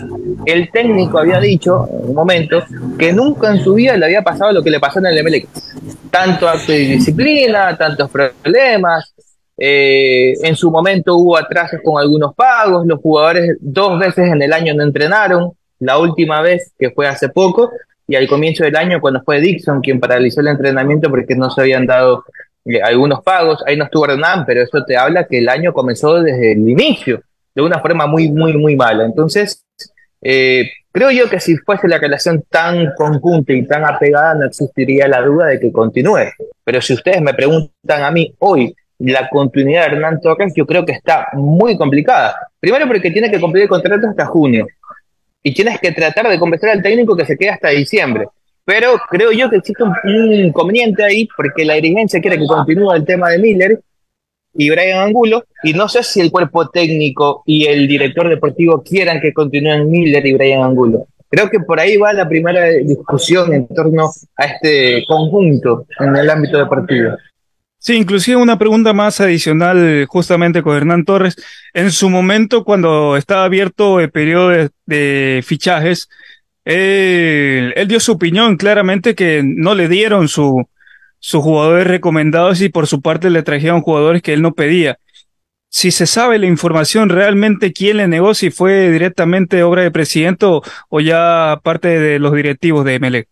el 0.46 0.70
técnico 0.70 1.18
había 1.18 1.38
dicho 1.38 1.86
en 1.92 2.08
un 2.08 2.14
momento 2.14 2.62
que 2.98 3.12
nunca 3.12 3.50
en 3.50 3.58
su 3.58 3.74
vida 3.74 3.96
le 3.96 4.06
había 4.06 4.22
pasado 4.22 4.52
lo 4.52 4.62
que 4.62 4.70
le 4.70 4.80
pasó 4.80 5.00
en 5.00 5.06
el 5.06 5.22
MLX. 5.22 5.74
Tanto 6.10 6.48
acto 6.48 6.72
de 6.72 6.78
disciplina, 6.78 7.76
tantos 7.76 8.10
problemas. 8.10 9.14
Eh, 9.56 10.34
en 10.42 10.56
su 10.56 10.70
momento 10.70 11.16
hubo 11.16 11.36
atrasos 11.36 11.80
con 11.84 12.00
algunos 12.00 12.34
pagos, 12.34 12.86
los 12.86 13.00
jugadores 13.00 13.56
dos 13.60 13.98
veces 13.98 14.32
en 14.32 14.42
el 14.42 14.52
año 14.52 14.74
no 14.74 14.82
entrenaron, 14.82 15.52
la 15.78 15.98
última 15.98 16.40
vez 16.40 16.72
que 16.76 16.90
fue 16.90 17.06
hace 17.06 17.28
poco, 17.28 17.70
y 18.06 18.16
al 18.16 18.26
comienzo 18.26 18.64
del 18.64 18.76
año 18.76 19.00
cuando 19.00 19.22
fue 19.22 19.40
Dixon 19.40 19.80
quien 19.80 20.00
paralizó 20.00 20.40
el 20.40 20.48
entrenamiento 20.48 21.08
porque 21.08 21.36
no 21.36 21.50
se 21.50 21.60
habían 21.60 21.86
dado 21.86 22.24
algunos 22.82 23.22
pagos, 23.22 23.62
ahí 23.66 23.76
no 23.76 23.84
estuvo 23.84 24.08
Hernán, 24.08 24.44
pero 24.46 24.62
eso 24.62 24.84
te 24.84 24.96
habla 24.96 25.26
que 25.26 25.38
el 25.38 25.48
año 25.48 25.72
comenzó 25.72 26.22
desde 26.22 26.52
el 26.52 26.68
inicio, 26.68 27.22
de 27.54 27.62
una 27.62 27.78
forma 27.78 28.06
muy, 28.06 28.30
muy, 28.30 28.54
muy 28.54 28.74
mala. 28.76 29.04
Entonces, 29.04 29.64
eh, 30.22 30.70
creo 30.90 31.10
yo 31.10 31.28
que 31.28 31.40
si 31.40 31.56
fuese 31.58 31.86
la 31.88 31.98
relación 31.98 32.42
tan 32.48 32.92
conjunta 32.96 33.52
y 33.52 33.66
tan 33.66 33.84
apegada, 33.84 34.34
no 34.34 34.46
existiría 34.46 35.06
la 35.08 35.20
duda 35.20 35.46
de 35.46 35.60
que 35.60 35.70
continúe. 35.70 36.30
Pero 36.64 36.80
si 36.80 36.94
ustedes 36.94 37.20
me 37.20 37.34
preguntan 37.34 38.02
a 38.02 38.10
mí 38.10 38.34
hoy, 38.38 38.74
la 38.98 39.28
continuidad 39.28 39.82
de 39.82 39.96
Hernán 39.96 40.20
Torres, 40.20 40.52
yo 40.56 40.66
creo 40.66 40.84
que 40.84 40.92
está 40.92 41.28
muy 41.34 41.76
complicada. 41.76 42.36
Primero 42.58 42.86
porque 42.86 43.10
tiene 43.10 43.30
que 43.30 43.40
cumplir 43.40 43.64
el 43.64 43.68
contrato 43.68 44.08
hasta 44.08 44.24
junio. 44.26 44.66
Y 45.42 45.52
tienes 45.52 45.78
que 45.78 45.92
tratar 45.92 46.28
de 46.28 46.38
convencer 46.38 46.70
al 46.70 46.82
técnico 46.82 47.14
que 47.14 47.26
se 47.26 47.36
quede 47.36 47.50
hasta 47.50 47.68
diciembre. 47.68 48.28
Pero 48.64 48.98
creo 49.10 49.30
yo 49.32 49.50
que 49.50 49.56
existe 49.56 49.82
un, 49.82 50.32
inconveniente 50.32 51.04
ahí, 51.04 51.28
porque 51.36 51.64
la 51.64 51.74
dirigencia 51.74 52.20
quiere 52.20 52.38
que 52.38 52.46
continúe 52.46 52.92
el 52.92 53.04
tema 53.04 53.30
de 53.30 53.38
Miller 53.38 53.80
y 54.54 54.70
Brian 54.70 55.00
Angulo, 55.00 55.44
y 55.62 55.72
no 55.72 55.88
sé 55.88 56.02
si 56.02 56.20
el 56.20 56.30
cuerpo 56.30 56.68
técnico 56.68 57.42
y 57.44 57.66
el 57.66 57.86
director 57.88 58.28
deportivo 58.28 58.82
quieran 58.82 59.20
que 59.20 59.32
continúen 59.32 59.90
Miller 59.90 60.24
y 60.24 60.32
Brian 60.32 60.62
Angulo. 60.62 61.08
Creo 61.28 61.50
que 61.50 61.58
por 61.60 61.80
ahí 61.80 61.96
va 61.96 62.12
la 62.12 62.28
primera 62.28 62.68
discusión 62.68 63.52
en 63.52 63.66
torno 63.66 64.10
a 64.36 64.44
este 64.44 65.04
conjunto 65.06 65.86
en 65.98 66.14
el 66.16 66.30
ámbito 66.30 66.58
deportivo. 66.58 67.16
Sí, 67.78 67.96
inclusive 67.96 68.36
una 68.36 68.58
pregunta 68.58 68.94
más 68.94 69.20
adicional 69.20 70.06
justamente 70.06 70.62
con 70.62 70.76
Hernán 70.76 71.04
Torres. 71.04 71.36
En 71.74 71.90
su 71.90 72.08
momento, 72.08 72.64
cuando 72.64 73.16
estaba 73.16 73.44
abierto 73.44 74.00
el 74.00 74.10
periodo 74.10 74.48
de, 74.50 74.70
de 74.86 75.42
fichajes, 75.44 76.08
él, 76.64 77.72
él, 77.76 77.88
dio 77.88 78.00
su 78.00 78.12
opinión 78.12 78.56
claramente 78.56 79.14
que 79.14 79.42
no 79.44 79.74
le 79.74 79.88
dieron 79.88 80.28
su, 80.28 80.66
sus 81.24 81.42
jugadores 81.42 81.86
recomendados 81.86 82.60
y 82.60 82.68
por 82.68 82.86
su 82.86 83.00
parte 83.00 83.30
le 83.30 83.42
trajeron 83.42 83.80
jugadores 83.80 84.20
que 84.20 84.34
él 84.34 84.42
no 84.42 84.52
pedía. 84.52 84.98
Si 85.70 85.90
se 85.90 86.06
sabe 86.06 86.38
la 86.38 86.44
información 86.44 87.08
realmente 87.08 87.72
quién 87.72 87.96
le 87.96 88.06
negó, 88.06 88.34
si 88.34 88.50
fue 88.50 88.90
directamente 88.90 89.62
obra 89.62 89.82
del 89.82 89.90
presidente 89.90 90.44
o, 90.46 91.00
ya 91.00 91.58
parte 91.62 91.98
de 91.98 92.18
los 92.18 92.34
directivos 92.34 92.84
de 92.84 93.00
MLE. 93.00 93.28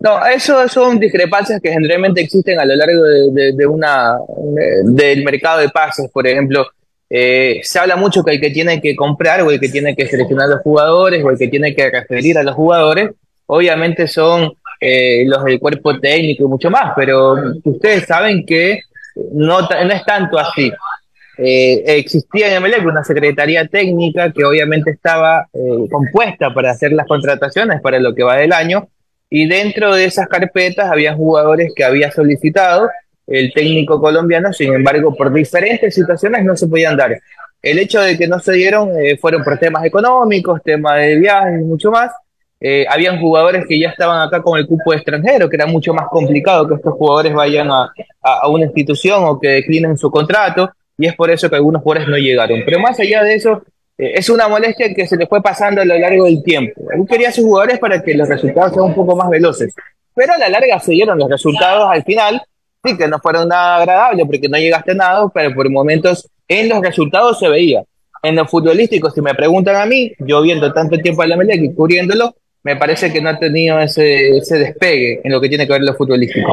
No, 0.00 0.24
eso 0.26 0.68
son 0.68 0.98
discrepancias 0.98 1.62
que 1.62 1.72
generalmente 1.72 2.20
existen 2.20 2.60
a 2.60 2.66
lo 2.66 2.76
largo 2.76 3.04
de, 3.04 3.66
una 3.66 4.18
de, 4.54 4.82
del 4.84 5.24
mercado 5.24 5.60
de 5.60 5.70
pases, 5.70 6.10
por 6.12 6.26
ejemplo. 6.26 6.66
Eh, 7.12 7.60
se 7.64 7.80
habla 7.80 7.96
mucho 7.96 8.22
que 8.22 8.30
el 8.30 8.40
que 8.40 8.50
tiene 8.50 8.80
que 8.80 8.94
comprar 8.94 9.42
o 9.42 9.50
el 9.50 9.58
que 9.58 9.68
tiene 9.68 9.96
que 9.96 10.06
seleccionar 10.06 10.46
a 10.46 10.54
los 10.54 10.62
jugadores 10.62 11.24
o 11.24 11.30
el 11.30 11.36
que 11.36 11.48
tiene 11.48 11.74
que 11.74 11.90
referir 11.90 12.38
a 12.38 12.44
los 12.44 12.54
jugadores, 12.54 13.10
obviamente 13.46 14.06
son 14.06 14.52
eh, 14.80 15.24
los 15.26 15.42
del 15.42 15.58
cuerpo 15.58 15.98
técnico 15.98 16.44
y 16.44 16.46
mucho 16.46 16.70
más, 16.70 16.92
pero 16.94 17.34
ustedes 17.64 18.06
saben 18.06 18.46
que 18.46 18.82
no, 19.32 19.60
no 19.62 19.92
es 19.92 20.04
tanto 20.04 20.38
así. 20.38 20.72
Eh, 21.36 21.82
existía 21.98 22.54
en 22.54 22.62
MLE 22.62 22.86
una 22.86 23.02
secretaría 23.02 23.66
técnica 23.66 24.30
que 24.30 24.44
obviamente 24.44 24.90
estaba 24.90 25.48
compuesta 25.90 26.54
para 26.54 26.70
hacer 26.70 26.92
las 26.92 27.06
contrataciones 27.06 27.80
para 27.80 27.98
lo 27.98 28.14
que 28.14 28.22
va 28.22 28.36
del 28.36 28.52
año 28.52 28.88
y 29.30 29.48
dentro 29.48 29.94
de 29.94 30.04
esas 30.04 30.28
carpetas 30.28 30.90
había 30.90 31.14
jugadores 31.14 31.72
que 31.74 31.82
había 31.82 32.12
solicitado 32.12 32.88
el 33.30 33.52
técnico 33.52 34.00
colombiano, 34.00 34.52
sin 34.52 34.74
embargo, 34.74 35.14
por 35.14 35.32
diferentes 35.32 35.94
situaciones 35.94 36.44
no 36.44 36.56
se 36.56 36.66
podían 36.66 36.96
dar. 36.96 37.18
El 37.62 37.78
hecho 37.78 38.00
de 38.00 38.18
que 38.18 38.26
no 38.26 38.38
se 38.38 38.52
dieron 38.52 38.90
eh, 38.98 39.16
fueron 39.16 39.42
por 39.42 39.58
temas 39.58 39.84
económicos, 39.84 40.60
temas 40.62 40.96
de 40.96 41.16
viajes 41.16 41.60
mucho 41.62 41.90
más. 41.90 42.10
Eh, 42.60 42.84
habían 42.90 43.18
jugadores 43.18 43.64
que 43.66 43.78
ya 43.78 43.88
estaban 43.88 44.20
acá 44.20 44.42
con 44.42 44.58
el 44.58 44.66
cupo 44.66 44.92
extranjero, 44.92 45.48
que 45.48 45.56
era 45.56 45.66
mucho 45.66 45.94
más 45.94 46.08
complicado 46.10 46.68
que 46.68 46.74
estos 46.74 46.92
jugadores 46.94 47.32
vayan 47.32 47.70
a, 47.70 47.84
a, 48.20 48.40
a, 48.42 48.48
una 48.48 48.64
institución 48.64 49.24
o 49.24 49.38
que 49.38 49.48
declinen 49.48 49.96
su 49.96 50.10
contrato, 50.10 50.70
y 50.98 51.06
es 51.06 51.14
por 51.14 51.30
eso 51.30 51.48
que 51.48 51.56
algunos 51.56 51.82
jugadores 51.82 52.08
no 52.08 52.18
llegaron. 52.18 52.60
Pero 52.66 52.78
más 52.78 53.00
allá 53.00 53.22
de 53.22 53.34
eso, 53.34 53.62
eh, 54.00 54.12
es 54.14 54.30
una 54.30 54.48
molestia 54.48 54.92
que 54.94 55.06
se 55.06 55.16
le 55.16 55.26
fue 55.26 55.42
pasando 55.42 55.82
a 55.82 55.84
lo 55.84 55.96
largo 55.98 56.24
del 56.24 56.42
tiempo. 56.42 56.82
Él 56.90 57.06
quería 57.08 57.28
a 57.28 57.32
sus 57.32 57.44
jugadores 57.44 57.78
para 57.78 58.02
que 58.02 58.14
los 58.14 58.28
resultados 58.28 58.72
sean 58.72 58.86
un 58.86 58.94
poco 58.94 59.14
más 59.14 59.28
veloces, 59.28 59.74
pero 60.14 60.32
a 60.32 60.38
la 60.38 60.48
larga 60.48 60.80
se 60.80 60.92
dieron 60.92 61.18
los 61.18 61.28
resultados 61.28 61.88
al 61.90 62.02
final, 62.02 62.42
sí 62.84 62.96
que 62.96 63.08
no 63.08 63.18
fueron 63.18 63.48
nada 63.48 63.76
agradables 63.76 64.26
porque 64.26 64.48
no 64.48 64.58
llegaste 64.58 64.92
a 64.92 64.94
nada, 64.94 65.28
pero 65.32 65.54
por 65.54 65.70
momentos 65.70 66.28
en 66.48 66.68
los 66.68 66.80
resultados 66.80 67.38
se 67.38 67.48
veía. 67.48 67.82
En 68.22 68.36
lo 68.36 68.46
futbolístico, 68.46 69.10
si 69.10 69.22
me 69.22 69.34
preguntan 69.34 69.76
a 69.76 69.86
mí, 69.86 70.12
yo 70.18 70.42
viendo 70.42 70.72
tanto 70.72 70.98
tiempo 70.98 71.22
a 71.22 71.26
la 71.26 71.36
Melec 71.36 71.62
y 71.62 71.74
cubriéndolo, 71.74 72.34
me 72.62 72.76
parece 72.76 73.10
que 73.10 73.22
no 73.22 73.30
ha 73.30 73.38
tenido 73.38 73.80
ese, 73.80 74.36
ese 74.36 74.58
despegue 74.58 75.20
en 75.24 75.32
lo 75.32 75.40
que 75.40 75.48
tiene 75.48 75.66
que 75.66 75.72
ver 75.72 75.82
lo 75.82 75.94
futbolístico 75.94 76.52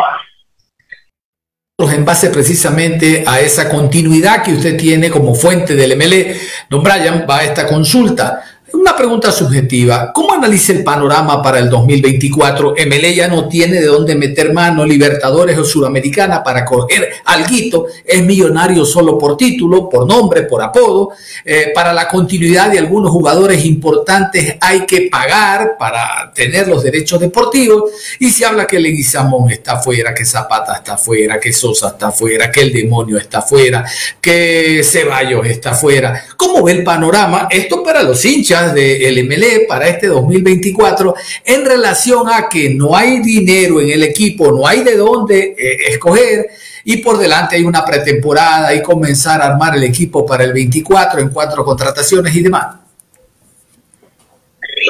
en 1.79 2.05
base 2.05 2.29
precisamente 2.29 3.23
a 3.25 3.39
esa 3.39 3.69
continuidad 3.69 4.43
que 4.43 4.53
usted 4.53 4.77
tiene 4.77 5.09
como 5.09 5.35
fuente 5.35 5.75
del 5.75 5.95
MLE, 5.95 6.35
don 6.69 6.83
Brian, 6.83 7.25
va 7.29 7.39
a 7.39 7.43
esta 7.43 7.67
consulta. 7.67 8.43
Una 8.73 8.93
pregunta 8.97 9.31
subjetiva. 9.31 10.11
¿Cómo 10.13 10.33
analiza 10.33 10.73
el 10.73 10.83
panorama 10.83 11.41
para 11.41 11.59
el 11.59 11.69
2024? 11.69 12.75
MLE 12.85 13.15
ya 13.15 13.29
no 13.29 13.47
tiene 13.47 13.79
de 13.79 13.85
dónde 13.85 14.13
meter 14.13 14.51
mano, 14.51 14.85
Libertadores 14.85 15.57
o 15.57 15.63
Suramericana 15.63 16.43
para 16.43 16.65
coger 16.65 17.13
alguito. 17.23 17.85
Es 18.03 18.21
millonario 18.23 18.83
solo 18.83 19.17
por 19.17 19.37
título, 19.37 19.87
por 19.87 20.05
nombre, 20.05 20.43
por 20.43 20.61
apodo. 20.61 21.11
Eh, 21.45 21.71
para 21.73 21.93
la 21.93 22.09
continuidad 22.09 22.69
de 22.69 22.79
algunos 22.79 23.09
jugadores 23.11 23.63
importantes 23.63 24.57
hay 24.59 24.85
que 24.85 25.07
pagar 25.09 25.77
para 25.79 26.33
tener 26.35 26.67
los 26.67 26.83
derechos 26.83 27.21
deportivos. 27.21 27.89
Y 28.19 28.31
se 28.31 28.45
habla 28.45 28.67
que 28.67 28.79
Leguizamón 28.79 29.49
está 29.49 29.79
fuera, 29.79 30.13
que 30.13 30.25
Zapata 30.25 30.73
está 30.75 30.97
fuera, 30.97 31.39
que 31.39 31.53
Sosa 31.53 31.89
está 31.89 32.11
fuera, 32.11 32.51
que 32.51 32.61
el 32.61 32.73
demonio 32.73 33.17
está 33.17 33.41
fuera, 33.41 33.85
que 34.19 34.81
Ceballos 34.83 35.47
está 35.47 35.73
fuera. 35.73 36.21
¿Cómo 36.35 36.63
ve 36.63 36.73
el 36.73 36.83
panorama? 36.83 37.47
Esto 37.49 37.81
para 37.81 38.03
los 38.03 38.25
hinchas 38.25 38.56
del 38.65 39.25
MLE 39.25 39.65
para 39.67 39.87
este 39.87 40.07
2024 40.07 41.15
en 41.45 41.65
relación 41.65 42.29
a 42.29 42.47
que 42.49 42.69
no 42.73 42.95
hay 42.95 43.19
dinero 43.21 43.81
en 43.81 43.89
el 43.89 44.03
equipo, 44.03 44.51
no 44.51 44.67
hay 44.67 44.83
de 44.83 44.95
dónde 44.95 45.55
eh, 45.57 45.77
escoger 45.89 46.47
y 46.83 46.97
por 46.97 47.17
delante 47.17 47.55
hay 47.55 47.63
una 47.63 47.83
pretemporada 47.83 48.73
y 48.73 48.81
comenzar 48.81 49.41
a 49.41 49.47
armar 49.47 49.75
el 49.75 49.83
equipo 49.83 50.25
para 50.25 50.43
el 50.43 50.53
24 50.53 51.19
en 51.19 51.29
cuatro 51.29 51.63
contrataciones 51.65 52.35
y 52.35 52.41
demás. 52.43 52.77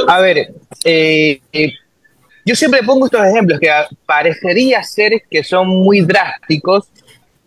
A 0.08 0.20
ver, 0.20 0.54
eh, 0.84 1.42
eh, 1.52 1.72
yo 2.46 2.56
siempre 2.56 2.84
pongo 2.84 3.06
estos 3.06 3.26
ejemplos 3.26 3.60
que 3.60 3.70
parecería 4.06 4.84
ser 4.84 5.24
que 5.30 5.44
son 5.44 5.68
muy 5.68 6.02
drásticos, 6.02 6.88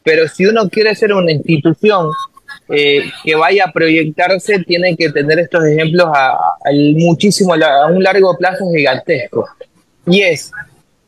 pero 0.03 0.27
si 0.29 0.47
uno 0.47 0.69
quiere 0.69 0.95
ser 0.95 1.13
una 1.13 1.33
institución 1.33 2.11
eh, 2.69 3.03
que 3.25 3.35
vaya 3.35 3.65
a 3.65 3.73
proyectarse 3.73 4.61
tiene 4.61 4.97
que 4.97 5.11
tener 5.11 5.39
estos 5.41 5.65
ejemplos 5.65 6.09
a, 6.15 6.37
muchísimo, 6.95 7.55
a 7.55 7.87
un 7.87 8.03
largo 8.03 8.37
plazo 8.37 8.71
gigantesco. 8.73 9.49
Y 10.07 10.23
es, 10.23 10.51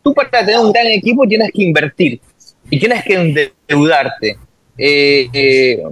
tú 0.03 0.13
para 0.13 0.45
tener 0.45 0.61
un 0.61 0.73
gran 0.73 0.87
equipo 0.89 1.27
tienes 1.27 1.51
que 1.53 1.63
invertir 1.63 2.21
y 2.71 2.79
tienes 2.79 3.05
que 3.05 3.15
endeudarte. 3.15 4.37
Eh, 4.79 5.29
eh, 5.33 5.83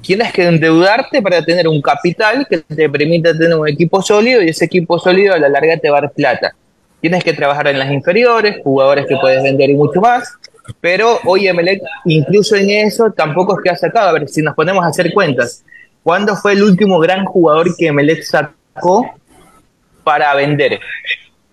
tienes 0.00 0.32
que 0.32 0.44
endeudarte 0.44 1.22
para 1.22 1.44
tener 1.44 1.68
un 1.68 1.80
capital 1.80 2.46
que 2.48 2.58
te 2.58 2.88
permita 2.88 3.36
tener 3.36 3.56
un 3.56 3.68
equipo 3.68 4.02
sólido 4.02 4.42
y 4.42 4.48
ese 4.48 4.64
equipo 4.64 4.98
sólido 4.98 5.34
a 5.34 5.38
la 5.38 5.48
larga 5.48 5.76
te 5.76 5.90
va 5.90 5.98
a 5.98 6.00
dar 6.02 6.12
plata. 6.12 6.54
Tienes 7.00 7.24
que 7.24 7.32
trabajar 7.32 7.66
en 7.68 7.78
las 7.78 7.90
inferiores, 7.90 8.56
jugadores 8.62 9.06
que 9.06 9.16
puedes 9.16 9.42
vender 9.42 9.70
y 9.70 9.74
mucho 9.74 10.00
más. 10.00 10.34
Pero 10.80 11.18
hoy 11.24 11.48
Emelec, 11.48 11.82
incluso 12.04 12.56
en 12.56 12.70
eso, 12.70 13.10
tampoco 13.10 13.58
es 13.58 13.64
que 13.64 13.70
ha 13.70 13.76
sacado. 13.76 14.08
A 14.08 14.12
ver, 14.12 14.28
si 14.28 14.42
nos 14.42 14.54
ponemos 14.54 14.84
a 14.84 14.88
hacer 14.88 15.12
cuentas, 15.12 15.64
¿cuándo 16.02 16.36
fue 16.36 16.52
el 16.52 16.62
último 16.62 16.98
gran 16.98 17.24
jugador 17.24 17.76
que 17.76 17.86
Emelec 17.86 18.22
sacó 18.22 19.14
para 20.04 20.34
vender? 20.34 20.80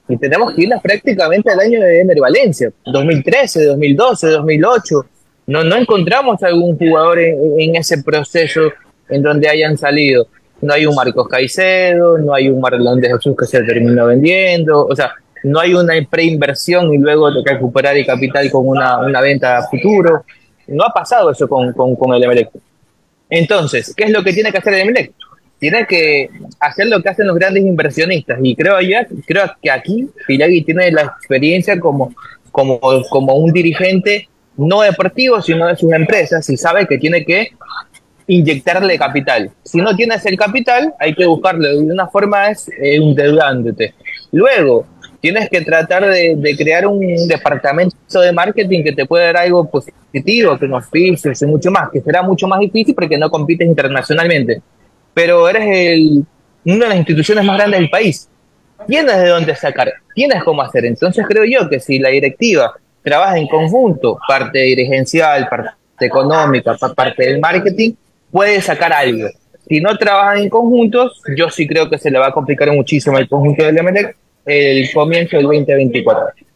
Y 0.08 0.18
tenemos 0.18 0.54
que 0.54 0.64
irlas 0.64 0.82
prácticamente 0.82 1.52
al 1.52 1.60
año 1.60 1.80
de 1.80 2.02
Emer 2.02 2.20
Valencia, 2.20 2.72
2013, 2.86 3.66
2012, 3.66 4.28
2008. 4.28 5.06
No, 5.48 5.64
no 5.64 5.76
encontramos 5.76 6.42
algún 6.44 6.78
jugador 6.78 7.20
en, 7.20 7.76
ese 7.76 8.04
proceso 8.04 8.62
en 9.08 9.22
donde 9.22 9.48
hayan 9.48 9.78
salido. 9.78 10.28
No 10.62 10.74
hay 10.74 10.86
un 10.86 10.96
Marcos 10.96 11.28
Caicedo, 11.28 12.18
no 12.18 12.34
hay 12.34 12.50
un 12.50 12.60
Marlon 12.60 13.00
de 13.00 13.10
Jesús 13.10 13.36
que 13.38 13.46
se 13.46 13.64
terminó 13.64 14.08
vendiendo. 14.08 14.86
O 14.86 14.96
sea, 14.96 15.14
no 15.44 15.60
hay 15.60 15.74
una 15.74 15.94
preinversión 16.10 16.94
y 16.94 16.98
luego 16.98 17.30
recuperar 17.44 17.98
el 17.98 18.06
capital 18.06 18.50
con 18.52 18.68
una, 18.68 19.22
venta 19.22 19.58
a 19.58 19.68
futuro. 19.68 20.24
No 20.68 20.84
ha 20.84 20.94
pasado 20.94 21.32
eso 21.32 21.48
con, 21.48 21.74
con, 21.74 22.14
el 22.14 22.24
Emelec. 22.24 22.50
Entonces, 23.30 23.94
¿qué 23.96 24.06
es 24.06 24.12
lo 24.12 24.24
que 24.24 24.34
tiene 24.34 24.52
que 24.52 24.58
hacer 24.58 24.74
el 24.74 24.82
Emelec? 24.82 25.12
Tiene 25.60 25.86
que 25.86 26.30
hacer 26.60 26.88
lo 26.88 27.02
que 27.02 27.10
hacen 27.10 27.28
los 27.28 27.36
grandes 27.36 27.64
inversionistas. 27.64 28.40
Y 28.42 28.56
creo, 28.56 28.80
ya, 28.82 29.06
creo 29.26 29.44
que 29.62 29.70
aquí 29.70 30.08
Pilagui 30.26 30.64
tiene 30.64 30.92
la 30.92 31.02
experiencia 31.02 31.80
como, 31.80 32.14
como, 32.52 32.80
como 33.10 33.36
un 33.36 33.52
dirigente 33.52 34.30
no 34.58 34.82
deportivo, 34.82 35.42
sino 35.42 35.68
de 35.68 35.76
sus 35.76 35.92
empresas, 35.94 36.50
y 36.50 36.58
sabe 36.58 36.86
que 36.86 36.98
tiene 36.98 37.24
que 37.24 37.52
inyectarle 38.28 38.98
capital. 38.98 39.52
Si 39.64 39.80
no 39.80 39.96
tienes 39.96 40.26
el 40.26 40.38
capital, 40.38 40.94
hay 41.00 41.16
que 41.16 41.26
buscarlo 41.26 41.68
de 41.68 41.78
una 41.80 42.08
forma 42.08 42.50
es 42.50 42.70
eh, 42.70 42.96
endeudándote. 42.96 43.96
Luego, 44.32 44.86
tienes 45.22 45.50
que 45.50 45.62
tratar 45.62 46.06
de, 46.06 46.56
crear 46.58 46.88
un 46.88 47.28
departamento 47.28 48.22
de 48.22 48.32
marketing 48.32 48.84
que 48.84 48.94
te 48.94 49.06
pueda 49.06 49.26
dar 49.26 49.38
algo 49.38 49.70
positivo, 49.70 50.58
que 50.58 50.68
nos 50.68 50.90
fiches 50.90 51.42
y 51.42 51.46
mucho 51.46 51.72
más, 51.72 51.90
que 51.92 52.02
será 52.02 52.22
mucho 52.22 52.48
más 52.48 52.60
difícil 52.60 52.96
porque 52.96 53.18
no 53.18 53.30
compites 53.30 53.68
internacionalmente. 53.68 54.62
Pero 55.14 55.48
eres 55.50 55.64
el, 55.68 56.26
una 56.66 56.86
de 56.86 56.90
las 56.90 56.98
instituciones 56.98 57.44
más 57.44 57.58
grandes 57.58 57.80
del 57.80 57.90
país. 57.90 58.30
Tienes 58.88 59.18
de 59.18 59.28
dónde 59.28 59.56
sacar, 59.56 59.92
tienes 60.16 60.44
cómo 60.44 60.62
hacer. 60.62 60.86
Entonces 60.86 61.26
creo 61.28 61.44
yo 61.46 61.70
que 61.70 61.80
si 61.80 62.00
la 62.00 62.10
directiva 62.10 62.74
trabaja 63.04 63.38
en 63.38 63.48
conjunto, 63.48 64.18
parte 64.28 64.60
dirigencial, 64.60 65.48
parte 65.50 65.72
económica, 66.00 66.78
parte 66.96 67.26
del 67.26 67.40
marketing, 67.40 67.94
puede 68.32 68.62
sacar 68.62 68.94
algo. 68.94 69.28
Si 69.68 69.82
no 69.82 69.98
trabajan 69.98 70.40
en 70.40 70.50
conjuntos, 70.50 71.22
yo 71.36 71.50
sí 71.50 71.68
creo 71.68 71.90
que 71.90 71.98
se 71.98 72.10
le 72.10 72.18
va 72.18 72.28
a 72.28 72.32
complicar 72.32 72.72
muchísimo 72.72 73.18
el 73.18 73.28
conjunto 73.28 73.64
del 73.64 73.84
MLEC 73.84 74.16
el 74.50 74.92
comienzo 74.92 75.38
del 75.38 75.46
2024. 75.46 76.49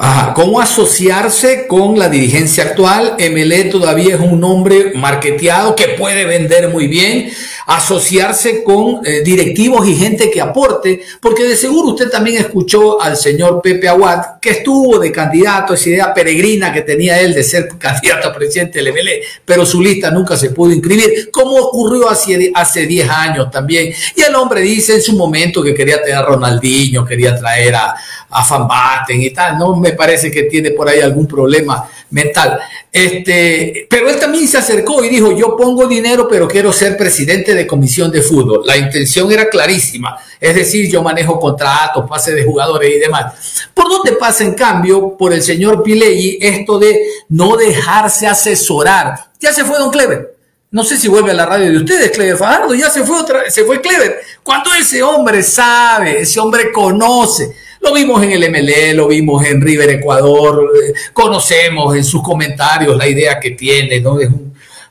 Ajá. 0.00 0.32
¿Cómo 0.32 0.60
asociarse 0.60 1.66
con 1.66 1.98
la 1.98 2.08
dirigencia 2.08 2.62
actual? 2.62 3.16
MLE 3.18 3.64
todavía 3.64 4.14
es 4.14 4.20
un 4.20 4.38
nombre 4.38 4.92
marketeado 4.94 5.74
que 5.74 5.88
puede 5.98 6.24
vender 6.24 6.68
muy 6.68 6.86
bien. 6.86 7.32
Asociarse 7.66 8.62
con 8.62 9.00
eh, 9.04 9.22
directivos 9.24 9.88
y 9.88 9.96
gente 9.96 10.30
que 10.30 10.40
aporte, 10.40 11.02
porque 11.20 11.42
de 11.42 11.56
seguro 11.56 11.88
usted 11.88 12.08
también 12.08 12.36
escuchó 12.36 13.02
al 13.02 13.16
señor 13.16 13.60
Pepe 13.60 13.88
Aguad, 13.88 14.38
que 14.40 14.50
estuvo 14.50 15.00
de 15.00 15.10
candidato, 15.10 15.74
esa 15.74 15.88
idea 15.88 16.14
peregrina 16.14 16.72
que 16.72 16.82
tenía 16.82 17.20
él 17.20 17.34
de 17.34 17.42
ser 17.42 17.68
candidato 17.78 18.28
a 18.28 18.34
presidente 18.34 18.78
del 18.78 18.92
MLE, 18.92 19.22
pero 19.44 19.66
su 19.66 19.82
lista 19.82 20.12
nunca 20.12 20.36
se 20.36 20.50
pudo 20.50 20.72
inscribir, 20.72 21.30
como 21.32 21.56
ocurrió 21.56 22.08
hace, 22.08 22.52
hace 22.54 22.86
10 22.86 23.10
años 23.10 23.50
también. 23.50 23.92
Y 24.14 24.22
el 24.22 24.34
hombre 24.36 24.60
dice 24.60 24.94
en 24.94 25.02
su 25.02 25.16
momento 25.16 25.60
que 25.60 25.74
quería 25.74 26.00
tener 26.00 26.14
a 26.18 26.22
Ronaldinho, 26.22 27.04
quería 27.04 27.36
traer 27.36 27.74
a, 27.74 27.94
a 28.30 29.06
y 29.08 29.30
tal, 29.30 29.58
no 29.58 29.76
me 29.76 29.92
parece 29.92 30.30
que 30.30 30.44
tiene 30.44 30.70
por 30.72 30.88
ahí 30.88 31.00
algún 31.00 31.26
problema 31.26 31.88
mental. 32.10 32.58
Este, 32.92 33.86
pero 33.88 34.08
él 34.08 34.18
también 34.18 34.46
se 34.48 34.58
acercó 34.58 35.04
y 35.04 35.08
dijo, 35.08 35.32
yo 35.32 35.56
pongo 35.56 35.86
dinero, 35.86 36.26
pero 36.28 36.46
quiero 36.48 36.72
ser 36.72 36.96
presidente 36.96 37.54
de 37.54 37.66
comisión 37.66 38.10
de 38.10 38.22
fútbol. 38.22 38.62
La 38.64 38.76
intención 38.76 39.30
era 39.32 39.48
clarísima, 39.48 40.18
es 40.40 40.54
decir, 40.54 40.90
yo 40.90 41.02
manejo 41.02 41.38
contratos, 41.38 42.08
pase 42.08 42.34
de 42.34 42.44
jugadores 42.44 42.94
y 42.94 42.98
demás. 42.98 43.68
¿Por 43.72 43.88
dónde 43.88 44.12
pasa, 44.12 44.44
en 44.44 44.54
cambio, 44.54 45.16
por 45.16 45.32
el 45.32 45.42
señor 45.42 45.82
Pileggi 45.82 46.38
esto 46.40 46.78
de 46.78 47.00
no 47.28 47.56
dejarse 47.56 48.26
asesorar? 48.26 49.14
Ya 49.40 49.52
se 49.52 49.64
fue 49.64 49.78
Don 49.78 49.90
Clever. 49.90 50.38
No 50.70 50.84
sé 50.84 50.98
si 50.98 51.08
vuelve 51.08 51.30
a 51.30 51.34
la 51.34 51.46
radio 51.46 51.70
de 51.70 51.78
ustedes, 51.78 52.10
Clever 52.10 52.36
Fajardo, 52.36 52.74
ya 52.74 52.90
se 52.90 53.02
fue 53.02 53.18
otra, 53.18 53.50
se 53.50 53.64
fue 53.64 53.80
Clever. 53.80 54.20
Cuando 54.42 54.74
ese 54.74 55.02
hombre 55.02 55.42
sabe, 55.42 56.20
ese 56.20 56.38
hombre 56.38 56.70
conoce, 56.70 57.56
lo 57.80 57.92
vimos 57.92 58.22
en 58.22 58.32
el 58.32 58.50
MLE, 58.50 58.94
lo 58.94 59.08
vimos 59.08 59.44
en 59.44 59.60
River 59.60 59.90
Ecuador, 59.90 60.70
eh, 60.74 60.92
conocemos 61.12 61.94
en 61.96 62.04
sus 62.04 62.22
comentarios 62.22 62.96
la 62.96 63.06
idea 63.06 63.38
que 63.38 63.52
tiene, 63.52 64.00
¿no? 64.00 64.20
Es 64.20 64.28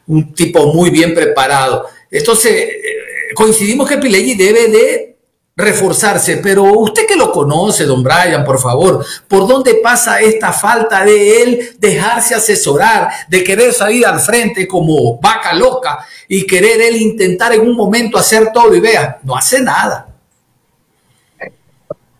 un, 0.07 0.33
tipo 0.33 0.73
muy 0.73 0.89
bien 0.89 1.13
preparado. 1.13 1.85
Entonces, 2.09 2.51
eh, 2.53 3.33
coincidimos 3.35 3.89
que 3.89 3.97
Pileggi 3.97 4.35
debe 4.35 4.67
de 4.67 5.17
reforzarse, 5.57 6.37
pero 6.37 6.63
usted 6.63 7.07
que 7.07 7.15
lo 7.15 7.31
conoce, 7.31 7.85
don 7.85 8.03
Brian, 8.03 8.45
por 8.45 8.59
favor, 8.59 9.03
¿por 9.27 9.47
dónde 9.47 9.75
pasa 9.75 10.21
esta 10.21 10.53
falta 10.53 11.03
de 11.03 11.41
él 11.41 11.75
dejarse 11.79 12.35
asesorar, 12.35 13.09
de 13.27 13.43
querer 13.43 13.73
salir 13.73 14.05
al 14.05 14.19
frente 14.19 14.67
como 14.67 15.19
vaca 15.19 15.53
loca 15.53 16.05
y 16.27 16.45
querer 16.45 16.79
él 16.81 16.97
intentar 16.97 17.53
en 17.53 17.61
un 17.61 17.75
momento 17.75 18.19
hacer 18.19 18.51
todo 18.53 18.73
y 18.75 18.79
vea, 18.79 19.19
no 19.23 19.35
hace 19.35 19.59
nada? 19.59 20.06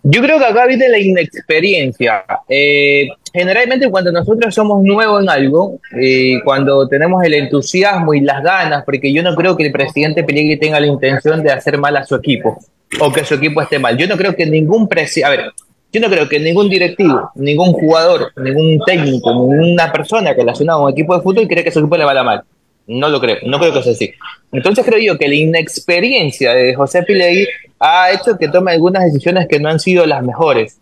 Yo 0.10 0.22
creo 0.22 0.40
que 0.40 0.46
acá 0.46 0.66
viene 0.68 0.88
la 0.88 1.00
inexperiencia. 1.00 2.24
Eh, 2.48 3.10
generalmente 3.34 3.90
cuando 3.90 4.10
nosotros 4.10 4.56
somos 4.56 4.82
nuevos 4.82 5.22
en 5.22 5.30
algo, 5.30 5.82
eh, 6.00 6.40
cuando 6.46 6.88
tenemos 6.88 7.22
el 7.26 7.34
entusiasmo 7.34 8.14
y 8.14 8.22
las 8.22 8.42
ganas, 8.42 8.86
porque 8.86 9.12
yo 9.12 9.22
no 9.22 9.36
creo 9.36 9.58
que 9.58 9.66
el 9.66 9.74
presidente 9.74 10.24
Pellegrini 10.24 10.56
tenga 10.56 10.80
la 10.80 10.88
intención 10.88 11.44
de 11.44 11.52
hacer 11.52 11.78
mal 11.78 11.98
a 11.98 12.06
su 12.06 12.16
equipo 12.16 12.58
o 13.02 13.12
que 13.12 13.26
su 13.26 13.34
equipo 13.34 13.62
esté 13.62 13.80
mal. 13.80 13.98
Yo 13.98 14.08
no 14.08 14.16
creo 14.16 14.34
que 14.34 14.46
ningún 14.46 14.88
presidente, 14.88 15.26
a 15.26 15.30
ver, 15.30 15.52
yo 15.92 16.00
no 16.00 16.10
creo 16.10 16.30
que 16.30 16.40
ningún 16.40 16.70
directivo, 16.70 17.30
ningún 17.36 17.74
jugador, 17.74 18.32
ningún 18.38 18.80
técnico, 18.86 19.34
ninguna 19.34 19.92
persona 19.92 20.34
que 20.34 20.40
relacionada 20.40 20.80
a 20.80 20.84
un 20.84 20.92
equipo 20.92 21.18
de 21.18 21.22
fútbol 21.22 21.50
cree 21.50 21.66
que 21.66 21.72
su 21.72 21.80
equipo 21.80 21.98
le 21.98 22.06
va 22.06 22.24
mal. 22.24 22.44
No 22.88 23.10
lo 23.10 23.20
creo, 23.20 23.38
no 23.44 23.60
creo 23.60 23.74
que 23.74 23.84
sea 23.84 23.92
así. 23.92 24.14
Entonces 24.52 24.86
creo 24.86 25.00
yo 25.00 25.18
que 25.18 25.28
la 25.28 25.36
inexperiencia 25.36 26.54
de 26.54 26.74
José 26.74 27.04
Pilegui 27.04 27.46
ha 27.80 28.12
hecho 28.12 28.38
que 28.38 28.48
tome 28.48 28.72
algunas 28.72 29.04
decisiones 29.04 29.48
que 29.48 29.60
no 29.60 29.70
han 29.70 29.80
sido 29.80 30.06
las 30.06 30.24
mejores. 30.24 30.80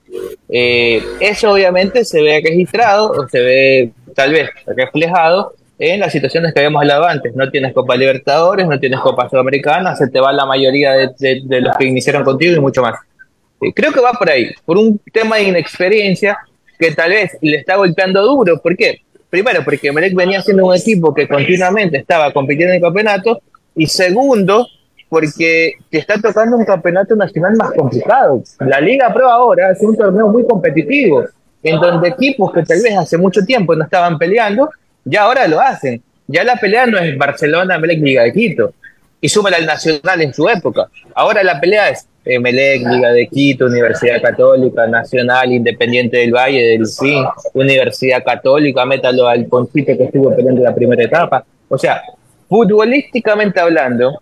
Eh, 0.50 1.04
eso 1.20 1.52
obviamente 1.52 2.06
se 2.06 2.22
ve 2.22 2.42
registrado 2.44 3.12
o 3.12 3.28
se 3.28 3.40
ve 3.40 3.92
tal 4.14 4.32
vez 4.32 4.50
reflejado 4.68 5.54
en 5.80 6.00
las 6.00 6.12
situaciones 6.12 6.54
que 6.54 6.60
habíamos 6.60 6.82
hablado 6.82 7.06
antes. 7.06 7.36
No 7.36 7.50
tienes 7.50 7.74
Copa 7.74 7.96
Libertadores, 7.96 8.68
no 8.68 8.80
tienes 8.80 9.00
Copa 9.00 9.30
Sudamericana, 9.30 9.96
se 9.96 10.08
te 10.08 10.20
va 10.20 10.32
la 10.32 10.46
mayoría 10.46 10.94
de, 10.94 11.42
los 11.62 11.76
que 11.76 11.86
iniciaron 11.86 12.24
contigo 12.24 12.56
y 12.56 12.60
mucho 12.60 12.82
más. 12.82 13.00
Eh, 13.62 13.74
creo 13.74 13.92
que 13.92 14.00
va 14.00 14.14
por 14.14 14.30
ahí, 14.30 14.52
por 14.64 14.78
un 14.78 15.00
tema 15.12 15.38
de 15.38 15.44
inexperiencia 15.44 16.38
que 16.78 16.92
tal 16.92 17.10
vez 17.10 17.38
le 17.42 17.58
está 17.58 17.76
golpeando 17.76 18.22
duro. 18.22 18.62
¿Por 18.62 18.78
qué? 18.78 19.02
Primero, 19.36 19.66
porque 19.66 19.92
Melec 19.92 20.16
venía 20.16 20.42
siendo 20.42 20.66
un 20.66 20.74
equipo 20.74 21.14
que 21.14 21.28
continuamente 21.28 21.98
estaba 21.98 22.32
compitiendo 22.32 22.72
en 22.72 22.78
el 22.78 22.82
campeonato. 22.82 23.42
Y 23.76 23.86
segundo, 23.86 24.66
porque 25.10 25.74
te 25.90 25.98
está 25.98 26.22
tocando 26.22 26.56
un 26.56 26.64
campeonato 26.64 27.18
nacional 27.18 27.58
más 27.58 27.74
complicado. 27.74 28.42
La 28.62 28.80
Liga 28.80 29.14
Pro 29.14 29.30
ahora 29.30 29.72
es 29.72 29.82
un 29.82 29.98
torneo 29.98 30.30
muy 30.30 30.48
competitivo, 30.48 31.26
en 31.62 31.82
donde 31.82 32.08
equipos 32.08 32.54
que 32.54 32.64
tal 32.64 32.82
vez 32.82 32.96
hace 32.96 33.18
mucho 33.18 33.44
tiempo 33.44 33.76
no 33.76 33.84
estaban 33.84 34.18
peleando, 34.18 34.70
ya 35.04 35.24
ahora 35.24 35.50
lo 35.50 35.60
hacen. 35.60 36.02
Ya 36.28 36.46
la 36.46 36.56
pelea 36.56 36.86
no 36.86 36.98
es 36.98 37.18
Barcelona, 37.18 37.78
Melec, 37.78 38.02
Liga 38.02 38.24
de 38.24 38.32
Quito. 38.32 38.74
Y 39.26 39.30
súmala 39.30 39.58
al 39.58 39.66
Nacional 39.66 40.22
en 40.22 40.32
su 40.36 40.48
época. 40.48 40.88
Ahora 41.16 41.44
la 41.44 41.60
pelea 41.60 41.90
es 41.90 42.08
Melec, 42.26 42.86
Liga 42.86 43.12
de 43.12 43.26
Quito, 43.26 43.66
Universidad 43.66 44.22
Católica, 44.22 44.86
Nacional, 44.86 45.52
Independiente 45.52 46.18
del 46.18 46.32
Valle, 46.32 46.64
del 46.64 46.86
Fin, 46.86 47.26
Universidad 47.56 48.24
Católica, 48.24 48.86
métalo 48.86 49.28
al 49.28 49.48
Poncito 49.48 49.98
que 49.98 50.04
estuvo 50.04 50.36
peleando 50.36 50.62
la 50.62 50.76
primera 50.76 51.02
etapa. 51.02 51.44
O 51.68 51.76
sea, 51.76 52.04
futbolísticamente 52.48 53.60
hablando, 53.60 54.22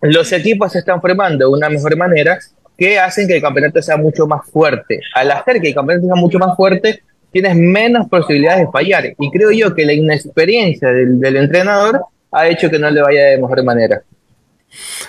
los 0.00 0.32
equipos 0.32 0.72
se 0.72 0.78
están 0.78 1.02
formando 1.02 1.44
de 1.44 1.52
una 1.52 1.68
mejor 1.68 1.94
manera 1.98 2.38
que 2.78 2.98
hacen 2.98 3.28
que 3.28 3.36
el 3.36 3.42
campeonato 3.42 3.82
sea 3.82 3.98
mucho 3.98 4.26
más 4.26 4.46
fuerte. 4.50 5.00
Al 5.16 5.32
hacer 5.32 5.60
que 5.60 5.68
el 5.68 5.74
campeonato 5.74 6.06
sea 6.06 6.16
mucho 6.16 6.38
más 6.38 6.56
fuerte, 6.56 7.02
tienes 7.30 7.56
menos 7.56 8.08
posibilidades 8.08 8.64
de 8.64 8.72
fallar. 8.72 9.04
Y 9.18 9.30
creo 9.30 9.50
yo 9.50 9.74
que 9.74 9.84
la 9.84 9.92
inexperiencia 9.92 10.88
del, 10.88 11.20
del 11.20 11.36
entrenador 11.36 12.06
ha 12.32 12.48
hecho 12.48 12.70
que 12.70 12.78
no 12.78 12.90
le 12.90 13.02
vaya 13.02 13.24
de 13.24 13.36
mejor 13.36 13.62
manera. 13.64 14.02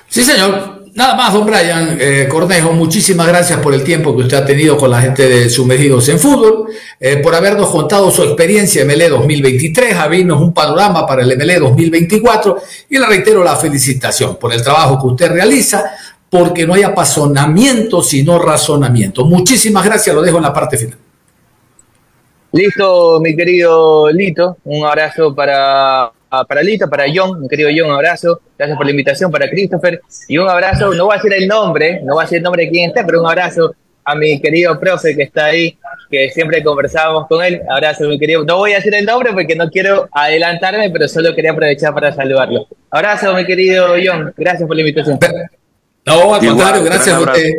Sí, 0.08 0.24
señor. 0.24 0.82
Nada 0.94 1.16
más, 1.16 1.34
don 1.34 1.46
Brian 1.46 1.98
eh, 2.02 2.28
Cornejo, 2.28 2.74
muchísimas 2.74 3.26
gracias 3.26 3.60
por 3.62 3.74
el 3.74 3.82
tiempo 3.82 4.14
que 4.14 4.24
usted 4.24 4.38
ha 4.38 4.46
tenido 4.46 4.76
con 4.76 4.92
la 4.92 5.00
gente 5.00 5.26
de 5.30 5.50
Sumergidos 5.50 6.10
en 6.10 6.20
Fútbol, 6.20 6.66
eh, 7.00 7.18
por 7.18 7.34
habernos 7.34 7.70
contado 7.70 8.12
su 8.12 8.24
experiencia 8.24 8.82
en 8.82 8.90
MLE 8.90 9.08
2023, 9.08 9.96
abrirnos 9.96 10.42
un 10.42 10.54
panorama 10.54 11.08
para 11.08 11.24
el 11.24 11.38
MLE 11.38 11.60
2024 11.60 12.58
y 12.90 12.98
le 12.98 13.06
reitero 13.06 13.42
la 13.42 13.56
felicitación 13.56 14.36
por 14.36 14.52
el 14.52 14.62
trabajo 14.62 15.00
que 15.00 15.08
usted 15.08 15.32
realiza, 15.32 15.96
porque 16.30 16.68
no 16.68 16.74
hay 16.74 16.84
apasionamiento 16.84 18.02
sino 18.02 18.38
razonamiento. 18.38 19.24
Muchísimas 19.24 19.86
gracias, 19.86 20.14
lo 20.14 20.22
dejo 20.22 20.38
en 20.38 20.44
la 20.44 20.54
parte 20.54 20.78
final. 20.78 20.98
Listo, 22.52 23.22
mi 23.22 23.34
querido 23.34 24.12
Lito, 24.12 24.58
un 24.66 24.86
abrazo 24.86 25.34
para 25.34 26.12
para 26.48 26.64
Lito, 26.64 26.90
para 26.90 27.06
John, 27.14 27.42
mi 27.42 27.48
querido 27.48 27.70
John, 27.76 27.90
un 27.90 27.96
abrazo. 27.96 28.40
Gracias 28.58 28.78
por 28.78 28.86
la 28.86 28.92
invitación 28.92 29.30
para 29.32 29.50
Christopher. 29.50 30.02
Y 30.28 30.38
un 30.38 30.50
abrazo, 30.50 30.94
no 30.94 31.06
voy 31.06 31.14
a 31.14 31.18
decir 31.18 31.34
el 31.34 31.48
nombre, 31.48 32.02
no 32.04 32.14
voy 32.14 32.22
a 32.22 32.26
decir 32.26 32.38
el 32.38 32.44
nombre 32.44 32.64
de 32.64 32.70
quién 32.70 32.90
está, 32.90 33.06
pero 33.06 33.22
un 33.22 33.28
abrazo 33.28 33.76
a 34.04 34.16
mi 34.16 34.42
querido 34.42 34.80
profe 34.80 35.16
que 35.16 35.24
está 35.24 35.46
ahí, 35.46 35.78
que 36.10 36.30
siempre 36.32 36.64
conversábamos 36.64 37.28
con 37.28 37.44
él. 37.44 37.62
Abrazo, 37.70 38.06
mi 38.08 38.18
querido. 38.18 38.44
No 38.46 38.58
voy 38.58 38.72
a 38.72 38.76
decir 38.76 38.96
el 38.96 39.06
nombre 39.06 39.34
porque 39.34 39.56
no 39.56 39.70
quiero 39.70 40.08
adelantarme, 40.12 40.90
pero 40.90 41.08
solo 41.08 41.36
quería 41.36 41.52
aprovechar 41.52 41.94
para 41.94 42.14
saludarlo. 42.14 42.66
Abrazo, 42.90 43.34
mi 43.34 43.46
querido 43.46 43.96
John. 44.04 44.34
Gracias 44.38 44.68
por 44.68 44.76
la 44.76 44.82
invitación. 44.82 45.20
No, 46.06 46.34
al 46.34 46.46
contrario, 46.46 46.84
gracias 46.84 47.16
a 47.16 47.20
usted. 47.20 47.52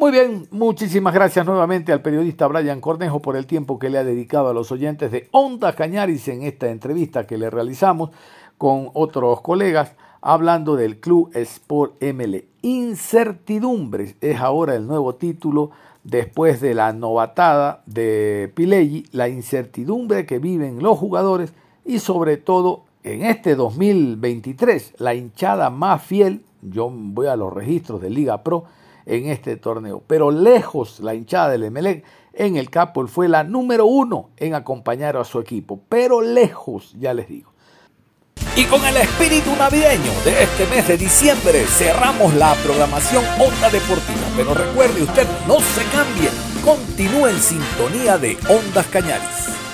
Muy 0.00 0.12
bien, 0.12 0.48
muchísimas 0.50 1.12
gracias 1.12 1.44
nuevamente 1.44 1.92
al 1.92 2.00
periodista 2.00 2.46
Brian 2.46 2.80
Cornejo 2.80 3.20
por 3.20 3.36
el 3.36 3.44
tiempo 3.44 3.78
que 3.78 3.90
le 3.90 3.98
ha 3.98 4.02
dedicado 4.02 4.48
a 4.48 4.54
los 4.54 4.72
oyentes 4.72 5.12
de 5.12 5.28
Onda 5.30 5.74
Cañaris 5.74 6.26
en 6.28 6.42
esta 6.42 6.70
entrevista 6.70 7.26
que 7.26 7.36
le 7.36 7.50
realizamos 7.50 8.08
con 8.56 8.88
otros 8.94 9.42
colegas 9.42 9.94
hablando 10.22 10.74
del 10.74 11.00
Club 11.00 11.30
Sport 11.34 12.02
ML. 12.02 12.46
Incertidumbres 12.62 14.14
es 14.22 14.40
ahora 14.40 14.74
el 14.74 14.86
nuevo 14.86 15.16
título 15.16 15.70
después 16.02 16.62
de 16.62 16.74
la 16.74 16.94
novatada 16.94 17.82
de 17.84 18.50
Pileggi, 18.54 19.04
la 19.12 19.28
incertidumbre 19.28 20.24
que 20.24 20.38
viven 20.38 20.82
los 20.82 20.96
jugadores 20.98 21.52
y 21.84 21.98
sobre 21.98 22.38
todo 22.38 22.84
en 23.02 23.26
este 23.26 23.54
2023 23.54 24.94
la 24.96 25.12
hinchada 25.12 25.68
más 25.68 26.02
fiel, 26.02 26.42
yo 26.62 26.90
voy 26.90 27.26
a 27.26 27.36
los 27.36 27.52
registros 27.52 28.00
de 28.00 28.08
Liga 28.08 28.42
Pro, 28.42 28.64
en 29.10 29.26
este 29.26 29.56
torneo. 29.56 30.02
Pero 30.06 30.30
lejos 30.30 31.00
la 31.00 31.14
hinchada 31.14 31.50
del 31.50 31.64
Emelec 31.64 32.04
en 32.32 32.56
el 32.56 32.70
Capol 32.70 33.08
fue 33.08 33.28
la 33.28 33.42
número 33.42 33.84
uno 33.86 34.30
en 34.36 34.54
acompañar 34.54 35.16
a 35.16 35.24
su 35.24 35.40
equipo. 35.40 35.80
Pero 35.88 36.20
lejos, 36.20 36.94
ya 36.98 37.12
les 37.12 37.28
digo. 37.28 37.50
Y 38.56 38.64
con 38.64 38.84
el 38.86 38.96
espíritu 38.96 39.54
navideño 39.56 40.12
de 40.24 40.42
este 40.42 40.66
mes 40.66 40.86
de 40.88 40.96
diciembre 40.96 41.64
cerramos 41.66 42.32
la 42.34 42.54
programación 42.64 43.24
Onda 43.38 43.68
Deportiva. 43.68 44.26
Pero 44.36 44.54
recuerde 44.54 45.02
usted, 45.02 45.26
no 45.46 45.60
se 45.60 45.84
cambie, 45.90 46.30
continúe 46.64 47.26
en 47.28 47.38
sintonía 47.38 48.16
de 48.16 48.38
Ondas 48.48 48.86
Cañaris. 48.86 49.69